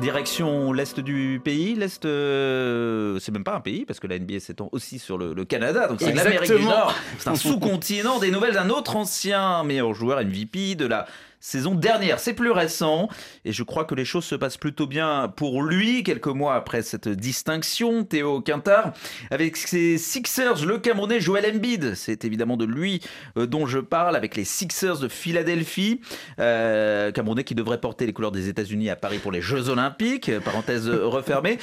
Direction 0.00 0.72
l'est 0.72 1.00
du 1.00 1.40
pays, 1.44 1.74
l'est, 1.74 2.04
euh, 2.04 3.18
c'est 3.18 3.32
même 3.32 3.42
pas 3.42 3.56
un 3.56 3.60
pays 3.60 3.84
parce 3.84 3.98
que 3.98 4.06
la 4.06 4.18
NBA 4.18 4.38
s'étend 4.38 4.68
aussi 4.70 4.98
sur 4.98 5.18
le, 5.18 5.34
le 5.34 5.44
Canada, 5.44 5.88
donc 5.88 6.00
c'est 6.00 6.12
l'Amérique 6.12 6.52
du. 6.52 6.64
Nord. 6.64 6.94
C'est 7.18 7.30
un 7.30 7.34
sous-continent. 7.34 8.18
Des 8.20 8.30
nouvelles 8.30 8.54
d'un 8.54 8.70
autre 8.70 8.94
ancien 8.96 9.64
meilleur 9.64 9.94
joueur 9.94 10.24
MVP 10.24 10.76
de 10.76 10.86
la 10.86 11.06
saison 11.40 11.74
dernière. 11.74 12.20
C'est 12.20 12.34
plus 12.34 12.50
récent 12.50 13.08
et 13.44 13.52
je 13.52 13.62
crois 13.62 13.84
que 13.84 13.94
les 13.94 14.04
choses 14.04 14.24
se 14.24 14.34
passent 14.34 14.56
plutôt 14.56 14.86
bien 14.86 15.32
pour 15.36 15.62
lui 15.62 16.02
quelques 16.02 16.26
mois 16.26 16.54
après 16.54 16.82
cette 16.82 17.08
distinction. 17.08 18.04
Théo 18.04 18.40
Quintard 18.40 18.92
avec 19.30 19.56
ses 19.56 19.98
Sixers, 19.98 20.64
le 20.64 20.78
Camerounais 20.78 21.20
Joel 21.20 21.54
Embiid, 21.54 21.94
c'est 21.94 22.24
évidemment 22.24 22.56
de 22.56 22.64
lui 22.64 23.00
euh, 23.36 23.46
dont 23.46 23.66
je 23.66 23.78
parle 23.78 24.16
avec 24.16 24.36
les 24.36 24.44
Sixers 24.44 24.98
de 24.98 25.08
Philadelphie. 25.08 26.00
Euh, 26.40 27.12
Camerounais 27.12 27.44
qui 27.44 27.54
devrait 27.54 27.80
porter 27.80 28.06
les 28.06 28.12
couleurs 28.12 28.32
des 28.32 28.48
États-Unis 28.48 28.90
à 28.90 28.96
Paris 28.96 29.18
pour 29.18 29.32
les 29.32 29.40
Jeux 29.40 29.68
Olympiques. 29.68 30.28
euh, 30.28 30.40
Parenthèse 30.40 30.88
refermée. 30.88 31.58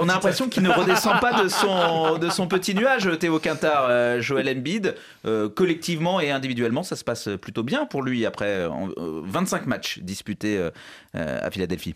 On 0.00 0.08
a 0.08 0.12
l'impression 0.12 0.48
qu'il 0.48 0.62
ne 0.62 0.70
redescend 0.70 1.18
pas 1.20 1.42
de 1.42 1.48
son, 1.48 2.18
de 2.18 2.28
son 2.30 2.46
petit 2.46 2.74
nuage, 2.74 3.10
Théo 3.18 3.38
Quintard, 3.38 3.86
euh, 3.88 4.20
Joel 4.20 4.48
Embiid. 4.48 4.94
Collectivement 5.54 6.20
et 6.20 6.30
individuellement, 6.30 6.82
ça 6.82 6.96
se 6.96 7.04
passe 7.04 7.28
plutôt 7.40 7.62
bien 7.62 7.84
pour 7.84 8.02
lui 8.02 8.24
après 8.24 8.66
25 9.24 9.66
matchs 9.66 9.98
disputés 10.00 10.58
euh, 10.58 10.70
euh, 11.14 11.38
à 11.42 11.50
Philadelphie. 11.50 11.94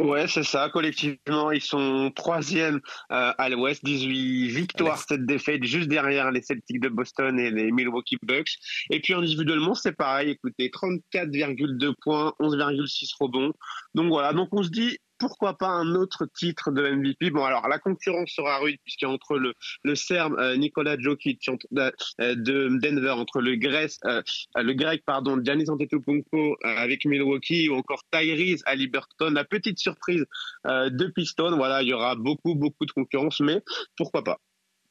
Ouais, 0.00 0.26
c'est 0.26 0.42
ça. 0.42 0.68
Collectivement, 0.70 1.52
ils 1.52 1.60
sont 1.60 2.10
troisième 2.16 2.80
euh, 3.12 3.32
à 3.38 3.48
l'Ouest, 3.48 3.84
18 3.84 4.48
victoires, 4.48 4.98
7 4.98 5.24
défaites, 5.24 5.62
juste 5.62 5.88
derrière 5.88 6.32
les 6.32 6.42
Celtics 6.42 6.80
de 6.80 6.88
Boston 6.88 7.38
et 7.38 7.52
les 7.52 7.70
Milwaukee 7.70 8.18
Bucks. 8.24 8.56
Et 8.90 9.00
puis 9.00 9.14
individuellement, 9.14 9.76
c'est 9.76 9.92
pareil. 9.92 10.30
Écoutez, 10.30 10.68
34,2 10.68 11.94
points, 12.02 12.32
11,6 12.40 13.12
rebonds. 13.20 13.52
Donc 13.94 14.08
voilà. 14.08 14.32
Donc 14.32 14.48
on 14.50 14.64
se 14.64 14.70
dit. 14.70 14.98
Pourquoi 15.24 15.56
pas 15.56 15.68
un 15.68 15.94
autre 15.94 16.26
titre 16.26 16.70
de 16.70 16.86
MVP 16.86 17.30
Bon, 17.30 17.44
alors 17.44 17.66
la 17.66 17.78
concurrence 17.78 18.28
sera 18.32 18.58
rude 18.58 18.76
puisqu'il 18.84 19.06
y 19.06 19.08
a 19.08 19.10
entre 19.10 19.38
le, 19.38 19.54
le 19.82 19.94
Serbe 19.94 20.38
euh, 20.38 20.54
Nikola 20.54 20.98
Jokic 20.98 21.48
euh, 21.48 21.90
de 22.18 22.78
Denver, 22.78 23.12
entre 23.12 23.40
le 23.40 23.56
Grec, 23.56 23.92
euh, 24.04 24.20
le 24.54 24.74
grec 24.74 25.02
pardon, 25.06 25.42
Giannis 25.42 25.70
Antetokounmpo 25.70 26.58
avec 26.62 27.06
Milwaukee 27.06 27.70
ou 27.70 27.76
encore 27.76 28.02
Tyrese 28.12 28.62
à 28.66 28.74
Liberton. 28.74 29.30
La 29.30 29.44
petite 29.44 29.78
surprise 29.78 30.26
de 30.66 31.06
Piston, 31.06 31.56
voilà, 31.56 31.80
il 31.80 31.88
y 31.88 31.94
aura 31.94 32.16
beaucoup 32.16 32.54
beaucoup 32.54 32.84
de 32.84 32.92
concurrence, 32.92 33.40
mais 33.40 33.62
pourquoi 33.96 34.24
pas? 34.24 34.38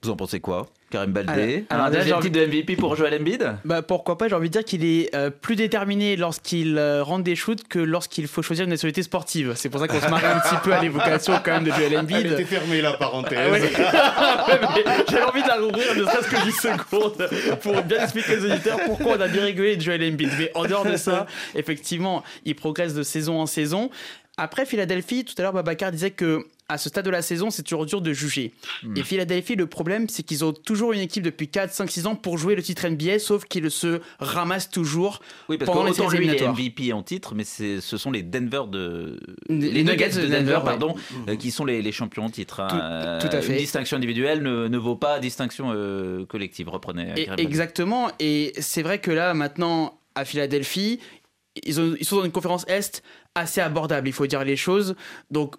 Vous 0.03 0.09
en 0.09 0.15
pensez 0.15 0.39
quoi 0.39 0.67
Karim 0.91 1.11
Baldé 1.11 1.31
Alors- 1.31 1.45
alors 1.69 1.85
Un 1.85 1.89
déjà, 1.89 1.99
deuxième 2.01 2.21
j'ai 2.21 2.29
titre 2.29 2.39
de 2.39 2.45
MVP 2.45 2.75
pour 2.75 2.95
Joel 2.95 3.19
Embiid? 3.19 3.55
Bah 3.65 3.81
pourquoi 3.81 4.17
pas, 4.17 4.27
j'ai 4.27 4.35
envie 4.35 4.49
de 4.49 4.53
dire 4.53 4.63
qu'il 4.63 4.85
est 4.85 5.15
euh, 5.15 5.31
plus 5.31 5.55
déterminé 5.55 6.15
lorsqu'il 6.17 6.77
euh, 6.77 7.01
rentre 7.03 7.23
des 7.23 7.35
shoots 7.35 7.67
que 7.67 7.79
lorsqu'il 7.79 8.27
faut 8.27 8.41
choisir 8.43 8.65
une 8.65 8.69
nationalité 8.69 9.01
sportive. 9.01 9.53
C'est 9.55 9.69
pour 9.69 9.79
ça 9.79 9.87
qu'on 9.87 9.99
se 9.99 10.07
marre 10.09 10.23
un 10.23 10.39
petit 10.39 10.55
peu 10.63 10.71
à 10.73 10.81
l'évocation 10.81 11.33
quand 11.43 11.51
même 11.53 11.63
de 11.63 11.71
Joel 11.71 11.97
Embiid. 11.97 12.25
Elle 12.27 12.33
était 12.33 12.43
fermée 12.45 12.81
la 12.81 12.93
parenthèse. 12.93 13.39
Ah 13.41 13.49
ouais. 13.49 13.61
Ouais, 14.53 14.59
mais 14.75 14.83
J'avais 15.09 15.23
envie 15.23 15.41
de 15.41 15.47
la 15.47 15.55
rouvrir 15.55 15.95
ne 15.95 16.03
serait-ce 16.03 16.29
que 16.29 16.43
10 16.43 16.51
secondes 16.51 17.29
pour 17.61 17.81
bien 17.83 18.03
expliquer 18.03 18.37
aux 18.37 18.45
auditeurs 18.45 18.79
pourquoi 18.85 19.13
on 19.17 19.21
a 19.21 19.27
bien 19.27 19.45
rigolé 19.45 19.77
de 19.77 19.81
Joel 19.81 20.03
Embiid. 20.03 20.29
Mais 20.37 20.51
en 20.53 20.65
dehors 20.65 20.85
de 20.85 20.97
ça, 20.97 21.25
effectivement, 21.55 22.23
il 22.45 22.55
progresse 22.55 22.93
de 22.93 23.03
saison 23.03 23.39
en 23.41 23.45
saison. 23.45 23.89
Après 24.37 24.65
Philadelphie, 24.65 25.23
tout 25.25 25.33
à 25.37 25.43
l'heure, 25.43 25.53
Babacar 25.53 25.91
disait 25.91 26.11
que 26.11 26.45
à 26.73 26.77
ce 26.77 26.89
stade 26.89 27.05
de 27.05 27.09
la 27.09 27.21
saison, 27.21 27.49
c'est 27.49 27.63
toujours 27.63 27.85
dur 27.85 28.01
de 28.01 28.13
juger. 28.13 28.53
Hmm. 28.83 28.97
Et 28.97 29.03
Philadelphie, 29.03 29.55
le 29.55 29.67
problème, 29.67 30.09
c'est 30.09 30.23
qu'ils 30.23 30.43
ont 30.43 30.53
toujours 30.53 30.91
une 30.93 30.99
équipe 30.99 31.23
depuis 31.23 31.47
4, 31.47 31.71
5, 31.71 31.89
6 31.89 32.07
ans 32.07 32.15
pour 32.15 32.37
jouer 32.37 32.55
le 32.55 32.61
titre 32.63 32.87
NBA, 32.87 33.19
sauf 33.19 33.45
qu'ils 33.45 33.69
se 33.71 34.01
ramassent 34.19 34.69
toujours 34.69 35.21
Oui, 35.49 35.57
parce 35.57 35.69
pendant 35.71 35.83
que 35.83 35.87
les 35.87 35.99
autant 35.99 36.09
séries 36.09 36.17
lui 36.19 36.25
il 36.25 36.29
est 36.31 36.33
éliminatoires. 36.37 36.59
MVP 36.59 36.93
en 36.93 37.03
titre, 37.03 37.35
mais 37.35 37.43
ce 37.43 37.79
sont 37.97 38.11
les 38.11 38.23
Denver 38.23 38.63
de 38.69 39.19
Les 39.49 39.71
les 39.71 39.83
Nuggets 39.83 40.09
de 40.09 40.21
de 40.21 40.25
Denver, 40.27 40.39
Denver, 40.39 40.59
pardon, 40.65 40.95
ouais. 41.27 41.33
euh, 41.33 41.35
qui 41.35 41.51
sont 41.51 41.65
les, 41.65 41.81
les 41.81 41.91
champions 41.91 42.25
en 42.25 42.29
titre. 42.29 42.59
hein. 42.59 42.67
Tout- 42.69 42.75
Euh, 42.81 43.19
tout 43.21 43.27
à 43.35 43.41
fait. 43.41 43.53
Une 43.53 43.59
distinction 43.59 43.97
individuelle 43.97 44.41
ne, 44.41 44.67
ne 44.67 44.77
vaut 44.77 44.95
pas 44.95 45.19
distinction 45.19 45.71
euh, 45.73 46.25
collective. 46.25 46.69
Reprenez. 46.69 47.13
Et- 47.17 47.29
exactement. 47.41 48.09
Et 48.19 48.53
c'est 48.59 48.81
vrai 48.81 48.99
que 48.99 49.11
là, 49.11 49.33
maintenant, 49.33 49.99
à 50.15 50.25
Philadelphie, 50.25 50.99
ils, 51.63 51.79
ont- 51.79 51.95
ils 51.99 52.05
sont 52.05 52.17
dans 52.17 52.25
une 52.25 52.31
conférence 52.31 52.65
Est 52.67 53.03
assez 53.35 53.61
abordable, 53.61 54.07
il 54.07 54.13
faut 54.13 54.27
dire 54.27 54.43
les 54.43 54.55
choses. 54.55 54.95
Donc, 55.31 55.55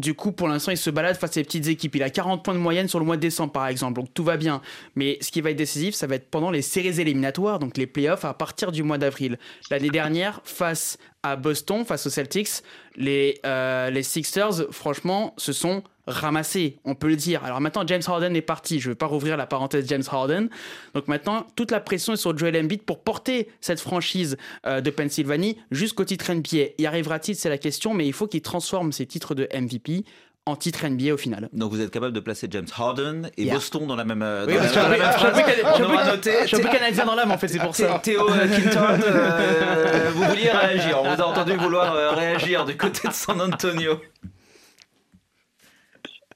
du 0.00 0.14
coup, 0.14 0.32
pour 0.32 0.48
l'instant, 0.48 0.70
il 0.70 0.76
se 0.76 0.90
balade 0.90 1.16
face 1.16 1.30
à 1.30 1.34
ces 1.34 1.44
petites 1.44 1.68
équipes. 1.68 1.96
Il 1.96 2.02
a 2.02 2.10
40 2.10 2.44
points 2.44 2.54
de 2.54 2.58
moyenne 2.58 2.88
sur 2.88 2.98
le 2.98 3.04
mois 3.04 3.16
de 3.16 3.22
décembre, 3.22 3.52
par 3.52 3.66
exemple. 3.66 4.00
Donc, 4.00 4.12
tout 4.14 4.24
va 4.24 4.36
bien. 4.36 4.60
Mais 4.94 5.18
ce 5.20 5.30
qui 5.30 5.40
va 5.40 5.50
être 5.50 5.56
décisif, 5.56 5.94
ça 5.94 6.06
va 6.06 6.16
être 6.16 6.30
pendant 6.30 6.50
les 6.50 6.62
séries 6.62 7.00
éliminatoires, 7.00 7.58
donc 7.58 7.76
les 7.76 7.86
playoffs, 7.86 8.24
à 8.24 8.34
partir 8.34 8.72
du 8.72 8.82
mois 8.82 8.98
d'avril. 8.98 9.38
L'année 9.70 9.90
dernière, 9.90 10.40
face 10.44 10.98
à 11.22 11.36
Boston, 11.36 11.84
face 11.84 12.06
aux 12.06 12.10
Celtics, 12.10 12.62
les, 12.96 13.40
euh, 13.44 13.90
les 13.90 14.02
Sixers, 14.02 14.72
franchement, 14.72 15.34
se 15.36 15.52
sont 15.52 15.82
ramassés, 16.08 16.78
on 16.84 16.94
peut 16.94 17.08
le 17.08 17.16
dire. 17.16 17.44
Alors 17.44 17.60
maintenant, 17.60 17.86
James 17.86 18.02
Harden 18.06 18.34
est 18.34 18.42
parti. 18.42 18.80
Je 18.80 18.88
ne 18.88 18.92
vais 18.92 18.96
pas 18.96 19.06
rouvrir 19.06 19.36
la 19.36 19.46
parenthèse 19.46 19.86
James 19.88 20.02
Harden. 20.10 20.48
Donc 20.94 21.06
maintenant, 21.06 21.46
toute 21.54 21.70
la 21.70 21.80
pression 21.80 22.14
est 22.14 22.16
sur 22.16 22.36
Joel 22.36 22.56
Embiid 22.56 22.82
pour 22.82 23.00
porter 23.00 23.48
cette 23.60 23.80
franchise 23.80 24.36
euh, 24.66 24.80
de 24.80 24.90
Pennsylvanie 24.90 25.58
jusqu'au 25.70 26.04
titre 26.04 26.32
NBA. 26.32 26.72
Y 26.78 26.86
arrivera-t-il? 26.86 27.36
C'est 27.36 27.50
la 27.50 27.58
question, 27.58 27.94
mais 27.94 28.06
il 28.06 28.12
faut 28.12 28.26
qu'il 28.26 28.42
transforme 28.42 28.92
ses 28.92 29.06
titres 29.06 29.34
de 29.34 29.48
MVP 29.54 30.04
en 30.48 30.56
titre 30.56 30.84
NBA 30.86 31.12
au 31.14 31.16
final. 31.16 31.48
Donc 31.52 31.70
vous 31.70 31.80
êtes 31.80 31.90
capable 31.90 32.12
de 32.12 32.20
placer 32.20 32.48
James 32.50 32.66
Harden 32.76 33.30
et 33.36 33.44
Yeah. 33.44 33.54
Boston 33.54 33.86
dans 33.86 33.96
la 33.96 34.04
même, 34.04 34.22
euh, 34.22 34.46
Oui, 34.46 34.54
dans 34.54 34.60
la- 34.60 34.66
parce 34.66 34.74
que 34.74 34.80
dans 34.80 34.88
la 34.88 34.96
je 34.96 34.98
suis 34.98 35.00
même 35.00 35.08
un 35.08 35.12
peu- 35.12 35.18
phrase. 35.18 35.36
je 35.36 35.52
suis 35.52 35.62
un 35.62 35.76
peu- 35.76 35.82
On 35.84 35.92
aura 35.94 36.04
je 36.04 36.10
noté. 36.10 36.46
suis 36.46 36.56
un 36.56 36.60
peu 36.60 36.68
canadien 36.68 37.04
dans 37.06 37.14
l'âme 37.14 37.30
en 37.30 37.38
fait, 37.38 37.48
c'est 37.48 37.58
pour 37.58 37.74
ça. 37.76 37.98
Théo 38.02 38.28
euh, 38.28 38.46
euh, 38.46 40.10
vous 40.14 40.24
vouliez 40.24 40.50
réagir. 40.50 41.00
On 41.02 41.14
vous 41.14 41.22
a 41.22 41.26
entendu 41.26 41.52
vouloir 41.52 41.94
euh, 41.94 42.10
réagir 42.12 42.64
du 42.64 42.76
côté 42.76 43.08
de 43.08 43.12
San 43.12 43.40
Antonio. 43.40 44.00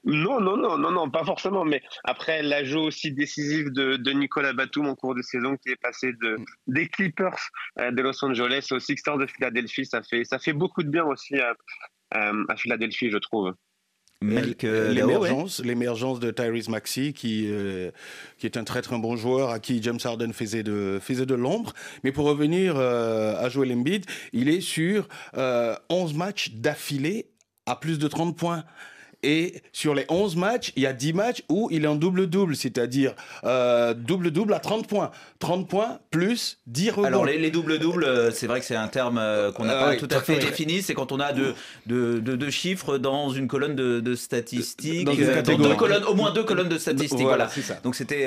Non, 0.05 0.41
non, 0.41 0.57
non, 0.57 0.77
non, 0.77 0.91
non, 0.91 1.09
pas 1.09 1.23
forcément. 1.23 1.63
Mais 1.63 1.81
après, 2.03 2.43
l'ajout 2.43 2.81
aussi 2.81 3.13
décisif 3.13 3.71
de, 3.71 3.95
de 3.95 4.11
Nicolas 4.11 4.51
Batum 4.51 4.87
en 4.87 4.95
cours 4.95 5.15
de 5.15 5.21
saison, 5.21 5.55
qui 5.55 5.69
est 5.71 5.77
passé 5.81 6.11
de, 6.21 6.35
des 6.67 6.89
Clippers 6.89 7.37
euh, 7.79 7.89
de 7.91 8.01
Los 8.01 8.23
Angeles 8.25 8.67
aux 8.71 8.79
Sixers 8.79 9.17
de 9.17 9.25
Philadelphie, 9.27 9.85
ça 9.85 10.01
fait, 10.03 10.25
ça 10.25 10.39
fait 10.39 10.51
beaucoup 10.51 10.83
de 10.83 10.89
bien 10.89 11.05
aussi 11.05 11.35
à, 11.39 11.53
à 12.11 12.55
Philadelphie, 12.57 13.09
je 13.11 13.17
trouve. 13.17 13.53
L'émergence, 14.23 15.59
l'émergence 15.63 16.19
de 16.19 16.31
Tyrese 16.31 16.69
Maxey, 16.69 17.13
qui, 17.13 17.47
euh, 17.47 17.91
qui 18.37 18.45
est 18.45 18.57
un 18.57 18.63
très 18.63 18.81
très 18.81 18.97
bon 18.97 19.15
joueur, 19.15 19.49
à 19.49 19.59
qui 19.59 19.81
James 19.81 19.99
Harden 20.03 20.31
faisait 20.33 20.63
de, 20.63 20.99
faisait 21.01 21.25
de 21.25 21.35
l'ombre. 21.35 21.73
Mais 22.03 22.11
pour 22.11 22.25
revenir 22.25 22.75
euh, 22.77 23.35
à 23.37 23.49
Joel 23.49 23.73
Embiid, 23.73 24.05
il 24.31 24.49
est 24.49 24.61
sur 24.61 25.07
euh, 25.37 25.75
11 25.89 26.13
matchs 26.13 26.51
d'affilée 26.51 27.27
à 27.65 27.75
plus 27.75 27.99
de 27.99 28.07
30 28.07 28.37
points. 28.37 28.63
Et 29.23 29.61
sur 29.71 29.95
les 29.95 30.05
11 30.09 30.35
matchs, 30.35 30.73
il 30.75 30.83
y 30.83 30.85
a 30.85 30.93
10 30.93 31.13
matchs 31.13 31.43
où 31.49 31.69
il 31.71 31.85
est 31.85 31.87
en 31.87 31.95
double-double, 31.95 32.55
c'est-à-dire 32.55 33.13
euh, 33.45 33.93
double-double 33.93 34.53
à 34.53 34.59
30 34.59 34.87
points. 34.87 35.11
30 35.39 35.67
points 35.67 35.99
plus 36.11 36.57
10 36.67 36.89
rebonds. 36.91 37.03
Alors 37.05 37.25
les, 37.25 37.37
les 37.37 37.51
doubles-doubles, 37.51 38.03
euh, 38.03 38.31
c'est 38.31 38.47
vrai 38.47 38.59
que 38.59 38.65
c'est 38.65 38.75
un 38.75 38.87
terme 38.87 39.17
euh, 39.17 39.51
qu'on 39.51 39.65
n'a 39.65 39.75
pas 39.75 39.89
oui, 39.91 39.97
tout 39.97 40.07
à 40.11 40.21
fait 40.21 40.37
défini. 40.39 40.81
C'est 40.81 40.93
quand 40.93 41.11
on 41.11 41.19
a 41.19 41.31
deux 41.33 41.53
de, 41.85 42.19
de, 42.19 42.35
de 42.35 42.49
chiffres 42.49 42.97
dans 42.97 43.29
une 43.29 43.47
colonne 43.47 43.75
de, 43.75 43.99
de 43.99 44.15
statistiques, 44.15 45.05
Dans 45.05 45.15
catégorie. 45.15 45.69
deux 45.69 45.75
colonnes, 45.75 46.03
au 46.03 46.13
moins 46.15 46.31
deux 46.31 46.43
colonnes 46.43 46.69
de 46.69 46.77
statistiques. 46.77 47.21
Voilà, 47.21 47.45
Voilà. 47.45 47.61
ça. 47.67 47.75
Donc 47.83 47.95
c'était 47.95 48.25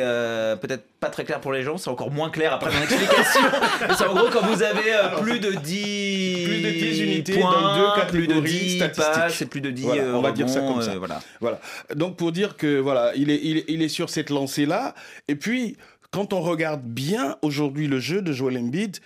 peut-être 0.61 0.85
pas 1.01 1.09
très 1.09 1.25
clair 1.25 1.41
pour 1.41 1.53
les 1.53 1.63
gens. 1.63 1.77
C'est 1.79 1.91
encore 1.91 2.11
moins 2.11 2.31
clair 2.31 2.53
après 2.55 2.71
mon 2.73 2.83
explication. 2.83 3.41
C'est 3.99 4.05
en 4.07 4.15
gros 4.15 4.29
quand 4.33 4.47
vous 4.47 4.63
avez 4.63 4.93
plus 5.21 5.41
de 5.41 5.53
10 5.53 6.45
plus 6.47 6.63
de 6.63 6.71
10 6.71 7.01
unités 7.03 7.39
points, 7.39 7.51
dans 7.53 7.77
deux 7.77 8.07
plus 8.09 8.27
de 8.27 8.35
catégories 8.35 8.51
10 8.53 8.77
statistiques. 8.77 9.13
passes 9.15 9.43
et 9.43 9.47
plus 9.47 9.61
de 9.61 9.71
10 9.71 9.83
Voilà, 9.83 10.03
on 10.15 10.23
va 10.23 10.33
dire 10.33 10.49
ça 10.49 10.61
comme 10.61 10.83
ça. 10.83 10.86
Euh, 10.89 10.99
voilà. 10.99 11.21
Voilà. 11.41 11.61
Donc 11.95 12.17
pour 12.17 12.33
dire 12.33 12.57
que 12.57 12.79
voilà, 12.79 13.13
il 13.17 13.31
est, 13.31 13.41
il 13.43 13.59
est, 13.59 13.65
il 13.69 13.83
est 13.83 13.89
sur 13.89 14.11
cette 14.11 14.31
lancée-là. 14.31 14.95
Et 15.29 15.37
puis, 15.37 15.77
quand 16.11 16.33
on 16.33 16.41
regarde 16.41 16.83
bien 16.83 17.37
aujourd'hui 17.43 17.87
le 17.87 18.01
jeu 18.01 18.23
de 18.23 18.33
Joel 18.33 18.59
Embiid, 18.59 18.99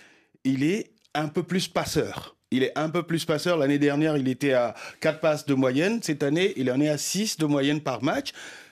il 0.43 0.63
est 0.63 0.91
un 1.13 1.27
peu 1.27 1.43
plus 1.43 1.67
passeur. 1.67 2.35
Il 2.51 2.63
est 2.63 2.77
un 2.77 2.89
peu 2.89 3.03
plus 3.03 3.23
passeur. 3.25 3.57
L'année 3.57 3.79
dernière, 3.79 4.17
il 4.17 4.27
était 4.27 4.53
à 4.53 4.75
4 4.99 5.19
passes 5.19 5.45
de 5.45 5.53
moyenne. 5.53 6.01
Cette 6.03 6.21
année, 6.21 6.53
il 6.57 6.69
en 6.69 6.81
est 6.81 6.89
à 6.89 6.97
6 6.97 7.37
de 7.37 7.45
moyenne 7.45 7.79
par 7.79 8.03
match. 8.03 8.31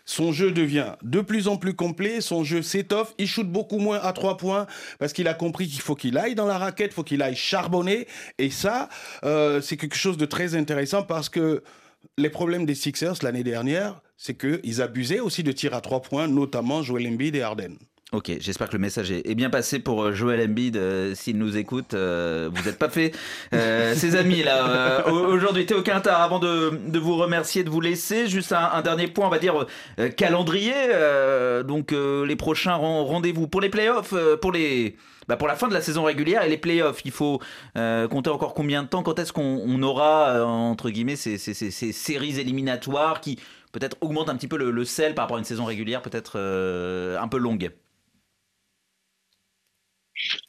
Son 0.10 0.32
jeu 0.32 0.52
devient 0.52 0.94
de 1.04 1.22
plus 1.22 1.48
en 1.48 1.56
plus 1.56 1.76
complet, 1.76 2.20
son 2.20 2.44
jeu 2.44 2.64
s'étoffe, 2.64 3.14
il 3.20 3.28
shoot 3.28 3.48
beaucoup 3.48 3.78
moins 3.78 4.00
à 4.02 4.12
trois 4.12 4.38
points 4.38 4.66
parce 4.98 5.14
qu'il 5.14 5.28
a 5.28 5.36
compris 5.36 5.68
qu'il 5.68 5.82
faut 5.82 5.94
qu'il 5.94 6.18
aille 6.18 6.34
dans 6.34 6.48
la 6.48 6.58
raquette, 6.58 6.96
faut 6.96 7.04
qu'il 7.04 7.22
aille 7.22 7.36
charbonner. 7.36 8.08
Et 8.40 8.50
ça, 8.50 8.90
euh, 9.24 9.62
c'est 9.62 9.78
quelque 9.78 9.96
chose 9.96 10.18
de 10.18 10.26
très 10.26 10.56
intéressant 10.56 11.04
parce 11.04 11.30
que 11.30 11.62
les 12.18 12.30
problèmes 12.30 12.66
des 12.66 12.76
Sixers 12.76 13.16
l'année 13.24 13.44
dernière, 13.44 14.02
c'est 14.18 14.38
qu'ils 14.38 14.82
abusaient 14.82 15.20
aussi 15.20 15.44
de 15.44 15.52
tirs 15.52 15.74
à 15.74 15.82
trois 15.82 16.02
points, 16.02 16.28
notamment 16.28 16.84
Joel 16.84 17.08
Embiid 17.08 17.36
et 17.36 17.42
Harden. 17.42 17.78
Ok, 18.12 18.32
j'espère 18.40 18.70
que 18.70 18.74
le 18.74 18.80
message 18.80 19.12
est 19.12 19.36
bien 19.36 19.52
passé 19.52 19.78
pour 19.78 20.04
euh, 20.04 20.14
Joel 20.14 20.42
Embiid. 20.50 20.78
euh, 20.78 21.14
S'il 21.14 21.38
nous 21.38 21.58
écoute, 21.58 21.94
euh, 21.94 22.50
vous 22.52 22.64
n'êtes 22.64 22.80
pas 22.80 22.90
fait 22.90 23.12
euh, 23.54 23.94
ses 23.94 24.16
amis 24.16 24.42
là. 24.42 25.08
au- 25.08 25.28
Aujourd'hui, 25.28 25.68
Théo 25.68 25.84
Quintard, 25.84 26.20
avant 26.24 26.40
de, 26.40 26.98
vous 26.98 27.16
remercier, 27.18 27.64
de 27.64 27.70
vous 27.70 27.82
laisser, 27.82 28.26
juste 28.28 28.52
un, 28.52 28.82
dernier 28.82 29.06
point, 29.10 29.28
on 29.28 29.30
va 29.30 29.38
dire 29.38 29.68
calendrier. 30.18 30.74
donc 31.68 31.92
les 31.92 32.36
prochains 32.36 32.74
ren- 32.74 33.04
rendez-vous 33.04 33.48
pour 33.48 33.62
les 33.62 33.70
playoffs, 33.70 34.16
pour 34.42 34.52
les 34.52 34.96
bah, 35.28 35.38
pour 35.38 35.48
la 35.48 35.56
fin 35.56 35.68
de 35.68 35.76
la 35.76 35.82
saison 35.82 36.04
régulière 36.04 36.42
et 36.42 36.50
les 36.50 36.58
playoffs, 36.58 37.02
il 37.06 37.12
faut 37.12 37.40
compter 37.76 38.32
encore 38.32 38.56
combien 38.56 38.82
de 38.82 38.88
temps 38.88 39.04
Quand 39.04 39.20
est-ce 39.20 39.34
qu'on 39.34 39.62
on 39.64 39.84
aura, 39.84 40.44
entre 40.48 40.90
guillemets, 40.90 41.16
ces, 41.16 41.38
séries 41.38 42.40
éliminatoires 42.40 43.22
qui 43.22 43.38
peut-être 43.72 43.98
augmentent 44.02 44.30
un 44.30 44.36
petit 44.36 44.48
peu 44.48 44.58
le, 44.58 44.84
sel 44.86 45.14
par 45.14 45.26
rapport 45.26 45.38
à 45.38 45.40
une 45.40 45.46
saison 45.46 45.66
régulière 45.66 46.02
peut-être 46.02 46.40
un 46.40 47.28
peu 47.28 47.38
longue? 47.38 47.70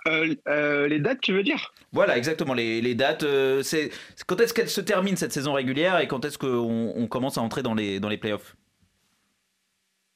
Euh, 0.06 0.34
euh, 0.48 0.88
les 0.88 0.98
dates, 0.98 1.20
tu 1.20 1.32
veux 1.32 1.42
dire? 1.42 1.72
Voilà, 1.92 2.16
exactement. 2.16 2.54
Les, 2.54 2.94
dates, 2.94 3.22
euh, 3.22 3.62
quand 4.26 4.40
est-ce 4.40 4.54
qu'elle 4.54 4.68
se 4.68 4.80
termine 4.80 5.16
cette 5.16 5.32
saison 5.32 5.52
régulière 5.52 5.98
et 6.00 6.08
quand 6.08 6.24
est-ce 6.24 6.38
qu'on 6.38 6.92
on 6.96 7.06
commence 7.06 7.38
à 7.38 7.42
entrer 7.42 7.62
dans 7.62 7.74
les 7.74 8.18
playoffs? 8.18 8.56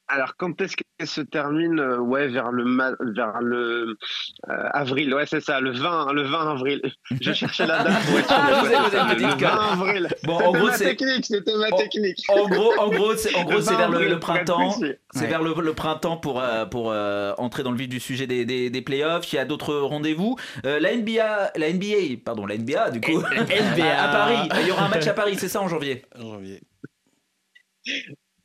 Alors, 0.07 0.35
quand 0.37 0.61
est-ce 0.61 0.75
qu'elle 0.77 1.07
se 1.07 1.21
termine 1.21 1.79
Euh, 1.79 1.97
Ouais, 1.97 2.27
vers 2.27 2.51
le, 2.51 2.63
ma- 2.63 2.91
vers 2.99 3.41
le 3.41 3.97
euh, 4.49 4.69
avril? 4.71 5.11
Ouais, 5.15 5.25
c'est 5.25 5.41
ça, 5.41 5.59
le 5.59 5.71
20, 5.71 6.13
le 6.13 6.21
20 6.23 6.51
avril. 6.51 6.81
Je 7.21 7.33
cherchais 7.33 7.65
la 7.65 7.83
date 7.83 8.05
pour 8.05 8.19
être 8.19 8.27
sûr. 8.27 8.37
Ah, 8.37 8.51
de 8.61 8.67
vous 8.67 8.71
êtes- 8.73 8.79
vous 8.81 8.89
ça, 8.91 8.97
êtes 8.97 9.09
le 9.09 9.15
petite 9.15 9.41
20 9.41 9.49
conne. 9.49 9.59
avril. 9.81 10.07
Bon, 10.23 10.33
en 10.35 10.37
C'était 10.39 10.57
gros, 10.59 10.67
ma 10.67 10.73
c'est- 10.73 10.95
technique, 10.95 11.25
c'était 11.25 11.57
ma 11.57 11.71
technique. 11.71 12.23
En 12.29 12.47
gros, 12.47 12.73
en 12.79 12.89
gros, 12.89 13.15
c'est 13.15 13.33
en 13.35 13.43
gros, 13.45 13.53
Le 13.55 13.61
c'est 13.61 13.73
20 13.73 13.89
vers 13.89 14.09
le, 14.09 14.19
printemps. 14.19 14.71
C'est 14.71 14.99
Ouais. 15.21 15.27
vers 15.27 15.41
le, 15.41 15.53
le 15.59 15.73
printemps 15.73 16.17
pour 16.17 16.39
euh, 16.39 16.65
pour 16.65 16.91
euh, 16.91 17.33
entrer 17.39 17.63
dans 17.63 17.71
le 17.71 17.77
vif 17.77 17.89
du 17.89 17.99
sujet 17.99 18.27
des, 18.27 18.45
des, 18.45 18.69
des 18.69 18.81
playoffs. 18.83 19.31
Il 19.33 19.37
y 19.37 19.39
a 19.39 19.45
d'autres 19.45 19.73
rendez-vous. 19.75 20.35
Euh, 20.67 20.79
la 20.79 20.95
NBA, 20.95 21.51
la 21.55 21.73
NBA, 21.73 22.17
pardon, 22.23 22.45
la 22.45 22.57
NBA 22.57 22.91
du 22.91 23.01
coup. 23.01 23.21
NBA. 23.21 23.85
à, 23.97 24.03
à 24.03 24.07
Paris. 24.11 24.49
Il 24.61 24.67
y 24.67 24.71
aura 24.71 24.85
un 24.85 24.89
match 24.89 25.07
à 25.07 25.13
Paris, 25.13 25.35
c'est 25.37 25.49
ça 25.49 25.61
en 25.61 25.67
janvier? 25.67 26.05
En 26.19 26.33
janvier. 26.33 26.61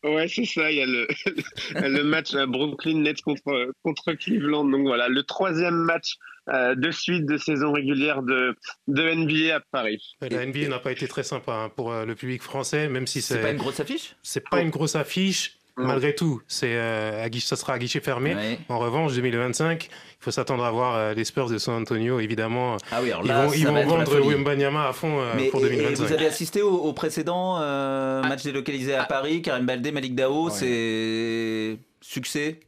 Ouais, 0.03 0.29
c'est 0.29 0.45
ça. 0.45 0.71
Il 0.71 0.79
y 0.79 0.83
a 0.83 0.87
le, 0.87 1.07
le 1.75 2.03
match 2.03 2.35
euh, 2.35 2.47
Brooklyn 2.47 3.01
Nets 3.01 3.21
contre, 3.23 3.73
contre 3.83 4.13
Cleveland. 4.15 4.65
Donc 4.65 4.83
voilà, 4.87 5.09
le 5.09 5.23
troisième 5.23 5.75
match 5.75 6.17
euh, 6.49 6.75
de 6.75 6.91
suite 6.91 7.27
de 7.27 7.37
saison 7.37 7.73
régulière 7.73 8.23
de, 8.23 8.57
de 8.89 9.15
NBA 9.15 9.57
à 9.57 9.61
Paris. 9.61 10.17
La 10.23 10.47
NBA 10.47 10.69
n'a 10.69 10.79
pas 10.79 10.93
été 10.93 11.07
très 11.07 11.23
sympa 11.23 11.53
hein, 11.53 11.69
pour 11.69 11.93
euh, 11.93 12.05
le 12.07 12.15
public 12.15 12.43
français, 12.43 12.89
même 12.89 13.07
si 13.07 13.21
c'est. 13.21 13.35
C'est 13.35 13.43
pas 13.43 13.51
une 13.51 13.59
grosse 13.59 13.81
affiche? 13.81 14.17
C'est 14.23 14.49
pas 14.49 14.61
une 14.61 14.71
grosse 14.71 14.97
affiche. 14.97 15.60
Malgré 15.87 16.15
tout, 16.15 16.41
c'est 16.49 16.73
euh, 16.75 17.25
à 17.25 17.29
guichet- 17.29 17.47
ça 17.49 17.57
sera 17.57 17.75
à 17.75 17.79
guichet 17.79 18.01
fermé. 18.01 18.35
Ouais. 18.35 18.59
En 18.69 18.79
revanche, 18.79 19.13
2025, 19.15 19.89
il 19.91 19.91
faut 20.21 20.31
s'attendre 20.31 20.65
à 20.65 20.71
voir 20.71 20.95
euh, 20.97 21.15
les 21.15 21.25
Spurs 21.25 21.49
de 21.49 21.59
San 21.59 21.75
Antonio, 21.83 22.21
évidemment. 22.21 22.77
Ah 22.93 23.01
oui, 23.03 23.11
alors 23.11 23.23
ils 23.25 23.29
là, 23.29 23.47
vont, 23.47 23.53
ils 23.53 23.67
vont 23.67 23.77
être 23.77 23.89
la 23.89 23.95
vendre 23.97 24.11
folie. 24.13 24.29
Wembanyama 24.35 24.89
à 24.89 24.93
fond 24.93 25.21
euh, 25.21 25.33
Mais 25.37 25.49
pour 25.49 25.61
et- 25.65 25.67
et 25.67 25.71
2025. 25.77 26.07
vous 26.07 26.13
avez 26.13 26.27
assisté 26.27 26.63
au, 26.63 26.75
au 26.75 26.93
précédent 26.93 27.59
euh, 27.61 28.23
match 28.23 28.43
délocalisé 28.43 28.95
à 28.95 29.05
Paris, 29.05 29.43
Karim 29.43 29.67
Baldé, 29.67 29.93
Malik 29.93 30.15
Dao, 30.15 30.51
c'est 30.51 31.77
succès? 32.01 32.61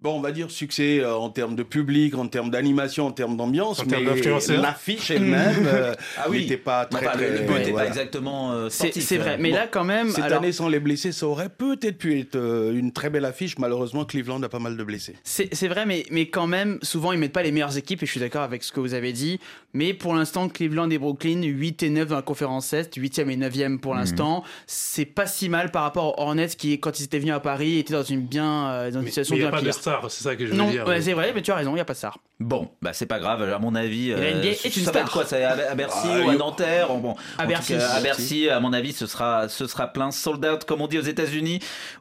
Bon, 0.00 0.14
on 0.16 0.20
va 0.20 0.30
dire 0.30 0.48
succès 0.48 1.00
euh, 1.00 1.16
en 1.16 1.28
termes 1.28 1.56
de 1.56 1.64
public, 1.64 2.14
en 2.16 2.28
termes 2.28 2.50
d'animation, 2.50 3.06
en 3.06 3.10
termes 3.10 3.36
d'ambiance, 3.36 3.80
En 3.80 3.84
termes 3.84 4.04
mais 4.04 4.56
l'affiche 4.56 5.10
elle-même 5.10 5.66
euh, 5.66 5.92
Ah 6.16 6.26
oui. 6.30 6.42
n'était 6.42 6.56
pas 6.56 6.84
très, 6.86 7.04
Enfin, 7.04 7.18
le- 7.18 7.26
très- 7.26 7.30
le 7.40 7.46
but 7.46 7.54
n'était 7.54 7.70
voilà. 7.72 7.86
pas 7.86 7.88
exactement 7.96 8.52
euh, 8.52 8.68
C'est 8.68 9.16
vrai, 9.16 9.38
mais 9.38 9.50
Bon, 9.50 9.56
là 9.56 9.66
quand 9.66 9.82
même. 9.82 10.10
Cette 10.10 10.22
alors- 10.22 10.38
année, 10.38 10.52
sans 10.52 10.68
les 10.68 10.78
blessés, 10.78 11.10
ça 11.10 11.26
aurait 11.26 11.48
peut-être 11.48 11.98
pu 11.98 12.16
être 12.20 12.36
euh, 12.36 12.78
une 12.78 12.92
très 12.92 13.10
belle 13.10 13.24
affiche. 13.24 13.58
Malheureusement, 13.58 14.04
Cleveland 14.04 14.40
a 14.44 14.48
pas 14.48 14.60
mal 14.60 14.76
de 14.76 14.84
blessés. 14.84 15.16
C'est 15.24 15.52
c'est 15.52 15.66
vrai, 15.68 15.84
mais, 15.84 16.04
mais 16.12 16.28
quand 16.28 16.46
même, 16.46 16.78
souvent 16.82 17.10
ils 17.10 17.18
mettent 17.18 17.32
pas 17.32 17.42
les 17.42 17.50
meilleures 17.50 17.76
équipes, 17.76 18.00
et 18.04 18.06
je 18.06 18.10
suis 18.12 18.20
d'accord 18.20 18.42
avec 18.42 18.62
ce 18.62 18.70
que 18.70 18.78
vous 18.78 18.94
avez 18.94 19.12
dit. 19.12 19.40
Mais 19.74 19.92
pour 19.92 20.14
l'instant, 20.14 20.48
Cleveland 20.48 20.88
et 20.90 20.98
Brooklyn, 20.98 21.42
8 21.42 21.82
et 21.82 21.90
9 21.90 22.08
dans 22.08 22.16
la 22.16 22.22
conférence 22.22 22.72
Est, 22.72 22.96
8e 22.96 23.28
et 23.28 23.36
9e 23.36 23.78
pour 23.78 23.94
l'instant. 23.94 24.42
C'est 24.66 25.04
pas 25.04 25.26
si 25.26 25.48
mal 25.50 25.70
par 25.70 25.82
rapport 25.82 26.18
aux 26.18 26.22
Hornets 26.22 26.48
qui, 26.48 26.80
quand 26.80 26.98
ils 27.00 27.04
étaient 27.04 27.18
venus 27.18 27.34
à 27.34 27.40
Paris, 27.40 27.78
étaient 27.78 27.92
dans 27.92 28.02
une, 28.02 28.22
bien, 28.22 28.68
euh, 28.70 28.90
dans 28.90 29.00
une 29.00 29.04
Mais 29.04 29.10
situation 29.10 29.34
il 29.36 29.40
n'y 29.40 29.44
a 29.44 29.50
bien 29.50 29.58
pas 29.60 29.64
de 29.66 29.70
star, 29.72 30.10
c'est 30.10 30.24
ça 30.24 30.36
que 30.36 30.46
je 30.46 30.52
veux 30.52 30.56
non, 30.56 30.70
dire. 30.70 30.86
ouais, 30.86 31.02
c'est 31.02 31.12
vrai, 31.12 31.32
mais 31.34 31.42
tu 31.42 31.50
as 31.50 31.56
raison, 31.56 31.72
il 31.72 31.74
n'y 31.74 31.80
a 31.80 31.84
pas 31.84 31.92
de 31.92 31.98
star. 31.98 32.18
Bon, 32.40 32.70
bah 32.80 32.92
c'est 32.92 33.06
pas 33.06 33.18
grave. 33.18 33.42
À 33.42 33.58
mon 33.58 33.74
avis, 33.74 34.08
la 34.10 34.16
euh, 34.18 34.34
NBA 34.38 34.48
est 34.48 34.54
ça 34.54 34.68
une 34.78 34.84
va 34.86 34.90
star. 34.92 35.02
être 35.02 35.12
quoi 35.12 35.24
C'est 35.26 35.42
à, 35.44 35.70
à 35.70 35.74
Bercy 35.74 35.98
Ah, 36.08 36.20
ou 36.24 36.30
à 36.30 36.36
Nanterre? 36.36 36.94
Bon, 36.96 37.14
À 37.36 37.46
Bercy. 37.46 37.74
cas, 37.74 37.88
à 37.90 38.00
Bercy, 38.00 38.48
à 38.48 38.60
mon 38.60 38.72
avis, 38.72 38.92
ce 38.92 39.06
sera, 39.06 39.48
ce 39.48 39.66
sera 39.66 39.88
plein 39.88 40.10
sold 40.12 40.44
out, 40.46 40.64
comme 40.64 40.80
on 40.80 40.86
dit 40.86 40.98
aux 40.98 41.02
États-Unis. 41.02 41.58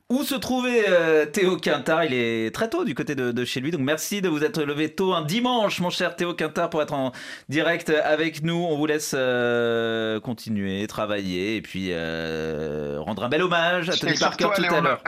Où 0.10 0.24
se 0.24 0.36
trouvait 0.36 0.86
euh, 0.88 1.26
Théo 1.26 1.58
Quintard? 1.58 2.06
Il 2.06 2.14
est 2.14 2.56
très 2.56 2.70
tôt 2.70 2.86
du 2.86 2.96
côté 2.96 3.14
de, 3.14 3.34
de 3.34 3.46
chez 3.46 3.60
lui. 3.60 3.72
Donc 3.72 3.82
merci 3.82 4.22
de 4.22 4.30
vous 4.30 4.42
être 4.46 4.64
levé 4.64 4.90
tôt 4.90 5.14
un 5.14 5.22
dimanche, 5.22 5.82
mon 5.82 5.90
cher 5.90 6.16
Théo 6.16 6.34
Quintard, 6.34 6.70
pour 6.70 6.82
être 6.82 6.94
en 6.94 7.12
direct 7.50 7.90
avec 7.90 8.42
nous. 8.42 8.56
On 8.56 8.78
vous 8.78 8.86
laisse 8.86 9.14
euh, 9.18 10.22
continuer, 10.22 10.88
travailler 10.88 11.58
et 11.58 11.62
puis 11.62 11.90
euh, 11.92 12.98
rendre 13.02 13.24
un 13.26 13.30
bel 13.30 13.42
hommage 13.42 13.90
à 13.90 13.98
Tony 13.98 14.18
Parker 14.18 14.48
tout 14.56 14.74
à 14.74 14.80
l'heure. 14.80 15.04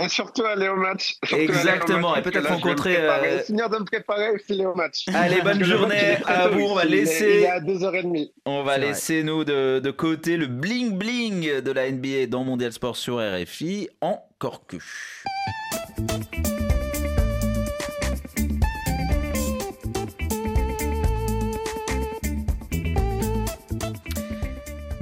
Et 0.00 0.08
surtout 0.08 0.44
aller 0.44 0.68
au 0.68 0.76
match. 0.76 1.16
Surtout 1.24 1.34
aller 1.34 1.46
au 1.48 1.50
Exactement, 1.50 2.10
match, 2.10 2.18
et 2.20 2.22
peut-être 2.22 2.48
rencontrer, 2.48 2.96
euh, 2.96 3.40
Finir 3.40 3.68
de 3.68 3.78
me 3.78 3.84
préparer 3.84 4.34
et 4.34 4.38
filer 4.38 4.64
au 4.66 4.74
match. 4.74 5.04
Allez, 5.12 5.40
bonne 5.42 5.64
journée 5.64 6.18
à 6.24 6.48
vous, 6.48 6.60
on 6.60 6.74
va 6.74 6.84
laisser- 6.84 7.38
Il 7.38 7.42
est 7.44 7.48
à 7.48 7.60
2h30. 7.60 8.30
On 8.46 8.62
va 8.62 8.76
vrai. 8.78 8.86
laisser 8.88 9.22
nous 9.24 9.44
de, 9.44 9.80
de 9.80 9.90
côté 9.90 10.36
le 10.36 10.46
bling 10.46 10.96
bling 10.96 11.60
de 11.60 11.72
la 11.72 11.90
NBA 11.90 12.26
dans 12.28 12.44
Mondial 12.44 12.72
Sport 12.72 12.96
sur 12.96 13.16
RFI 13.18 13.88
en 14.00 14.22
Corcu. 14.38 15.24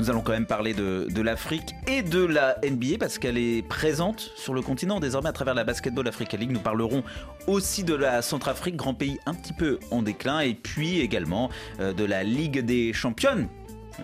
Nous 0.06 0.12
allons 0.12 0.22
quand 0.22 0.34
même 0.34 0.46
parler 0.46 0.72
de, 0.72 1.20
l'Afrique 1.20 1.74
et 1.88 2.02
de 2.02 2.24
la 2.24 2.58
NBA 2.62 2.98
parce 3.00 3.18
qu'elle 3.18 3.36
est 3.36 3.66
présente 3.66 4.30
sur 4.36 4.54
le 4.54 4.62
continent 4.62 5.00
désormais 5.00 5.30
à 5.30 5.32
travers 5.32 5.52
la 5.52 5.64
Basketball 5.64 6.06
Africa 6.06 6.36
League. 6.36 6.52
Nous 6.52 6.60
parlerons 6.60 7.02
aussi 7.48 7.82
de 7.82 7.92
la 7.92 8.22
Centrafrique, 8.22 8.76
grand 8.76 8.94
pays 8.94 9.18
un 9.26 9.34
petit 9.34 9.52
peu 9.52 9.80
en 9.90 10.02
déclin, 10.02 10.38
et 10.38 10.54
puis 10.54 11.00
également 11.00 11.50
euh, 11.80 11.92
de 11.92 12.04
la 12.04 12.22
Ligue 12.22 12.60
des 12.60 12.92
Championnes. 12.92 13.48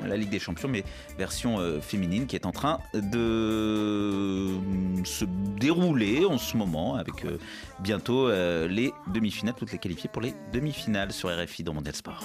La 0.04 0.16
Ligue 0.16 0.30
des 0.30 0.40
Champions, 0.40 0.68
mais 0.68 0.82
version 1.18 1.60
euh, 1.60 1.80
féminine 1.80 2.26
qui 2.26 2.34
est 2.34 2.46
en 2.46 2.52
train 2.52 2.80
de 2.94 3.18
euh, 3.18 4.58
se 5.04 5.24
dérouler 5.24 6.24
en 6.24 6.38
ce 6.38 6.56
moment 6.56 6.96
avec 6.96 7.24
euh, 7.24 7.38
bientôt 7.78 8.28
les 8.28 8.92
demi-finales, 9.12 9.54
toutes 9.56 9.70
les 9.70 9.78
qualifiées 9.78 10.10
pour 10.12 10.22
les 10.22 10.34
demi-finales 10.52 11.12
sur 11.12 11.28
RFI 11.28 11.62
dans 11.62 11.74
Mondial 11.74 11.94
Sport. 11.94 12.24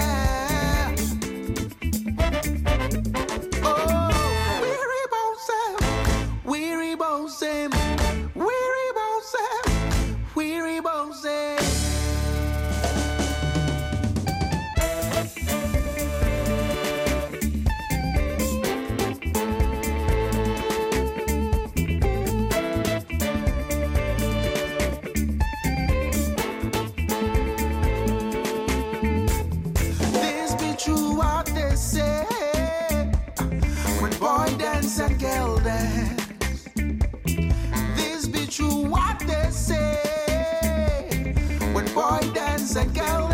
what 39.11 39.27
they 39.27 39.49
say. 39.51 41.33
When 41.73 41.85
boy 41.93 42.19
dance 42.33 42.75
and 42.75 42.93
girl 42.93 43.30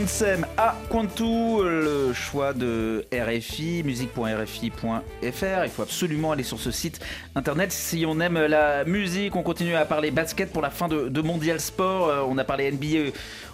Bonsem 0.00 0.46
à 0.56 0.76
Quantou, 0.88 1.60
le 1.62 2.14
choix 2.14 2.54
de 2.54 3.04
RFI, 3.12 3.82
musique.rfi.fr. 3.84 5.64
Il 5.64 5.70
faut 5.70 5.82
absolument 5.82 6.32
aller 6.32 6.42
sur 6.42 6.58
ce 6.58 6.70
site 6.70 7.00
internet 7.34 7.70
si 7.70 8.06
on 8.06 8.18
aime 8.20 8.38
la 8.46 8.84
musique. 8.84 9.36
On 9.36 9.42
continue 9.42 9.74
à 9.74 9.84
parler 9.84 10.10
basket 10.10 10.54
pour 10.54 10.62
la 10.62 10.70
fin 10.70 10.88
de, 10.88 11.10
de 11.10 11.20
Mondial 11.20 11.60
Sport. 11.60 12.08
Euh, 12.08 12.22
On 12.26 12.38
a 12.38 12.44
parlé 12.44 12.72
NBA 12.72 13.10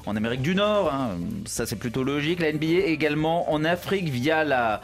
en 0.06 0.14
Amérique 0.14 0.42
du 0.42 0.54
Nord, 0.54 0.94
hein. 0.94 1.16
ça 1.46 1.66
c'est 1.66 1.74
plutôt 1.74 2.04
logique. 2.04 2.38
La 2.38 2.52
NBA 2.52 2.86
également 2.86 3.50
en 3.50 3.64
Afrique 3.64 4.08
via 4.08 4.44
la 4.44 4.82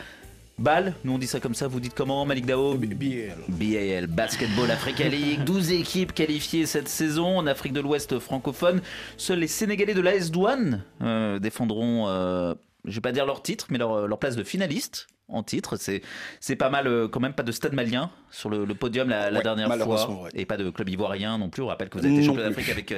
BAL, 0.59 0.95
nous 1.05 1.15
on 1.15 1.19
dit 1.19 1.27
ça 1.27 1.41
comme 1.41 1.55
ça, 1.55 1.67
vous 1.67 1.81
dites 1.81 1.95
comment 1.95 2.25
Malik 2.25 2.47
Dao 2.47 2.75
BAL. 2.75 3.37
BAL, 3.49 4.07
Basketball 4.07 4.71
Africa 4.71 5.09
League, 5.09 5.43
12 5.45 5.73
équipes 5.73 6.13
qualifiées 6.13 6.67
cette 6.67 6.89
saison 6.89 7.39
en 7.39 7.47
Afrique 7.47 7.73
de 7.73 7.81
l'Ouest 7.81 8.19
francophone. 8.19 8.81
Seuls 9.17 9.39
les 9.41 9.49
Sénégalais 9.49 9.95
de 9.95 10.01
l'AS 10.01 10.31
Douane 10.31 10.85
euh, 11.03 11.39
défendront, 11.39 12.07
euh, 12.09 12.55
je 12.85 12.95
vais 12.95 13.01
pas 13.01 13.13
dire 13.13 13.27
leur 13.27 13.43
titre, 13.43 13.67
mais 13.71 13.79
leur, 13.79 14.07
leur 14.07 14.19
place 14.19 14.37
de 14.37 14.45
finaliste 14.45 15.09
en 15.29 15.43
titre. 15.43 15.77
C'est, 15.77 16.57
pas 16.57 16.69
mal 16.69 16.87
euh, 16.87 17.09
quand 17.09 17.21
même, 17.21 17.33
pas 17.33 17.43
de 17.43 17.53
stade 17.53 17.73
malien 17.73 18.11
sur 18.31 18.51
le, 18.51 18.65
le 18.67 18.75
podium 18.75 19.09
la, 19.09 19.31
la 19.31 19.39
Ouais, 19.39 19.43
dernière 19.43 19.75
fois. 19.79 20.23
ouais. 20.25 20.31
Et 20.35 20.45
pas 20.45 20.59
de 20.59 20.69
club 20.71 20.89
ivoirien 20.91 21.39
non 21.39 21.49
plus. 21.49 21.63
On 21.63 21.69
rappelle 21.69 21.89
que 21.89 21.99
vous 21.99 22.07
Non 22.07 22.23
champion 22.23 22.43
d'Afrique 22.43 22.69
avec 22.69 22.93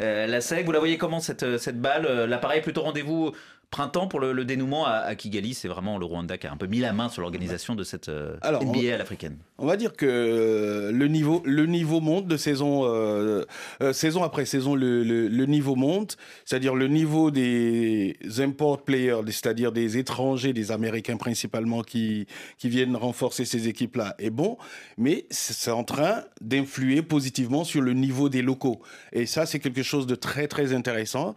euh, 0.00 0.26
la 0.26 0.40
SEG. 0.40 0.64
Vous 0.64 0.72
la 0.72 0.78
voyez 0.78 0.96
comment 0.96 1.18
cette, 1.20 1.58
cette 1.58 1.80
balle 1.80 2.06
L'appareil 2.28 2.62
plutôt 2.62 2.82
rendez-vous 2.82 3.32
printemps 3.70 4.08
pour 4.08 4.18
le, 4.20 4.32
le 4.32 4.44
dénouement 4.44 4.84
à, 4.86 4.92
à 4.92 5.14
Kigali. 5.14 5.54
C'est 5.54 5.68
vraiment 5.68 5.96
le 5.98 6.04
Rwanda 6.04 6.36
qui 6.38 6.46
a 6.46 6.52
un 6.52 6.56
peu 6.56 6.66
mis 6.66 6.78
la 6.80 6.92
main 6.92 7.08
sur 7.08 7.22
l'organisation 7.22 7.74
de 7.74 7.84
cette 7.84 8.08
euh, 8.08 8.36
Alors, 8.40 8.64
NBA 8.64 8.78
on- 8.78 8.94
à 8.94 8.98
l'africaine. 8.98 9.36
On 9.58 9.66
va 9.66 9.76
dire 9.76 9.92
que 9.92 10.06
euh, 10.06 10.90
le 10.92 11.06
niveau, 11.08 11.42
le 11.44 11.66
niveau 11.66 12.00
monte 12.00 12.26
de 12.26 12.36
saison, 12.36 12.82
euh, 12.84 13.44
euh, 13.82 13.92
saison 13.92 14.22
après 14.24 14.44
saison, 14.44 14.74
le, 14.74 15.04
le- 15.04 15.28
le 15.28 15.46
niveau 15.46 15.76
monte, 15.76 16.16
c'est-à-dire 16.44 16.74
le 16.74 16.88
niveau 16.88 17.30
des 17.30 18.16
import 18.38 18.82
players, 18.82 19.20
c'est-à-dire 19.26 19.70
des 19.72 19.98
étrangers, 19.98 20.52
des 20.52 20.72
Américains 20.72 21.16
principalement 21.16 21.82
qui, 21.82 22.26
qui 22.58 22.68
viennent 22.68 22.96
renforcer 22.96 23.44
ces 23.44 23.68
équipes-là 23.68 24.14
est 24.18 24.30
bon, 24.30 24.56
mais 24.98 25.26
c'est 25.30 25.52
c'est 25.60 25.70
en 25.70 25.84
train 25.84 26.24
d'influer 26.40 27.02
positivement 27.02 27.64
sur 27.64 27.82
le 27.82 27.92
niveau 27.92 28.28
des 28.30 28.40
locaux. 28.40 28.80
Et 29.12 29.26
ça, 29.26 29.44
c'est 29.44 29.58
quelque 29.58 29.82
chose 29.82 30.06
de 30.06 30.14
très 30.14 30.48
très 30.48 30.72
intéressant. 30.72 31.34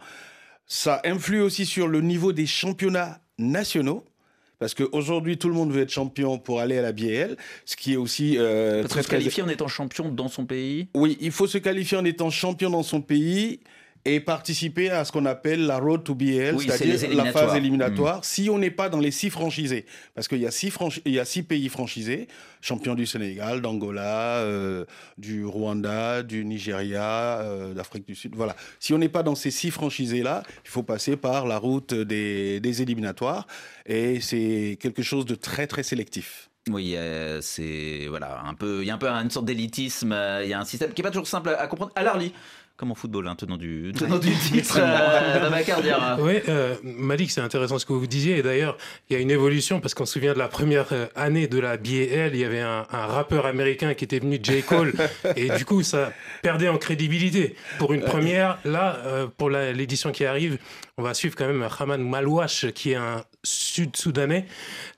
Ça 0.66 1.00
influe 1.04 1.40
aussi 1.40 1.66
sur 1.66 1.88
le 1.88 2.00
niveau 2.00 2.32
des 2.32 2.46
championnats 2.46 3.20
nationaux. 3.38 4.04
Parce 4.60 4.72
qu'aujourd'hui, 4.72 5.36
tout 5.36 5.48
le 5.48 5.54
monde 5.54 5.72
veut 5.72 5.82
être 5.82 5.90
champion 5.90 6.38
pour 6.38 6.60
aller 6.60 6.78
à 6.78 6.82
la 6.82 6.92
BL, 6.92 7.36
ce 7.66 7.76
qui 7.76 7.94
est 7.94 7.96
aussi 7.96 8.36
euh, 8.38 8.80
Parce 8.82 8.92
très, 8.92 9.02
se 9.02 9.08
très- 9.08 9.16
qualifie 9.18 9.42
en 9.42 9.48
étant 9.48 9.68
champion 9.68 10.08
dans 10.10 10.28
son 10.28 10.46
pays? 10.46 10.88
Oui, 10.94 11.18
il 11.20 11.32
faut 11.32 11.46
se 11.48 11.58
qualifier 11.58 11.98
en 11.98 12.04
étant 12.04 12.30
champion 12.30 12.70
dans 12.70 12.84
son 12.84 13.02
pays 13.02 13.60
et 14.06 14.20
participer 14.20 14.90
à 14.90 15.04
ce 15.06 15.12
qu'on 15.12 15.24
appelle 15.24 15.64
la 15.66 15.78
road 15.78 16.04
to 16.04 16.14
BL, 16.14 16.54
Oui, 16.56 16.66
c'est-à-dire 16.68 17.14
la 17.16 17.32
phase 17.32 17.54
éliminatoire, 17.56 18.22
si 18.24 18.50
on 18.50 18.58
n'est 18.58 18.70
pas 18.70 18.90
dans 18.90 19.00
les 19.00 19.10
six 19.10 19.30
franchisés. 19.30 19.86
Parce 20.14 20.28
qu'il 20.28 20.38
y, 20.40 20.46
a 20.46 20.50
six 20.50 20.70
franchi- 20.70 21.00
il 21.06 21.12
y 21.12 21.18
a 21.18 21.24
six 21.24 21.42
pays 21.42 21.68
franchisés, 21.70 22.28
champion 22.60 22.94
du 22.94 23.06
Sénégal, 23.06 23.62
d'Angola, 23.62 24.38
euh, 24.40 24.84
du 25.16 25.46
Rwanda, 25.46 26.22
du 26.22 26.44
Nigeria, 26.44 27.38
euh, 27.40 27.72
d'Afrique 27.72 28.06
du 28.06 28.14
Sud. 28.14 28.34
Voilà. 28.36 28.54
Si 28.78 28.92
on 28.92 28.98
n'est 28.98 29.08
pas 29.08 29.22
dans 29.22 29.34
ces 29.34 29.50
six 29.50 29.70
franchisés-là, 29.70 30.42
il 30.64 30.70
faut 30.70 30.82
passer 30.82 31.16
par 31.16 31.46
la 31.46 31.56
route 31.56 31.94
des, 31.94 32.60
des 32.60 32.82
éliminatoires. 32.82 33.46
Et 33.86 34.20
c'est 34.20 34.76
quelque 34.80 35.02
chose 35.02 35.24
de 35.24 35.34
très, 35.34 35.66
très 35.66 35.82
sélectif. 35.82 36.50
Oui, 36.70 36.94
euh, 36.96 37.40
c'est 37.42 38.06
voilà 38.08 38.40
un 38.46 38.54
peu, 38.54 38.80
il 38.82 38.86
y 38.86 38.90
a 38.90 38.94
un 38.94 38.98
peu 38.98 39.08
une 39.08 39.28
sorte 39.30 39.44
d'élitisme. 39.44 40.16
Il 40.42 40.48
y 40.48 40.54
a 40.54 40.60
un 40.60 40.64
système 40.64 40.92
qui 40.94 41.02
est 41.02 41.04
pas 41.04 41.10
toujours 41.10 41.26
simple 41.26 41.50
à, 41.50 41.60
à 41.60 41.66
comprendre. 41.66 41.92
À 41.94 42.02
l'Arly, 42.02 42.32
comme 42.76 42.90
en 42.90 42.94
football, 42.96 43.28
hein, 43.28 43.36
tenant 43.36 43.56
du 43.56 43.92
tenant 43.98 44.18
du 44.18 44.30
titre, 44.34 44.78
euh. 44.80 45.46
Oui, 46.20 46.40
euh, 46.48 46.74
Malik, 46.82 47.30
c'est 47.30 47.40
intéressant 47.40 47.78
ce 47.78 47.86
que 47.86 47.92
vous 47.92 48.06
disiez. 48.06 48.38
Et 48.38 48.42
d'ailleurs, 48.42 48.76
il 49.08 49.12
y 49.14 49.16
a 49.16 49.20
une 49.20 49.30
évolution 49.30 49.80
parce 49.80 49.94
qu'on 49.94 50.06
se 50.06 50.14
souvient 50.14 50.32
de 50.34 50.38
la 50.38 50.48
première 50.48 50.86
euh, 50.92 51.06
année 51.14 51.46
de 51.46 51.58
la 51.60 51.76
BAL. 51.76 52.30
Il 52.34 52.36
y 52.36 52.44
avait 52.44 52.60
un, 52.60 52.84
un 52.90 53.06
rappeur 53.06 53.46
américain 53.46 53.94
qui 53.94 54.04
était 54.04 54.18
venu, 54.18 54.40
J. 54.42 54.62
Cole. 54.62 54.92
et 55.36 55.50
du 55.50 55.64
coup, 55.64 55.82
ça 55.84 56.12
perdait 56.42 56.68
en 56.68 56.76
crédibilité. 56.78 57.54
Pour 57.78 57.92
une 57.92 58.02
première, 58.02 58.58
là, 58.64 58.98
euh, 59.06 59.26
pour 59.28 59.50
la- 59.50 59.72
l'édition 59.72 60.10
qui 60.10 60.24
arrive, 60.24 60.58
on 60.98 61.02
va 61.02 61.14
suivre 61.14 61.36
quand 61.36 61.46
même 61.46 61.66
Haman 61.78 62.02
Malouache, 62.02 62.66
qui 62.72 62.90
est 62.92 62.96
un 62.96 63.22
Sud-Soudanais 63.44 64.46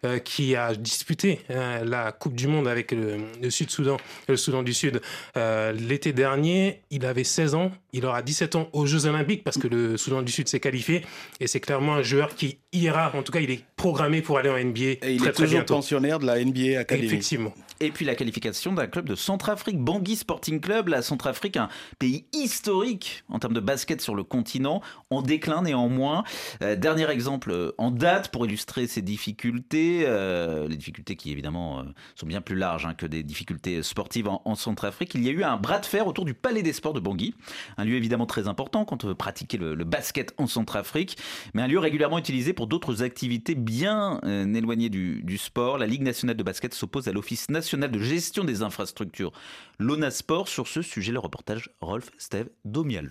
euh, 0.05 0.19
qui 0.19 0.57
a 0.57 0.75
disputé 0.75 1.41
euh, 1.51 1.85
la 1.85 2.13
Coupe 2.13 2.35
du 2.35 2.47
Monde 2.47 2.69
avec 2.69 2.93
le, 2.93 3.19
le 3.43 3.51
Sud-Soudan, 3.51 3.97
le 4.29 4.37
Soudan 4.37 4.63
du 4.63 4.73
Sud 4.73 5.01
euh, 5.37 5.73
l'été 5.73 6.13
dernier. 6.13 6.83
Il 6.91 7.05
avait 7.05 7.25
16 7.25 7.55
ans. 7.55 7.73
Il 7.93 8.07
aura 8.07 8.23
17 8.23 8.57
ans 8.57 8.69
aux 8.73 8.87
Jeux 8.87 9.07
Olympiques 9.07 9.45
parce 9.45 9.59
que 9.59 9.69
le 9.69 9.97
Soudan 9.97 10.23
du 10.23 10.33
Sud 10.33 10.49
s'est 10.49 10.61
qualifié. 10.61 11.05
Et 11.41 11.47
c'est 11.47 11.61
clairement 11.61 11.95
un 11.97 12.03
joueur 12.03 12.35
qui 12.35 12.59
ira, 12.73 13.13
en 13.15 13.23
tout 13.23 13.33
cas, 13.33 13.41
il 13.41 13.51
est 13.51 13.65
programmé 13.77 14.23
pour 14.23 14.39
aller 14.39 14.49
en 14.51 14.59
NBA 14.59 14.81
Et 14.81 14.99
il 15.03 15.19
très 15.19 15.29
est 15.29 15.33
très 15.33 15.33
toujours 15.33 15.51
bientôt. 15.59 15.75
pensionnaire 15.75 16.19
de 16.19 16.27
la 16.27 16.43
NBA 16.43 16.81
Academy. 16.81 17.07
Effectivement. 17.07 17.53
Et 17.81 17.91
puis 17.91 18.07
la 18.07 18.15
qualification 18.15 18.73
d'un 18.73 18.87
club 18.87 19.07
de 19.07 19.15
Centrafrique, 19.15 19.79
Bangui 19.79 20.17
Sporting 20.17 20.61
Club. 20.61 20.89
La 20.89 21.03
Centrafrique, 21.03 21.59
un 21.59 21.69
pays 21.99 22.25
historique 22.33 23.25
en 23.29 23.39
termes 23.39 23.53
de 23.53 23.61
basket 23.61 24.01
sur 24.01 24.15
le 24.15 24.25
continent, 24.25 24.81
en 25.11 25.21
déclin 25.21 25.63
néanmoins. 25.63 26.25
Euh, 26.63 26.75
dernier 26.75 27.11
exemple 27.11 27.51
euh, 27.51 27.73
en 27.77 27.91
date 27.91 28.31
pour 28.31 28.47
illustrer 28.47 28.87
ces 28.87 29.03
difficultés, 29.03 30.05
euh, 30.07 30.69
les 30.69 30.77
difficultés 30.77 31.17
qui 31.17 31.31
évidemment 31.31 31.85
sont 32.15 32.27
bien 32.27 32.41
plus 32.41 32.57
larges 32.57 32.87
hein, 32.87 32.95
que 32.95 33.05
des 33.05 33.23
difficultés 33.23 33.83
sportives 33.83 34.29
en, 34.29 34.41
en 34.47 34.55
Centrafrique. 34.55 35.15
Il 35.15 35.23
y 35.23 35.29
a 35.29 35.33
eu 35.33 35.45
un 35.45 35.59
bras 35.59 35.79
de 35.79 35.87
fer 35.87 36.07
autour 36.07 36.25
du 36.25 36.33
Palais 36.33 36.63
des 36.63 36.73
Sports 36.73 36.95
de 36.95 37.01
Bangui, 37.01 37.35
un 37.77 37.85
lieu 37.85 37.97
évidemment 37.97 38.27
très 38.27 38.49
important 38.49 38.87
quand 38.87 39.05
on 39.05 39.09
veut 39.09 39.15
pratiquer 39.15 39.59
le, 39.59 39.77
basket 39.87 40.35
en 40.39 40.49
Centrafrique, 40.49 41.17
mais 41.55 41.63
un 41.63 41.69
lieu 41.69 41.79
régulièrement 41.79 42.19
utilisé 42.19 42.53
pour 42.53 42.67
d'autres 42.67 43.05
activités 43.05 43.55
bien 43.55 44.21
éloignées 44.25 44.89
du, 44.89 45.23
du 45.23 45.39
sport. 45.39 45.79
La 45.79 45.87
Ligue 45.87 46.03
nationale 46.03 46.37
de 46.37 46.43
basket 46.43 46.75
s'oppose 46.75 47.07
à 47.07 47.13
l'Office 47.13 47.49
national 47.51 47.66
de 47.75 47.99
gestion 47.99 48.45
des 48.45 48.63
infrastructures, 48.63 49.33
l'ONASPORT. 49.79 50.49
Sur 50.49 50.69
ce 50.69 50.83
sujet, 50.83 51.13
le 51.13 51.19
reportage 51.19 51.71
Rolf 51.81 52.11
Steve 52.19 52.49
Domial. 52.65 53.11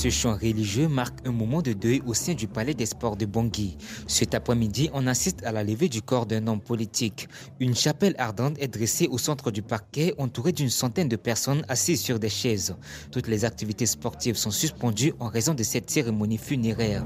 Ce 0.00 0.08
chant 0.08 0.32
religieux 0.32 0.88
marque 0.88 1.18
un 1.26 1.30
moment 1.30 1.60
de 1.60 1.74
deuil 1.74 2.00
au 2.06 2.14
sein 2.14 2.32
du 2.32 2.48
palais 2.48 2.72
des 2.72 2.86
sports 2.86 3.18
de 3.18 3.26
Bangui. 3.26 3.76
Cet 4.06 4.34
après-midi, 4.34 4.88
on 4.94 5.06
assiste 5.06 5.44
à 5.44 5.52
la 5.52 5.62
levée 5.62 5.90
du 5.90 6.00
corps 6.00 6.24
d'un 6.24 6.46
homme 6.46 6.62
politique. 6.62 7.28
Une 7.60 7.76
chapelle 7.76 8.14
ardente 8.16 8.56
est 8.60 8.68
dressée 8.68 9.08
au 9.08 9.18
centre 9.18 9.50
du 9.50 9.60
parquet, 9.60 10.14
entourée 10.16 10.52
d'une 10.52 10.70
centaine 10.70 11.10
de 11.10 11.16
personnes 11.16 11.66
assises 11.68 12.00
sur 12.00 12.18
des 12.18 12.30
chaises. 12.30 12.76
Toutes 13.12 13.28
les 13.28 13.44
activités 13.44 13.84
sportives 13.84 14.36
sont 14.36 14.50
suspendues 14.50 15.12
en 15.20 15.28
raison 15.28 15.52
de 15.52 15.62
cette 15.62 15.90
cérémonie 15.90 16.38
funéraire. 16.38 17.04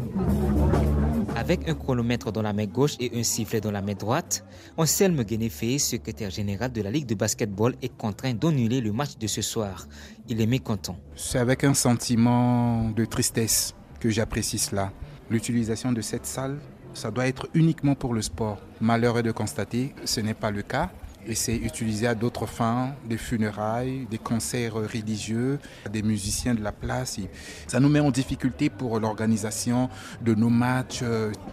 Avec 1.36 1.68
un 1.68 1.74
chronomètre 1.74 2.30
dans 2.30 2.42
la 2.42 2.52
main 2.52 2.66
gauche 2.66 2.94
et 3.00 3.10
un 3.18 3.24
sifflet 3.24 3.60
dans 3.60 3.72
la 3.72 3.82
main 3.82 3.94
droite, 3.94 4.44
Anselme 4.76 5.24
Guénéfé, 5.24 5.80
secrétaire 5.80 6.30
général 6.30 6.70
de 6.70 6.80
la 6.80 6.92
Ligue 6.92 7.06
de 7.06 7.16
basketball, 7.16 7.74
est 7.82 7.96
contraint 7.96 8.34
d'annuler 8.34 8.80
le 8.80 8.92
match 8.92 9.18
de 9.18 9.26
ce 9.26 9.42
soir. 9.42 9.88
Il 10.26 10.40
est 10.40 10.46
mécontent. 10.46 10.96
C'est 11.16 11.38
avec 11.38 11.64
un 11.64 11.74
sentiment 11.74 12.88
de 12.90 13.04
tristesse 13.04 13.74
que 14.00 14.08
j'apprécie 14.08 14.58
cela. 14.58 14.90
L'utilisation 15.30 15.92
de 15.92 16.00
cette 16.00 16.24
salle, 16.24 16.58
ça 16.94 17.10
doit 17.10 17.26
être 17.26 17.48
uniquement 17.52 17.94
pour 17.94 18.14
le 18.14 18.22
sport. 18.22 18.58
Malheur 18.80 19.18
est 19.18 19.22
de 19.22 19.32
constater, 19.32 19.94
ce 20.06 20.20
n'est 20.20 20.32
pas 20.32 20.50
le 20.50 20.62
cas. 20.62 20.90
Et 21.26 21.34
c'est 21.34 21.56
utilisé 21.56 22.06
à 22.06 22.14
d'autres 22.14 22.46
fins, 22.46 22.94
des 23.08 23.16
funérailles, 23.16 24.06
des 24.10 24.18
concerts 24.18 24.74
religieux, 24.74 25.58
des 25.90 26.02
musiciens 26.02 26.54
de 26.54 26.62
la 26.62 26.72
place. 26.72 27.18
Ça 27.66 27.80
nous 27.80 27.88
met 27.88 28.00
en 28.00 28.10
difficulté 28.10 28.68
pour 28.70 29.00
l'organisation 29.00 29.88
de 30.20 30.34
nos 30.34 30.50
matchs. 30.50 31.02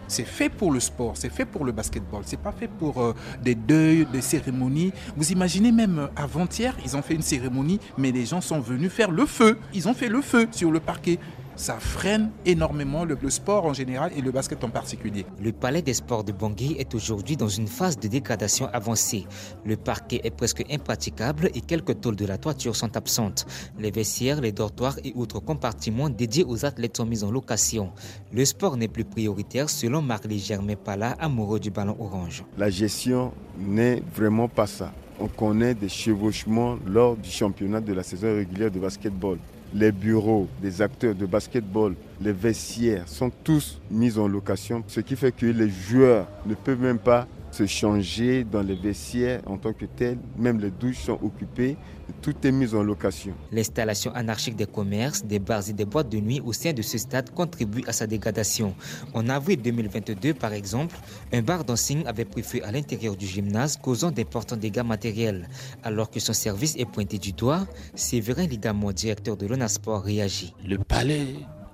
C'est 0.08 0.24
fait 0.26 0.48
pour 0.48 0.72
le 0.72 0.80
sport, 0.80 1.16
c'est 1.16 1.30
fait 1.30 1.44
pour 1.44 1.64
le 1.64 1.72
basketball. 1.72 2.22
C'est 2.26 2.40
pas 2.40 2.52
fait 2.52 2.68
pour 2.68 3.00
euh, 3.00 3.14
des 3.42 3.54
deuils, 3.54 4.06
des 4.12 4.20
cérémonies. 4.20 4.92
Vous 5.16 5.32
imaginez 5.32 5.72
même 5.72 5.98
euh, 5.98 6.06
avant-hier, 6.16 6.76
ils 6.84 6.96
ont 6.96 7.02
fait 7.02 7.14
une 7.14 7.22
cérémonie, 7.22 7.80
mais 7.96 8.12
les 8.12 8.26
gens 8.26 8.40
sont 8.40 8.60
venus 8.60 8.90
faire 8.90 9.10
le 9.10 9.26
feu. 9.26 9.58
Ils 9.72 9.88
ont 9.88 9.94
fait 9.94 10.08
le 10.08 10.20
feu 10.20 10.48
sur 10.52 10.70
le 10.70 10.80
parquet. 10.80 11.18
Ça 11.56 11.78
freine 11.78 12.30
énormément 12.46 13.04
le, 13.04 13.16
le 13.20 13.30
sport 13.30 13.64
en 13.66 13.72
général 13.72 14.10
et 14.16 14.20
le 14.20 14.30
basket 14.30 14.62
en 14.64 14.68
particulier. 14.70 15.26
Le 15.40 15.52
palais 15.52 15.82
des 15.82 15.94
sports 15.94 16.24
de 16.24 16.32
Bangui 16.32 16.76
est 16.78 16.94
aujourd'hui 16.94 17.36
dans 17.36 17.48
une 17.48 17.66
phase 17.68 17.98
de 17.98 18.08
dégradation 18.08 18.68
avancée. 18.72 19.26
Le 19.64 19.76
parquet 19.76 20.20
est 20.24 20.30
presque 20.30 20.64
impraticable 20.70 21.50
et 21.54 21.60
quelques 21.60 22.00
tôles 22.00 22.16
de 22.16 22.26
la 22.26 22.38
toiture 22.38 22.76
sont 22.76 22.96
absentes. 22.96 23.46
Les 23.78 23.90
vestiaires, 23.90 24.40
les 24.40 24.52
dortoirs 24.52 24.98
et 25.04 25.12
autres 25.14 25.40
compartiments 25.40 26.10
dédiés 26.10 26.44
aux 26.44 26.64
athlètes 26.64 26.96
sont 26.96 27.06
mis 27.06 27.24
en 27.24 27.30
location. 27.30 27.92
Le 28.32 28.44
sport 28.44 28.76
n'est 28.76 28.88
plus 28.88 29.04
prioritaire 29.04 29.68
selon 29.70 30.02
Marley 30.02 30.38
Germain 30.38 30.76
Pala, 30.76 31.16
amoureux 31.20 31.60
du 31.60 31.70
ballon 31.70 31.96
orange. 31.98 32.44
La 32.58 32.70
gestion 32.70 33.32
n'est 33.58 34.02
vraiment 34.14 34.48
pas 34.48 34.66
ça. 34.66 34.92
On 35.20 35.28
connaît 35.28 35.74
des 35.74 35.88
chevauchements 35.88 36.78
lors 36.86 37.16
du 37.16 37.30
championnat 37.30 37.80
de 37.80 37.92
la 37.92 38.02
saison 38.02 38.34
régulière 38.34 38.70
de 38.70 38.80
basketball. 38.80 39.38
Les 39.74 39.90
bureaux 39.90 40.48
des 40.60 40.82
acteurs 40.82 41.14
de 41.14 41.24
basketball, 41.24 41.94
les 42.20 42.32
vestiaires 42.32 43.08
sont 43.08 43.30
tous 43.42 43.80
mis 43.90 44.18
en 44.18 44.28
location, 44.28 44.84
ce 44.86 45.00
qui 45.00 45.16
fait 45.16 45.32
que 45.32 45.46
les 45.46 45.70
joueurs 45.70 46.26
ne 46.46 46.54
peuvent 46.54 46.80
même 46.80 46.98
pas 46.98 47.26
se 47.52 47.66
changer 47.66 48.44
dans 48.44 48.62
les 48.62 48.74
vestiaires 48.74 49.42
en 49.46 49.58
tant 49.58 49.72
que 49.72 49.84
tels. 49.84 50.18
Même 50.38 50.58
les 50.58 50.70
douches 50.70 51.04
sont 51.04 51.18
occupées, 51.22 51.76
tout 52.20 52.34
est 52.44 52.52
mis 52.52 52.74
en 52.74 52.82
location. 52.82 53.34
L'installation 53.52 54.12
anarchique 54.14 54.56
des 54.56 54.66
commerces, 54.66 55.24
des 55.24 55.38
bars 55.38 55.68
et 55.68 55.72
des 55.72 55.84
boîtes 55.84 56.08
de 56.08 56.18
nuit 56.18 56.40
au 56.44 56.52
sein 56.52 56.72
de 56.72 56.82
ce 56.82 56.98
stade 56.98 57.30
contribue 57.30 57.82
à 57.86 57.92
sa 57.92 58.06
dégradation. 58.06 58.74
En 59.14 59.28
avril 59.28 59.60
2022, 59.60 60.34
par 60.34 60.52
exemple, 60.52 60.96
un 61.32 61.42
bar 61.42 61.64
dancing 61.64 62.04
avait 62.06 62.24
pris 62.24 62.42
feu 62.42 62.60
à 62.64 62.72
l'intérieur 62.72 63.16
du 63.16 63.26
gymnase, 63.26 63.76
causant 63.76 64.10
d'importants 64.10 64.56
dégâts 64.56 64.84
matériels. 64.84 65.48
Alors 65.82 66.10
que 66.10 66.20
son 66.20 66.32
service 66.32 66.76
est 66.76 66.90
pointé 66.90 67.18
du 67.18 67.32
doigt, 67.32 67.66
Séverin 67.94 68.46
Lidamo, 68.46 68.92
directeur 68.92 69.36
de 69.36 69.46
l'ONASPORT, 69.46 70.02
réagit. 70.02 70.54
Le 70.66 70.78
palais 70.78 71.26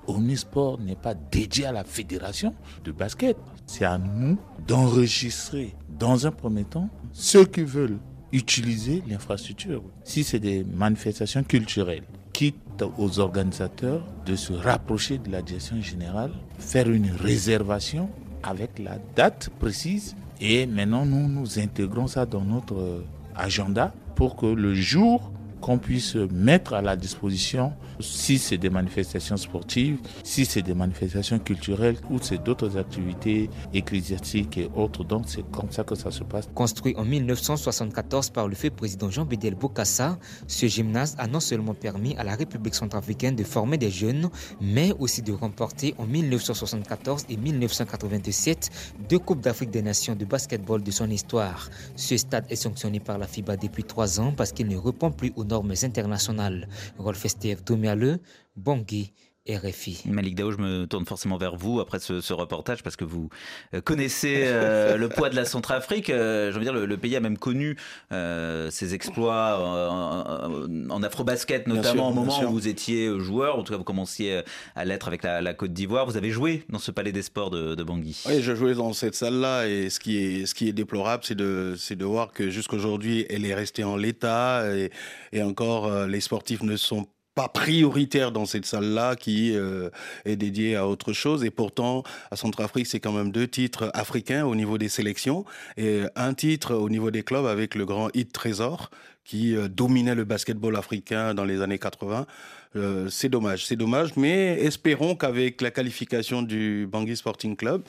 Omnisport 0.09 0.81
n'est 0.81 0.97
pas 0.97 1.15
dédié 1.15 1.67
à 1.67 1.73
la 1.73 1.85
fédération 1.85 2.55
de 2.85 2.91
basket. 2.93 3.37
C'est 3.67 3.85
à 3.85 3.99
nous 3.99 4.39
d'enregistrer 4.67 5.75
dans 5.99 6.27
un 6.27 6.31
premier 6.33 6.65
temps 6.65 6.89
ceux 7.13 7.45
qui 7.45 7.63
veulent 7.63 7.99
utiliser 8.33 9.03
l'infrastructure. 9.09 9.83
Si 10.05 10.25
c'est 10.25 10.41
des 10.41 10.65
manifestations 10.65 11.43
culturelles, 11.45 12.05
quitte 12.33 12.85
aux 12.99 13.19
organisateurs 13.19 14.05
de 14.27 14.37
se 14.37 14.53
rapprocher 14.53 15.19
de 15.19 15.31
la 15.31 15.43
direction 15.43 15.81
générale, 15.81 16.33
faire 16.59 16.89
une 16.91 17.11
réservation 17.11 18.11
avec 18.43 18.79
la 18.79 18.99
date 19.17 19.51
précise 19.59 20.15
et 20.41 20.67
maintenant 20.67 21.05
nous 21.05 21.29
nous 21.29 21.59
intégrons 21.59 22.07
ça 22.07 22.27
dans 22.27 22.43
notre 22.43 23.03
agenda 23.35 23.93
pour 24.15 24.37
que 24.37 24.47
le 24.47 24.75
jour 24.75 25.33
qu'on 25.61 25.79
puisse 25.79 26.15
mettre 26.15 26.75
à 26.75 26.83
la 26.83 26.97
disposition, 26.97 27.73
si 28.01 28.39
c'est 28.39 28.59
des 28.59 28.71
manifestations 28.71 29.37
sportives, 29.37 29.99
si 30.23 30.45
c'est 30.45 30.63
des 30.63 30.75
manifestations 30.75 31.39
culturelles 31.39 31.97
ou 32.11 32.19
c'est 32.21 32.43
d'autres 32.43 32.77
activités 32.77 33.51
ecclésiastiques 33.75 34.59
et 34.59 34.71
autres. 34.75 35.05
Donc 35.05 35.25
c'est 35.27 35.49
comme 35.51 35.71
ça 35.71 35.85
que 35.85 35.95
ça 35.95 36.11
se 36.11 36.25
passe. 36.25 36.49
Construit 36.55 36.95
en 36.97 37.05
1974 37.05 38.31
par 38.31 38.49
le 38.49 38.55
feu 38.55 38.71
président 38.71 39.11
Jean 39.11 39.25
Bédel 39.25 39.55
Bokassa, 39.55 40.19
ce 40.47 40.67
gymnase 40.67 41.15
a 41.19 41.27
non 41.27 41.41
seulement 41.41 41.75
permis 41.75 42.17
à 42.17 42.25
la 42.25 42.35
République 42.35 42.75
centrafricaine 42.75 43.37
de 43.37 43.45
former 43.45 43.79
des 43.79 43.91
jeunes, 43.91 44.29
mais 44.61 44.93
aussi 44.99 45.23
de 45.23 45.33
remporter 45.33 45.95
en 45.99 46.07
1974 46.07 47.27
et 47.29 47.37
1997 47.37 48.71
deux 49.09 49.19
Coupes 49.19 49.41
d'Afrique 49.41 49.71
des 49.71 49.83
Nations 49.83 50.15
de 50.15 50.25
basketball 50.25 50.83
de 50.83 50.91
son 50.91 51.11
histoire. 51.11 51.69
Ce 51.97 52.17
stade 52.17 52.45
est 52.51 52.57
sanctionné 52.57 53.01
par 53.01 53.19
la 53.19 53.27
FIBA 53.27 53.57
depuis 53.57 53.85
trois 53.85 54.21
ans 54.21 54.33
parce 54.37 54.53
qu'il 54.53 54.69
ne 54.69 54.77
répond 54.77 55.11
plus 55.11 55.33
aux 55.37 55.45
normes 55.49 55.83
internationales. 55.85 56.69
Rolf 56.99 57.25
Estève 57.25 57.65
Domialeux, 57.65 58.21
Bangui, 58.57 59.13
RFI. 59.49 60.03
Malik 60.07 60.35
Dao, 60.35 60.53
je 60.53 60.59
me 60.59 60.87
tourne 60.87 61.07
forcément 61.07 61.39
vers 61.39 61.57
vous 61.57 61.81
après 61.81 61.99
ce, 61.99 62.21
ce 62.21 62.33
reportage 62.33 62.83
parce 62.83 62.97
que 62.97 63.05
vous 63.05 63.31
euh, 63.75 63.81
connaissez 63.81 64.43
euh, 64.45 64.97
le 64.97 65.09
poids 65.09 65.31
de 65.31 65.37
la 65.37 65.45
Centrafrique. 65.45 66.11
Euh, 66.11 66.53
je 66.53 66.59
veux 66.59 66.65
dire, 66.65 66.73
le, 66.73 66.87
le, 66.87 66.97
pays 66.97 67.17
a 67.17 67.21
même 67.21 67.39
connu 67.39 67.77
euh, 68.13 68.71
ses 68.71 68.95
exploits 68.95 69.59
en, 69.61 70.91
en 70.91 71.03
afro-basket, 71.03 71.67
notamment 71.67 72.13
sûr, 72.13 72.21
au 72.21 72.25
moment 72.25 72.43
où 72.45 72.53
vous 72.53 72.69
étiez 72.69 73.19
joueur. 73.19 73.59
En 73.59 73.63
tout 73.63 73.73
cas, 73.73 73.79
vous 73.79 73.85
commenciez 73.85 74.43
à 74.77 74.85
l'être 74.85 75.09
avec 75.09 75.23
la, 75.23 75.41
la, 75.41 75.55
Côte 75.55 75.73
d'Ivoire. 75.73 76.07
Vous 76.07 76.17
avez 76.17 76.31
joué 76.31 76.65
dans 76.69 76.79
ce 76.79 76.91
palais 76.91 77.13
des 77.13 77.23
sports 77.23 77.51
de, 77.51 77.75
de 77.75 77.83
Bangui. 77.83 78.23
Oui, 78.27 78.43
je 78.43 78.55
jouais 78.55 78.75
dans 78.75 78.93
cette 78.93 79.15
salle-là 79.15 79.67
et 79.67 79.91
ce 79.91 79.99
qui 79.99 80.19
est, 80.19 80.47
ce 80.47 80.55
qui 80.55 80.69
est 80.69 80.73
déplorable, 80.73 81.25
c'est 81.25 81.35
de, 81.35 81.75
c'est 81.79 81.97
de 81.97 82.05
voir 82.05 82.33
que 82.33 82.51
jusqu'aujourd'hui, 82.51 83.27
elle 83.31 83.45
est 83.45 83.55
restée 83.55 83.85
en 83.85 83.97
l'état 83.97 84.65
et, 84.75 84.91
et 85.33 85.43
encore, 85.43 86.07
les 86.07 86.21
sportifs 86.21 86.63
ne 86.63 86.77
sont 86.77 87.05
pas 87.05 87.18
pas 87.39 87.47
prioritaire 87.47 88.33
dans 88.33 88.47
cette 88.47 88.67
salle-là 88.67 89.15
qui 89.15 89.55
euh, 89.55 89.91
est 90.25 90.35
dédiée 90.35 90.75
à 90.75 90.89
autre 90.89 91.13
chose. 91.13 91.45
Et 91.45 91.51
pourtant, 91.53 92.03
à 92.33 92.37
Centrafrique, 92.37 92.89
c'est 92.89 92.99
quand 92.99 93.13
même 93.13 93.31
deux 93.31 93.47
titres 93.47 93.93
africains 93.95 94.45
au 94.45 94.57
niveau 94.57 94.77
des 94.77 94.89
sélections 94.89 95.45
et 95.77 96.03
un 96.17 96.35
titre 96.35 96.75
au 96.75 96.91
niveau 96.91 97.13
des 97.13 97.23
clubs 97.23 97.47
avec 97.47 97.77
le 97.77 97.87
grand 97.87 98.09
hit 98.13 98.33
Trésor 98.33 98.91
qui 99.23 99.55
euh, 99.55 99.69
dominait 99.69 100.17
le 100.17 100.25
basketball 100.25 100.75
africain 100.75 101.33
dans 101.33 101.45
les 101.45 101.63
années 101.63 101.79
80. 101.79 102.27
Euh, 102.75 103.09
c'est 103.09 103.29
dommage, 103.29 103.67
c'est 103.67 103.77
dommage, 103.77 104.17
mais 104.17 104.59
espérons 104.61 105.15
qu'avec 105.15 105.61
la 105.61 105.71
qualification 105.71 106.43
du 106.43 106.89
Bangui 106.91 107.17
Sporting 107.17 107.55
Club, 107.55 107.83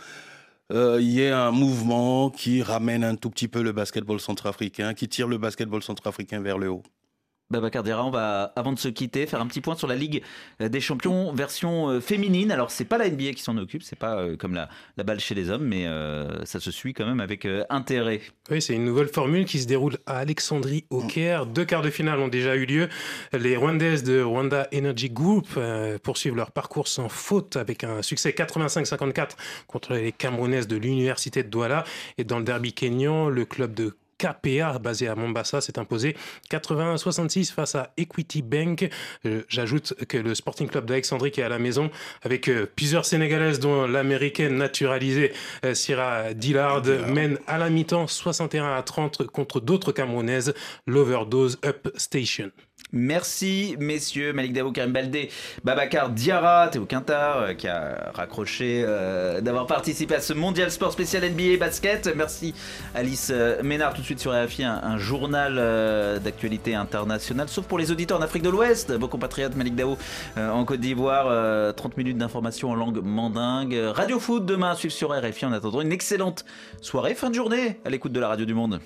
il 0.71 1.09
y 1.09 1.21
ait 1.21 1.31
un 1.31 1.49
mouvement 1.49 2.29
qui 2.29 2.61
ramène 2.61 3.03
un 3.03 3.15
tout 3.15 3.31
petit 3.31 3.47
peu 3.47 3.63
le 3.63 3.71
basketball 3.71 4.19
centrafricain, 4.19 4.93
qui 4.93 5.07
tire 5.07 5.27
le 5.27 5.39
basketball 5.39 5.81
centrafricain 5.81 6.39
vers 6.39 6.59
le 6.59 6.69
haut. 6.69 6.83
Babacar 7.51 7.83
Dira, 7.83 8.05
on 8.05 8.11
va, 8.11 8.53
avant 8.55 8.73
de 8.73 8.79
se 8.79 8.89
quitter, 8.89 9.25
faire 9.25 9.41
un 9.41 9.47
petit 9.47 9.61
point 9.61 9.75
sur 9.75 9.87
la 9.87 9.95
Ligue 9.95 10.23
des 10.59 10.81
Champions 10.81 11.33
version 11.33 11.99
féminine. 12.01 12.51
Alors, 12.51 12.71
c'est 12.71 12.85
pas 12.85 12.97
la 12.97 13.09
NBA 13.09 13.33
qui 13.33 13.41
s'en 13.41 13.57
occupe, 13.57 13.83
c'est 13.83 13.97
pas 13.97 14.17
euh, 14.17 14.35
comme 14.37 14.53
la, 14.53 14.69
la, 14.97 15.03
balle 15.03 15.19
chez 15.19 15.35
les 15.35 15.49
hommes, 15.49 15.65
mais 15.65 15.85
euh, 15.85 16.45
ça 16.45 16.59
se 16.59 16.71
suit 16.71 16.93
quand 16.93 17.05
même 17.05 17.19
avec 17.19 17.45
euh, 17.45 17.63
intérêt. 17.69 18.21
Oui, 18.51 18.61
c'est 18.61 18.73
une 18.73 18.85
nouvelle 18.85 19.07
formule 19.07 19.45
qui 19.45 19.59
se 19.59 19.67
déroule 19.67 19.97
à 20.05 20.17
Alexandrie 20.17 20.85
au 20.89 21.01
Caire. 21.01 21.45
Deux 21.45 21.65
quarts 21.65 21.81
de 21.81 21.89
finale 21.89 22.19
ont 22.19 22.27
déjà 22.27 22.55
eu 22.55 22.65
lieu. 22.65 22.89
Les 23.33 23.55
Rwandaises 23.55 24.03
de 24.03 24.21
Rwanda 24.21 24.67
Energy 24.73 25.09
Group 25.09 25.47
poursuivent 26.03 26.35
leur 26.35 26.51
parcours 26.51 26.87
sans 26.87 27.09
faute 27.09 27.55
avec 27.55 27.83
un 27.83 28.01
succès 28.01 28.31
85-54 28.31 29.31
contre 29.67 29.93
les 29.93 30.11
Camerounaises 30.11 30.67
de 30.67 30.77
l'Université 30.77 31.43
de 31.43 31.49
Douala. 31.49 31.83
Et 32.17 32.23
dans 32.23 32.39
le 32.39 32.45
derby 32.45 32.73
kényan, 32.73 33.29
le 33.29 33.45
club 33.45 33.73
de 33.73 33.95
KPA, 34.19 34.77
basé 34.79 35.07
à 35.07 35.15
Mombasa, 35.15 35.61
s'est 35.61 35.79
imposé 35.79 36.15
81-66 36.51 37.51
face 37.51 37.75
à 37.75 37.91
Equity 37.97 38.41
Bank. 38.41 38.89
Euh, 39.25 39.43
J'ajoute 39.47 39.93
que 40.07 40.17
le 40.17 40.35
Sporting 40.35 40.67
Club 40.67 40.85
d'Alexandrie 40.85 41.31
qui 41.31 41.41
est 41.41 41.43
à 41.43 41.49
la 41.49 41.57
maison 41.57 41.89
avec 42.21 42.47
euh, 42.49 42.67
plusieurs 42.75 43.05
Sénégalaises 43.05 43.59
dont 43.59 43.87
l'américaine 43.87 44.55
naturalisée 44.57 45.33
euh, 45.65 45.73
Syrah 45.73 46.33
Dillard 46.33 46.83
mène 47.07 47.39
à 47.47 47.57
la 47.57 47.69
mi-temps 47.69 48.07
61 48.07 48.75
à 48.75 48.83
30 48.83 49.27
contre 49.27 49.59
d'autres 49.59 49.91
Camerounaises, 49.91 50.53
l'Overdose 50.85 51.57
Up 51.65 51.89
Station. 51.95 52.51
Merci 52.91 53.75
messieurs, 53.79 54.33
Malik 54.33 54.53
Davo, 54.53 54.71
Karim 54.71 54.91
Baldé, 54.91 55.29
Babacar 55.63 56.09
Diarra, 56.09 56.69
Théo 56.69 56.85
Quintard 56.85 57.37
euh, 57.37 57.53
qui 57.53 57.67
a 57.67 58.11
raccroché 58.15 58.83
euh, 58.83 59.41
d'avoir 59.41 59.67
participé 59.67 60.15
à 60.15 60.21
ce 60.21 60.33
mondial 60.33 60.71
sport 60.71 60.91
spécial 60.91 61.23
NBA 61.29 61.57
basket. 61.59 62.11
Merci 62.15 62.55
Alice 62.95 63.29
euh, 63.31 63.61
Ménard, 63.61 63.93
tout 63.93 64.01
de 64.01 64.05
suite 64.05 64.19
sur 64.19 64.31
RFI, 64.31 64.63
un, 64.63 64.97
journal 64.97 66.19
d'actualité 66.21 66.75
internationale, 66.75 67.47
sauf 67.47 67.65
pour 67.65 67.77
les 67.77 67.91
auditeurs 67.91 68.19
en 68.19 68.21
Afrique 68.21 68.43
de 68.43 68.49
l'Ouest, 68.49 68.91
vos 68.91 69.07
compatriotes 69.07 69.55
Malik 69.55 69.79
euh, 69.79 70.49
en 70.49 70.65
Côte 70.65 70.79
d'Ivoire, 70.79 71.73
30 71.75 71.97
minutes 71.97 72.17
d'information 72.17 72.71
en 72.71 72.75
langue 72.75 73.01
mandingue. 73.03 73.77
Radio 73.93 74.19
Foot 74.19 74.45
demain, 74.45 74.73
suivre 74.75 74.93
sur 74.93 75.11
RFI 75.11 75.45
en 75.45 75.53
attendant 75.53 75.81
une 75.81 75.91
excellente 75.91 76.43
soirée, 76.81 77.13
fin 77.13 77.29
de 77.29 77.35
journée 77.35 77.79
à 77.85 77.89
l'écoute 77.89 78.11
de 78.11 78.19
la 78.19 78.27
radio 78.29 78.45
du 78.45 78.53
monde. 78.53 78.79